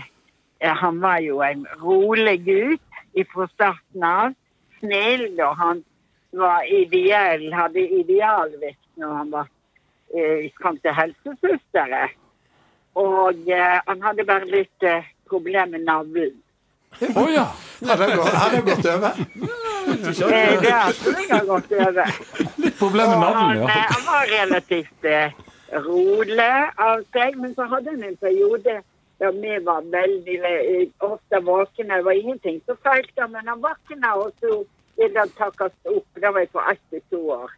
Han 0.58 1.02
var 1.02 1.20
jo 1.22 1.42
en 1.46 1.68
rolig 1.84 2.40
gutt 2.46 3.28
fra 3.34 3.46
starten 3.52 4.04
av. 4.04 4.34
Snill, 4.80 5.36
og 5.42 5.54
han 5.58 5.84
var 6.34 6.66
ideell, 6.66 7.46
hadde 7.54 7.84
idealvekt 8.00 8.88
når 8.98 9.14
han 9.20 9.30
var, 9.36 9.52
eh, 10.16 10.50
kom 10.62 10.80
til 10.82 10.96
helsesøstere. 10.98 12.08
Og 12.98 13.50
eh, 13.50 13.78
han 13.86 14.02
hadde 14.02 14.26
bare 14.26 14.50
litt 14.50 14.84
eh, 14.84 15.06
problemer 15.30 15.78
med 15.78 15.86
navlen. 15.86 16.34
Å 16.98 17.24
ja. 17.30 17.46
Har 17.88 17.98
det 18.02 18.16
gått, 18.18 18.34
har 18.34 18.50
det 18.56 18.62
gått 18.66 18.86
over? 18.86 19.12
Eh, 19.88 20.62
det 20.62 20.94
tror 20.98 21.20
jeg 21.22 21.30
har 21.32 21.46
gått 21.46 21.72
over. 21.72 22.14
Litt 22.64 22.78
problem 22.80 23.10
med 23.12 23.20
navnet, 23.20 23.70
eh, 23.70 23.76
ja. 23.76 23.84
han 23.92 24.06
var 24.08 24.32
relativt 24.32 25.06
eh, 25.06 25.36
rolig 25.86 26.48
av 26.88 27.04
seg, 27.14 27.38
men 27.38 27.54
så 27.56 27.68
hadde 27.70 27.94
han 27.94 28.04
en 28.08 28.18
periode 28.18 28.80
der 29.22 29.32
vi 29.34 29.54
var 29.66 29.86
veldig 29.94 30.40
eh, 30.46 30.88
ofte 31.06 31.40
våkne. 31.46 31.96
Det 32.00 32.04
var 32.06 32.18
ingenting 32.18 32.60
som 32.66 32.78
feilte, 32.86 33.28
men 33.34 33.48
han 33.48 33.62
våkna, 33.62 34.16
og 34.24 34.34
så 34.42 34.64
ville 34.98 35.20
han 35.20 35.30
takkes 35.38 35.74
opp. 35.94 36.08
Det 36.18 36.34
var 36.34 36.40
jeg 36.46 36.52
på 36.56 36.66
ett 36.72 36.84
til 36.90 37.06
to 37.14 37.22
år. 37.38 37.54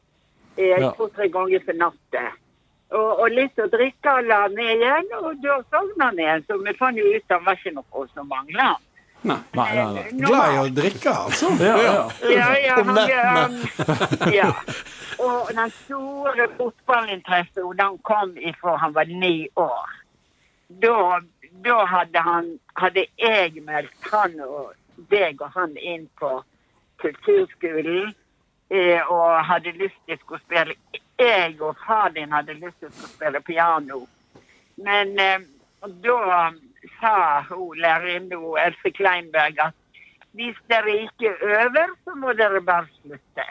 Eh, 0.57 0.75
Ja. 0.83 0.91
To-tre 0.97 1.29
ganger 1.31 1.63
for 1.65 1.73
natta. 1.79 2.27
og, 2.91 3.19
og 3.21 3.29
litt 3.31 3.59
å 3.61 3.67
drikke 3.69 4.09
la 4.09 4.21
la 4.27 4.47
ned 4.51 4.81
igjen, 4.81 5.09
og 5.21 5.35
da 5.43 5.59
sovna 5.71 6.05
han 6.09 6.19
igjen. 6.19 6.43
Så 6.47 6.57
vi 6.63 6.73
fant 6.79 6.97
jo 6.97 7.05
ut 7.05 7.23
at 7.23 7.35
han 7.37 7.45
var 7.45 7.55
ikke 7.59 7.75
noe 7.77 8.05
som 8.13 8.27
mangla. 8.27 8.69
Nei, 9.21 9.37
nei, 9.51 9.93
nei. 9.93 10.03
Glad 10.15 10.53
i 10.53 10.59
å 10.61 10.67
drikke, 10.71 11.11
altså. 11.11 11.49
Ja, 11.59 11.75
ja. 11.83 11.95
Ja, 12.31 12.49
ja, 12.63 12.75
han, 12.83 12.97
han, 12.97 14.33
ja. 14.33 14.51
Og 15.19 15.49
den 15.55 15.73
store 15.81 16.47
fotballinteressen 16.55 17.73
den 17.77 17.97
kom 18.07 18.37
ifra 18.37 18.77
han 18.79 18.93
var 18.95 19.11
ni 19.11 19.49
år. 19.59 19.97
Da, 20.83 21.19
da 21.65 21.79
hadde, 21.85 22.23
han, 22.23 22.47
hadde 22.79 23.05
jeg 23.19 23.59
meldt 23.65 24.07
han 24.11 24.39
og 24.45 24.71
deg 25.11 25.41
og 25.41 25.51
han 25.57 25.75
inn 25.77 26.07
på 26.19 26.31
kulturskolen. 27.03 28.15
Eh, 28.69 29.01
og 29.09 29.43
hadde 29.49 29.73
lyst 29.81 29.97
til 30.05 30.13
å 30.13 30.21
skulle 30.21 30.43
spille 30.43 30.75
Jeg 31.17 31.55
og 31.57 31.79
far 31.87 32.11
din 32.13 32.29
hadde 32.31 32.53
lyst 32.61 32.77
til 32.79 32.91
å 32.91 33.07
spille 33.09 33.41
piano. 33.41 34.03
Men 34.77 35.15
eh, 35.19 35.41
da 36.05 36.51
sa 36.99 37.41
hun 37.49 37.77
lærerinna 37.77 38.39
Else 38.65 38.91
Kleinberg 38.97 39.59
at 39.65 39.75
hvis 40.37 40.57
dere 40.69 40.93
ikke 41.01 41.29
øver, 41.41 41.87
så 42.03 42.15
må 42.15 42.33
dere 42.33 42.61
bare 42.61 42.87
slutte. 43.01 43.45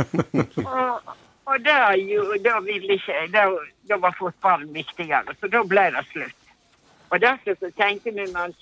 og 0.74 1.16
og 1.50 1.64
da, 1.64 1.92
jo, 1.98 2.22
da 2.44 2.60
ikke 2.70 3.14
da, 3.32 3.44
da 3.88 3.96
var 3.98 4.14
fotballen 4.18 4.74
viktigere, 4.74 5.34
så 5.40 5.48
da 5.50 5.62
ble 5.66 5.86
det 5.96 6.04
slutt. 6.12 6.36
Og 7.10 7.20
derfor 7.20 7.56
så 7.58 7.70
tenkte 7.80 8.12
vi 8.14 8.26
han 8.34 8.54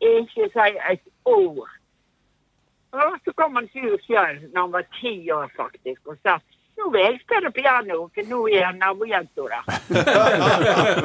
ikke 0.00 0.48
si 0.52 0.66
et 0.92 1.06
ord. 1.24 1.70
Og 2.92 3.16
så 3.24 3.32
kom 3.32 3.56
han 3.56 3.68
Sjur 3.72 3.96
sjøl 4.04 4.42
når 4.52 4.60
han 4.60 4.72
var 4.72 4.84
ti 5.00 5.14
år, 5.30 5.48
faktisk, 5.56 6.00
og 6.06 6.20
sa 6.22 6.36
nå 6.78 6.90
vil 6.92 7.04
jeg 7.04 7.20
spille 7.22 7.50
piano, 7.54 8.08
for 8.14 8.28
nå 8.30 8.38
er 8.50 8.64
han 8.66 8.78
nabojenta 8.82 9.44
der. 9.48 9.62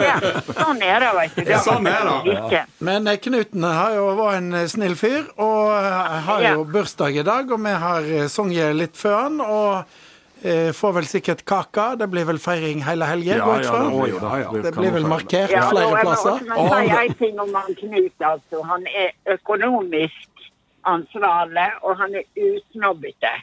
ja, 0.07 0.17
sånn 0.57 0.81
er 0.83 0.99
det, 1.03 1.11
vet 1.19 1.35
du. 1.37 1.43
Det 1.49 1.59
Sånn 1.63 1.87
er 1.89 2.03
det, 2.09 2.35
ikke. 2.35 2.61
Men 2.89 3.07
eh, 3.11 3.19
Knuten 3.21 3.65
har 3.67 3.95
jo 3.97 4.05
var 4.17 4.37
en 4.39 4.51
eh, 4.63 4.67
snill 4.71 4.95
fyr, 4.99 5.23
og 5.37 5.71
eh, 5.77 6.19
har 6.27 6.45
jo 6.47 6.53
Ja. 6.59 6.67
bursdag 6.73 7.17
i 7.21 7.23
dag, 7.27 7.51
og 7.51 7.59
vi 7.65 7.73
har 7.85 8.09
sunget 8.31 8.75
litt 8.75 8.97
før 8.97 9.17
han, 9.23 9.41
og 9.41 9.97
får 10.39 10.93
vel 10.95 11.03
sikkert 11.03 11.41
kake. 11.43 11.85
Det 11.99 12.05
blir 12.07 12.23
vel 12.29 12.37
feiring 12.39 12.79
hele 12.87 13.03
helgen, 13.09 13.41
Ja, 13.41 13.47
ja, 13.59 13.79
ja, 14.07 14.29
ja, 14.39 14.51
det 14.63 14.71
blir 14.77 14.93
vel 14.95 15.03
markert 15.11 15.51
Ja, 15.51 15.65
flere 15.67 15.89
jeg 15.91 16.05
plasser. 16.05 16.37
Jeg 16.39 16.53
må 16.55 16.77
si 16.79 16.93
en 16.95 17.17
ting 17.19 17.41
om 17.43 17.51
han 17.59 17.75
Knut. 17.75 18.23
altså. 18.23 18.61
Han 18.69 18.85
er 18.87 19.09
økonomisk 19.35 20.45
ansvarlig, 20.87 21.67
og 21.83 21.97
han 21.99 22.15
er 22.15 22.23
usnobbete. 22.39 23.33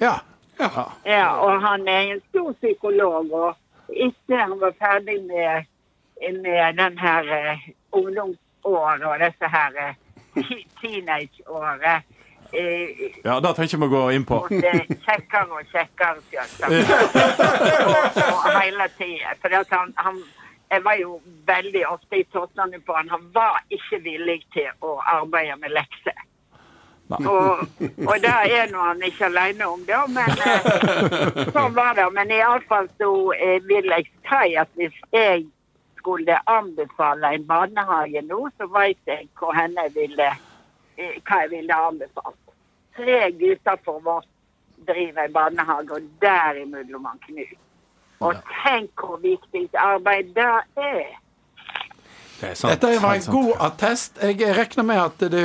Ja. 0.00 0.14
Ja, 1.04 1.28
og 1.44 1.60
han 1.62 1.88
er 1.88 2.12
en 2.14 2.22
stor 2.28 2.52
psykolog. 2.52 3.32
Og 3.32 3.54
etter 3.88 4.42
han 4.42 4.60
var 4.60 4.74
ferdig 4.78 5.20
med, 5.28 5.64
med 6.42 6.78
den 6.80 6.98
her 6.98 7.32
eh, 7.38 7.68
ungdomsåret 7.92 9.04
og 9.04 9.18
disse 9.20 9.50
her 9.52 9.80
eh, 9.84 9.94
teenageåret 10.80 12.02
eh, 12.52 13.04
Ja, 13.24 13.40
det 13.40 13.54
trenger 13.56 13.82
vi 13.82 13.88
å 13.88 13.92
gå 13.92 14.02
inn 14.16 14.26
på. 14.28 14.40
er 14.72 14.86
kjekkere 15.06 15.60
og 15.60 15.70
kjekkere, 15.72 16.24
selvsagt. 16.30 17.20
og, 17.90 18.20
og 18.24 18.48
hele 18.60 18.88
tida. 18.98 19.36
For 19.42 19.60
at 19.60 19.76
han, 19.76 19.94
han 19.96 20.24
Jeg 20.66 20.82
var 20.82 20.96
jo 20.98 21.20
veldig 21.46 21.84
ofte 21.86 22.18
i 22.18 22.24
tottene 22.34 22.80
på 22.82 22.94
han. 22.96 23.10
Han 23.12 23.28
var 23.34 23.60
ikke 23.70 24.00
villig 24.02 24.40
til 24.54 24.66
å 24.82 24.96
arbeide 24.98 25.54
med 25.60 25.70
lekser. 25.76 26.24
Og, 27.08 27.58
og 28.08 28.16
det 28.22 28.32
er 28.58 28.70
nå 28.72 28.82
han 28.82 29.02
ikke 29.06 29.28
alene 29.28 29.66
om, 29.70 29.82
det, 29.86 29.98
men 30.10 30.40
eh, 30.42 31.50
sånn 31.54 31.76
var 31.76 31.94
det. 31.98 32.06
Men 32.16 32.32
iallfall 32.34 32.88
så 32.98 33.10
eh, 33.36 33.60
vil 33.68 33.86
jeg 33.92 34.08
si 34.26 34.56
at 34.58 34.72
hvis 34.78 34.96
jeg 35.14 35.44
skulle 36.00 36.38
anbefale 36.50 37.34
en 37.36 37.46
barnehage 37.46 38.22
nå, 38.26 38.40
så 38.58 38.66
vet 38.74 38.98
jeg 39.06 39.28
hvor 39.38 39.54
henne 39.54 39.86
ville, 39.94 40.32
eh, 40.98 41.14
hva 41.22 41.44
jeg 41.44 41.52
ville 41.54 41.78
anbefalt. 41.90 42.42
Tre 42.96 43.20
gutter 43.38 43.78
for 43.84 44.10
oss 44.16 44.28
driver 44.86 45.28
en 45.28 45.32
barnehage, 45.32 45.92
og 45.92 46.10
derimellom 46.22 47.06
han 47.06 47.22
Knut. 47.26 47.62
Og 48.24 48.34
tenk 48.64 49.02
hvor 49.02 49.18
viktig 49.20 49.68
arbeid 49.76 50.34
det 50.34 50.52
er. 50.80 51.16
Det 52.40 52.50
er 52.50 52.54
sant. 52.54 52.72
Dette 52.72 53.02
var 53.02 53.14
en 53.14 53.26
sant, 53.26 53.34
god 53.34 53.52
attest. 53.68 54.22
Jeg 54.22 54.56
regner 54.56 54.86
med 54.88 55.02
at 55.02 55.26
du 55.32 55.42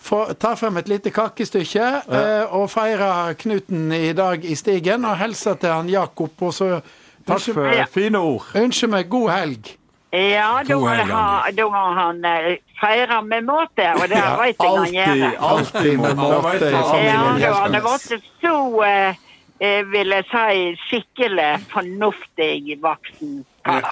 får, 0.00 0.32
tar 0.40 0.56
frem 0.56 0.76
et 0.80 0.88
lite 0.88 1.10
kakestykke 1.14 1.88
eh, 2.08 2.54
og 2.56 2.70
feirer 2.72 3.34
Knuten 3.40 3.92
i 3.92 4.12
dag 4.16 4.44
i 4.44 4.54
stigen, 4.56 5.04
og 5.04 5.18
hilser 5.20 5.54
til 5.60 5.70
han 5.72 5.88
Jakob, 5.92 6.30
og 6.42 6.54
så 6.56 6.80
Takk 7.26 7.40
for 7.40 7.52
for 7.60 7.84
fine 7.94 8.18
ord. 8.18 8.46
ønsker 8.56 8.88
meg 8.88 9.08
god 9.12 9.30
helg. 9.30 9.76
Ja, 10.12 10.62
da 10.66 10.74
må, 10.80 10.88
ha, 10.90 11.50
da 11.54 11.66
må 11.70 11.82
han 11.94 12.24
eh, 12.26 12.56
feire 12.80 13.20
med 13.22 13.44
måte, 13.46 13.84
og 13.94 14.08
det 14.10 14.18
vet 14.40 14.56
jeg 14.58 14.78
han 14.78 14.94
gjør. 14.96 15.36
alltid 15.50 15.98
med 16.00 16.16
måte 16.18 16.66
i 16.66 16.72
Ja, 16.72 16.80
familien. 16.82 17.38
Ja, 17.44 17.52
han 17.60 17.74
har 17.74 17.84
blitt 18.08 18.24
så, 18.42 18.56
eh, 18.88 19.14
eh, 19.60 19.84
vil 19.92 20.10
jeg 20.16 20.24
si, 20.32 20.64
skikkelig 20.88 21.50
fornuftig 21.70 22.78
voksen 22.82 23.44
kar. 23.64 23.86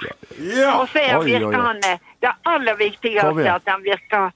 Og 0.81 0.85
så 0.91 0.99
er- 1.05 1.23
virker 1.23 1.55
han 1.61 1.77
eh, 1.87 1.97
Det 2.21 2.29
aller 2.45 2.75
viktigste 2.75 3.27
er 3.45 3.53
at 3.53 3.61
han 3.67 3.83
virker 3.83 4.31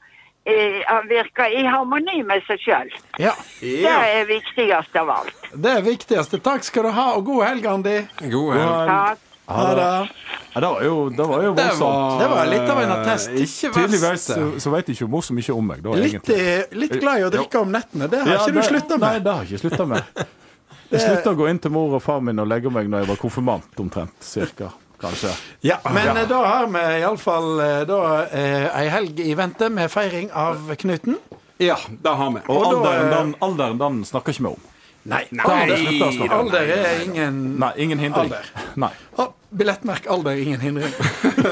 han 0.88 1.06
virker 1.08 1.54
i 1.56 1.62
harmoni 1.66 2.24
med 2.28 2.42
seg 2.48 2.60
sjøl. 2.60 2.90
Ja, 3.22 3.32
Det 3.62 3.86
er 3.88 4.26
viktigst 4.28 4.96
av 5.00 5.10
alt. 5.10 5.36
det 5.56 5.72
er 5.78 5.82
viktigste. 5.86 6.40
Takk 6.44 6.64
skal 6.68 6.84
du 6.84 6.90
ha, 6.92 7.06
og 7.16 7.26
god 7.26 7.46
helg, 7.46 7.66
Andi. 7.66 8.00
God 8.28 8.50
helg. 8.58 8.90
Takk. 8.92 9.30
Ha 9.46 9.64
det. 9.76 9.88
Ja, 10.54 10.60
det 10.62 10.68
var 10.72 10.84
jo, 10.86 11.10
det 11.10 11.26
var 11.28 11.42
jo 11.44 11.50
voldsomt. 11.54 12.20
Det 12.22 12.28
var 12.32 12.46
litt 12.48 12.70
av 12.72 12.78
en 12.80 12.92
attest. 12.96 13.30
Ikke 13.36 13.72
Tydeligvis 13.76 14.28
så, 14.30 14.60
så 14.64 14.72
vet 14.72 14.92
ikke 14.94 15.08
mor 15.12 15.22
så 15.26 15.34
mye 15.36 15.56
om 15.56 15.66
meg, 15.68 15.82
da, 15.84 15.96
Litt, 16.00 16.30
eh, 16.32 16.64
litt 16.80 16.94
glad 17.02 17.20
i 17.20 17.26
å 17.28 17.32
drikke 17.34 17.60
om 17.60 17.72
nettene. 17.76 18.08
Det 18.08 18.22
har 18.22 18.32
Ja, 18.32 18.38
ikke 18.40 18.54
du 18.56 18.62
slutta 18.70 18.98
med. 18.98 19.04
Nei, 19.10 19.20
det 19.20 19.34
har 19.34 19.44
jeg 19.44 19.52
ikke 19.58 19.68
slutta 19.68 19.86
med. 19.86 20.24
Jeg 20.94 21.02
slutta 21.02 21.32
å 21.34 21.38
gå 21.40 21.48
inn 21.50 21.58
til 21.58 21.72
mor 21.74 21.96
og 21.98 22.04
far 22.06 22.20
min 22.22 22.38
og 22.38 22.46
legge 22.48 22.70
meg 22.70 22.86
når 22.86 23.00
jeg 23.02 23.08
var 23.10 23.18
konfirmant, 23.18 23.80
omtrent. 23.82 24.14
Cirka, 24.22 24.68
kanskje. 25.04 25.32
Ja, 25.68 25.80
Men 25.92 26.10
ja. 26.16 26.26
da 26.30 26.42
har 26.48 26.68
vi 26.74 26.84
iallfall 27.04 27.64
eh, 27.64 28.68
ei 28.74 28.90
helg 28.94 29.20
i 29.24 29.34
vente 29.38 29.70
med 29.70 29.92
feiring 29.92 30.32
av 30.32 30.74
Knuten. 30.80 31.20
Ja, 31.62 31.78
det 31.88 32.16
har 32.20 32.32
vi. 32.34 32.44
Og, 32.48 32.56
Og 32.56 32.70
alderen, 32.72 33.10
da, 33.10 33.18
den, 33.18 33.36
alderen 33.46 33.82
den 33.82 34.06
snakker 34.08 34.36
ikke 34.36 34.48
vi 34.48 34.54
om. 34.56 34.70
Nei, 35.04 35.26
nei. 35.36 36.28
alder, 36.32 36.62
er 36.64 37.02
ingen 37.04 37.40
Nei, 37.60 37.72
ingen 37.84 38.00
hindring. 38.00 38.32
Alder. 38.32 38.70
Nei. 38.80 38.92
Å, 39.20 39.28
Billettmerk 39.54 40.08
alder, 40.10 40.40
ingen 40.40 40.64
hindring. 40.64 40.94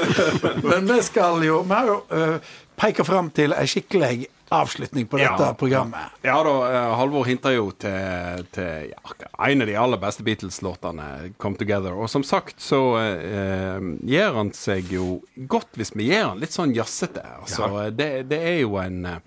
Men 0.70 0.88
vi 0.88 0.96
skal 1.04 1.44
jo 1.44 1.60
Vi 1.68 1.76
har 1.76 1.90
jo 1.90 1.98
uh, 2.08 2.54
peka 2.80 3.04
fram 3.06 3.28
til 3.36 3.52
ei 3.54 3.68
skikkelig 3.68 4.24
avslutning 4.58 5.06
på 5.10 5.18
dette 5.20 5.46
Ja. 5.48 5.54
programmet. 5.58 6.12
Ja 6.22 6.36
da, 6.46 6.52
eh, 6.72 6.94
Halvor 6.98 7.24
hinta 7.28 7.52
jo 7.54 7.70
til, 7.72 8.44
til 8.52 8.90
ja, 8.92 9.14
en 9.48 9.62
av 9.64 9.66
de 9.70 9.76
aller 9.76 10.00
beste 10.02 10.22
Beatles-låtene, 10.26 11.32
'Come 11.38 11.56
Together'. 11.56 11.96
Og 11.96 12.10
som 12.10 12.22
sagt 12.22 12.60
så 12.60 12.82
eh, 13.00 13.80
gjør 14.04 14.34
han 14.40 14.52
seg 14.52 14.92
jo 14.92 15.22
godt 15.48 15.72
hvis 15.80 15.94
vi 15.96 16.10
gjør 16.10 16.28
han 16.34 16.40
litt 16.40 16.52
sånn 16.52 16.74
jazzete. 16.76 17.24
Altså, 17.40 17.90
det, 17.90 18.28
det 18.28 18.40
er 18.42 18.60
jo 18.62 18.76
en 18.82 19.04
eh, 19.06 19.18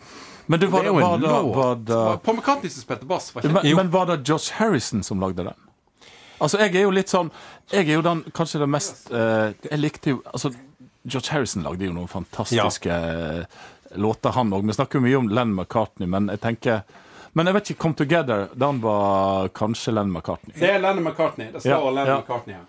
Men 0.47 0.59
det, 0.59 0.67
var 0.69 0.83
det 0.83 0.91
det, 0.91 0.95
er 0.95 1.01
jo 1.01 1.07
var 1.07 1.15
en 1.15 1.21
det, 1.21 1.29
låt. 1.29 1.55
var 1.55 1.75
det 1.75 2.23
Paul 2.23 2.35
McCartney 2.37 2.69
som 2.69 2.81
spilte 2.83 3.05
bass. 3.09 3.31
Var 3.35 3.43
men, 3.49 3.75
men 3.75 3.89
var 3.91 4.05
det 4.05 4.27
Josh 4.29 4.53
Harrison 4.59 5.01
som 5.03 5.19
lagde 5.19 5.43
den? 5.43 5.53
Altså, 6.39 6.59
jeg 6.59 6.75
er 6.75 6.81
jo 6.83 6.91
litt 6.91 7.07
sånn 7.09 7.29
Jeg 7.71 7.87
er 7.89 7.93
jo 7.95 8.01
den 8.03 8.21
kanskje 8.35 8.59
det 8.59 8.67
mest 8.69 9.07
eh, 9.09 9.53
Jeg 9.71 9.79
likte 9.79 10.09
jo 10.11 10.17
Altså, 10.33 10.51
George 11.07 11.31
Harrison 11.31 11.63
lagde 11.63 11.85
jo 11.87 11.93
noen 11.95 12.09
fantastiske 12.11 12.91
eh, 12.91 13.45
låter, 13.97 14.29
han 14.35 14.53
òg. 14.53 14.65
Vi 14.67 14.73
snakker 14.73 14.99
jo 14.99 15.05
mye 15.05 15.17
om 15.17 15.29
Len 15.29 15.55
McCartney, 15.55 16.07
men 16.07 16.27
jeg 16.33 16.41
tenker 16.41 16.83
Men 17.35 17.45
jeg 17.47 17.53
vet 17.53 17.69
ikke, 17.69 17.79
'Come 17.81 17.95
Together', 17.95 18.47
den 18.55 18.79
var 18.81 19.49
kanskje 19.49 19.91
Len 19.93 20.11
McCartney. 20.11 20.53
Det 20.59 20.69
er 20.69 20.79
Len 20.79 21.03
McCartney. 21.03 21.51
Det 21.51 21.59
står 21.61 21.69
Ja, 21.69 21.89
Len 21.89 22.07
ja. 22.07 22.17
McCartney 22.21 22.53
her. 22.55 22.63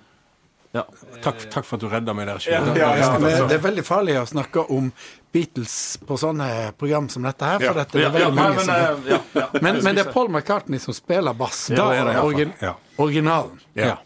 Ja. 0.72 0.82
Takk, 1.22 1.50
takk 1.50 1.64
for 1.64 1.76
at 1.76 1.80
du 1.80 1.88
redda 1.88 2.12
meg 2.14 2.26
der. 2.26 2.40
Ja, 2.50 2.60
Det- 2.64 2.76
ja, 2.80 2.96
ja. 2.96 3.18
Men 3.18 3.48
det 3.48 3.52
er 3.52 3.62
veldig 3.62 3.84
farlig 3.84 4.16
å 4.20 4.26
snakke 4.26 4.64
om 4.70 4.92
Beatles 5.32 5.98
på 6.06 6.18
sånne 6.18 6.72
program 6.76 7.08
som 7.08 7.22
dette 7.22 7.44
her, 7.44 7.58
for 7.60 7.74
dette 7.74 7.94
er 7.96 8.10
veldig 8.10 8.34
mange 8.34 8.60
som 8.60 9.62
men, 9.62 9.82
men 9.84 9.94
det 9.94 10.06
er 10.06 10.12
Paul 10.12 10.28
McCartney 10.28 10.78
som 10.80 10.92
spiller 10.94 11.32
bass. 11.32 11.68
Da 11.68 11.92
er 11.94 12.04
det 12.04 12.16
origin, 12.22 12.52
originalen. 12.98 13.60
Ja. 13.74 13.96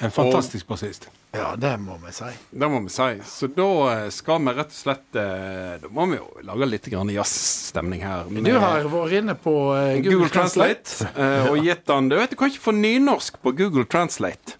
En 0.00 0.10
fantastisk 0.10 0.66
bassist. 0.66 1.08
Ja, 1.36 1.52
det 1.60 1.72
må 1.82 1.98
vi 2.02 2.12
si. 2.16 2.30
Det 2.50 2.68
må 2.72 2.80
vi 2.84 2.92
si. 2.92 3.08
Så 3.28 3.48
da 3.52 3.68
eh, 3.92 4.06
skal 4.14 4.40
vi 4.46 4.54
rett 4.56 4.72
og 4.72 4.78
slett 4.78 5.18
eh, 5.20 5.76
Da 5.82 5.90
må 5.92 6.06
vi 6.10 6.18
jo 6.20 6.26
lage 6.46 6.68
litt 6.70 6.88
jazzstemning 6.88 8.04
her. 8.06 8.30
med 8.30 8.48
Du 8.48 8.56
har 8.58 8.86
vært 8.90 9.18
inne 9.20 9.36
på 9.38 9.54
Google, 9.54 10.02
Google 10.06 10.32
Translate 10.32 11.06
Translate 11.06 11.50
og 11.50 11.60
gitt 11.64 11.84
den 11.88 12.10
Du 12.10 12.16
vet, 12.18 12.32
du 12.32 12.38
kan 12.40 12.52
ikke 12.52 12.66
få 12.68 12.74
nynorsk 12.76 13.40
på 13.42 13.52
Google 13.58 13.86
Translate. 13.90 14.56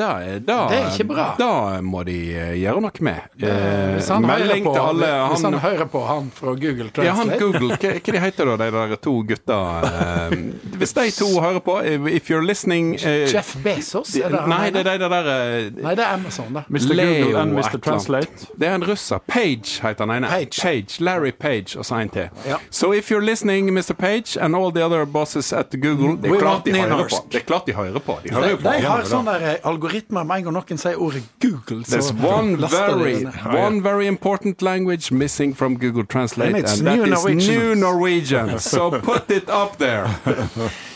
Det 0.00 0.06
er, 0.08 0.38
da, 0.48 0.54
Det 0.70 0.76
er 0.78 0.86
ikke 0.94 1.04
bra. 1.10 1.24
Da 1.38 1.48
må 1.84 2.00
de 2.08 2.14
eh, 2.32 2.54
gjøre 2.62 2.80
noe 2.86 3.04
med. 3.04 3.26
Eh, 3.36 3.96
Hvis 3.98 4.08
han, 4.08 4.24
hører 4.24 4.62
på, 4.64 4.72
alle, 4.80 5.10
han, 5.12 5.34
hvis 5.34 5.42
han 5.44 5.56
hører 5.60 5.88
på 5.92 6.04
han 6.08 6.30
fra 6.34 6.54
Google 6.56 6.86
ja, 7.04 7.12
han 7.18 7.28
Translate 7.28 7.40
Google, 7.42 7.76
hva, 7.76 7.90
hva 7.98 8.14
de 8.16 8.22
heter 8.24 8.48
da, 8.50 8.54
de 8.62 8.68
der 8.76 8.94
to 9.04 9.14
gutta? 9.28 9.58
Eh, 9.90 10.34
hvis 10.80 10.94
de 10.96 11.04
to 11.18 11.28
hører 11.44 11.60
på, 11.66 11.76
if 12.08 12.30
you're 12.32 12.44
listening 12.46 12.94
eh, 12.96 13.26
Jeff 13.34 13.52
Bezos? 13.64 14.14
Er 14.16 14.32
det 14.32 14.40
Nei, 14.48 14.70
det 14.72 14.86
er 14.86 15.02
de 15.04 15.10
der 15.12 15.30
eh, 15.34 15.68
Nei, 15.84 15.94
det 15.98 16.06
er 16.06 16.14
Amazon, 16.16 16.48
da. 16.56 16.64
Mr. 16.68 16.94
Leo 16.96 17.12
Google 17.24 17.40
and 17.42 17.52
Mr. 17.58 17.76
Translate. 17.84 18.48
Det 18.56 18.68
er 18.68 18.74
en 18.80 18.86
russer. 18.88 19.20
Page 19.28 19.80
heter 19.84 20.06
han 20.06 20.16
ene. 20.24 20.32
Page. 20.62 20.96
Larry 21.04 21.32
Page 21.40 21.76
og 21.78 21.84
så 21.84 22.00
en 22.00 22.08
til. 22.08 22.28
Ja. 22.48 22.56
So 22.70 22.92
if 22.96 23.10
you're 23.12 23.20
listening, 23.24 23.68
Mr. 23.74 23.92
Page 23.98 24.38
and 24.40 24.56
all 24.56 24.72
the 24.72 24.84
other 24.84 25.04
bosses 25.04 25.52
at 25.52 25.74
Google 25.82 26.16
Det 26.22 26.30
er 26.32 26.38
klart 26.40 26.64
de 26.64 26.72
hører 26.80 27.04
på. 27.08 27.20
Det 27.32 27.40
er 27.42 27.46
klart 27.46 27.66
de 27.66 27.72
hører 27.76 27.98
på. 27.98 28.18
De 28.24 28.28
De, 28.28 28.34
hører 28.34 28.50
jo 28.50 28.56
på. 28.56 28.62
de 28.62 28.80
har 28.86 29.02
der 29.30 29.46
eh, 29.52 29.68
algoritmer 29.90 30.24
med 30.24 30.36
en 30.36 30.44
gang 30.44 30.54
noen 30.54 30.78
sier 30.78 30.96
ordet 31.02 31.22
Google, 31.42 31.84
så 31.84 31.96
There's 31.96 32.10
one 32.24 32.56
very, 32.56 33.24
one 33.64 33.82
very 33.82 34.06
important 34.06 34.62
language 34.62 35.12
missing 35.12 35.56
from 35.56 35.78
Google 35.78 36.04
Translate, 36.06 36.54
And 36.54 36.56
and, 36.56 36.86
that 36.86 37.08
Norwegian. 37.08 37.38
is. 37.38 37.48
New 37.48 37.74
Norwegian. 37.74 38.58
So 38.60 38.90
put 38.90 39.30
it 39.30 39.48
up 39.50 39.78
there. 39.78 40.08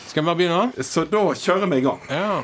Skal 0.06 0.22
vi 0.22 0.26
bare 0.26 0.36
begynne? 0.36 0.72
Så 0.82 1.04
da 1.04 1.24
kjører 1.34 1.66
vi 1.66 1.76
i 1.76 1.80
gang. 1.80 2.00
Ja. 2.10 2.42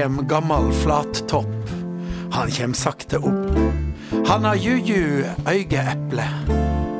Kjem 0.00 0.26
gammal 0.28 0.72
flattopp. 0.72 1.70
Han 2.32 2.50
kjem 2.50 2.74
sakte 2.74 3.18
opp. 3.18 3.58
Han 4.26 4.44
har 4.44 4.54
juju 4.54 5.24
øyeeple. 5.48 6.24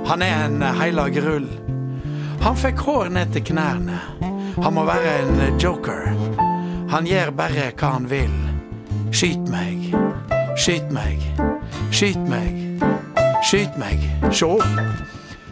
Han 0.06 0.22
er 0.22 0.44
en 0.44 0.62
heilag 0.62 1.16
rull. 1.24 1.48
Han 2.42 2.56
fikk 2.56 2.82
hår 2.84 3.08
ned 3.08 3.32
til 3.32 3.44
knærne. 3.44 4.00
Han 4.62 4.74
må 4.76 4.84
være 4.84 5.14
en 5.22 5.56
joker. 5.62 6.12
Han 6.90 7.08
gjør 7.08 7.32
bare 7.40 7.70
hva 7.72 7.94
han 7.94 8.10
vil. 8.10 8.36
Skyt 9.16 9.48
meg, 9.48 9.96
skyt 10.60 10.92
meg, 10.92 11.24
skyt 11.90 12.20
meg, 12.28 12.84
skyt 13.48 13.80
meg. 13.80 14.04
Sjå. 14.28 14.58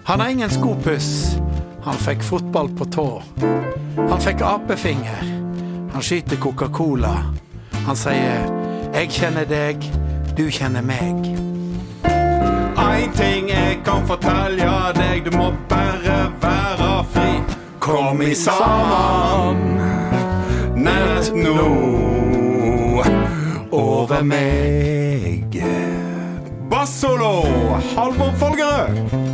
Han 0.04 0.20
har 0.20 0.28
ingen 0.28 0.52
skopuss. 0.52 1.38
Han 1.88 1.96
fikk 2.04 2.28
fotball 2.28 2.68
på 2.76 2.92
tå. 2.92 3.08
Han 3.96 4.20
fikk 4.20 4.44
apefinger. 4.44 5.37
Han 5.98 6.02
skyter 6.02 6.36
Coca-Cola. 6.36 7.24
Han 7.86 7.96
sier 7.96 8.46
'Jeg 8.94 9.08
kjenner 9.10 9.44
deg, 9.44 9.76
du 10.36 10.50
kjenner 10.50 10.82
meg'. 10.82 11.26
Ein 12.78 13.10
ting 13.12 13.48
jeg 13.50 13.78
kan 13.84 14.06
fortelle 14.06 14.92
deg, 14.94 15.24
du 15.24 15.36
må 15.36 15.52
bare 15.68 16.30
være 16.42 17.04
fri. 17.12 17.42
Kom 17.80 18.22
i 18.22 18.34
sammen 18.34 19.80
nett 20.76 21.34
nå 21.34 21.66
over 23.72 24.22
meg. 24.22 25.62
Bassolo, 26.70 27.42
Halvor 27.96 28.32
Folgerød. 28.38 29.27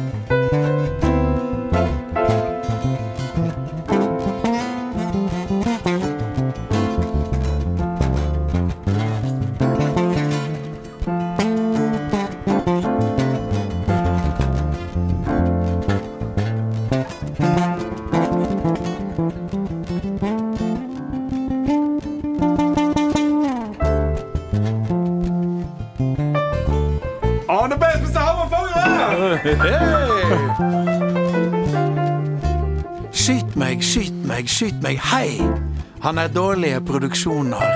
Han 36.04 36.18
er 36.18 36.28
dårlige 36.28 36.80
produksjoner. 36.80 37.72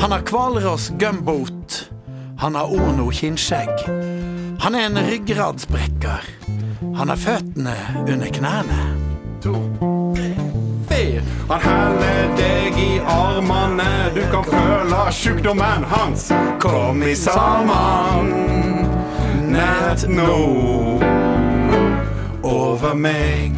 Han 0.00 0.12
har 0.12 0.20
Hvalross 0.30 0.92
gumboat. 0.98 1.90
Han 2.38 2.54
har 2.54 2.72
Ono 2.72 3.10
kinnskjegg. 3.10 3.84
Han 4.60 4.74
er 4.74 4.86
en 4.86 4.98
ryggradsbrekker. 5.10 6.24
Han 6.96 7.08
har 7.08 7.16
føttene 7.16 7.76
under 8.08 8.26
knærne. 8.32 8.80
Han 11.48 11.60
heller 11.60 12.32
deg 12.38 12.78
i 12.80 13.00
armene, 13.04 13.90
du 14.14 14.22
kan 14.32 14.44
føle 14.48 15.02
sjukdommen 15.12 15.84
hans. 15.92 16.30
Kom 16.60 17.02
i 17.04 17.12
sammen 17.14 18.32
nett 19.52 20.08
nå 20.08 20.38
over 22.42 22.94
meg. 22.96 23.51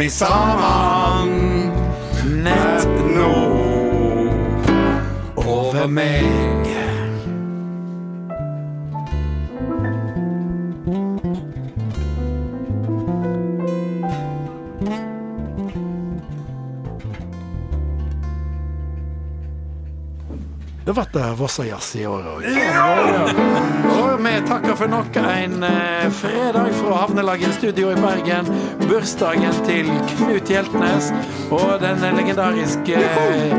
Kom 0.00 0.06
i 0.06 0.10
sammen 0.10 1.28
Nett 2.24 2.88
nå 3.04 3.32
over 5.36 5.86
meg. 5.86 6.79
Det 20.90 20.94
ble 20.96 21.04
det 21.14 21.26
Vossajazz 21.38 21.88
i 22.00 22.06
år 22.10 22.24
òg. 22.32 22.46
Og 23.94 24.22
vi 24.24 24.30
takker 24.48 24.72
for 24.74 24.90
nok 24.90 25.18
en 25.20 25.62
eh, 25.62 26.08
fredag 26.18 26.72
fra 26.80 26.96
Havnelaget 27.04 27.54
studio 27.60 27.92
i 27.92 28.00
Bergen. 28.00 28.50
Bursdagen 28.88 29.54
til 29.68 29.86
Knut 30.16 30.50
Hjeltnes 30.50 31.12
og 31.54 31.76
den 31.84 32.02
legendariske 32.16 32.98
eh, 32.98 33.54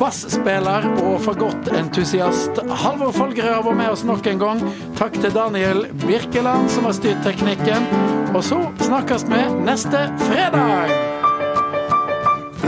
basspiller 0.00 0.88
og 1.04 1.22
fagottentusiast 1.22 2.58
Halvor 2.82 3.14
Folgerød 3.14 3.60
har 3.60 3.62
vært 3.68 3.80
med 3.84 3.92
oss 3.94 4.02
nok 4.08 4.26
en 4.32 4.42
gang. 4.42 4.66
Takk 4.98 5.22
til 5.22 5.38
Daniel 5.38 5.86
Birkeland 6.02 6.66
som 6.74 6.90
har 6.90 6.98
styrt 6.98 7.22
teknikken. 7.22 7.86
Og 8.34 8.42
så 8.50 8.58
snakkes 8.82 9.30
vi 9.30 9.46
neste 9.62 10.08
fredag! 10.26 11.01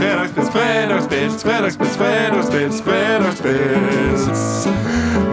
Fredagspils, 0.05 0.49
fredagspils, 0.51 1.43
fredagspils, 1.43 1.97
fredagspils, 1.97 2.81
fredagspils. 2.81 4.67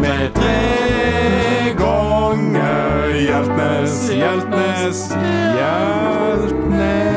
Med 0.00 0.34
tre 0.34 1.74
ganger 1.78 3.14
Hjeltnes, 3.14 4.10
Hjeltnes, 4.10 5.16
Hjeltnes. 5.56 7.11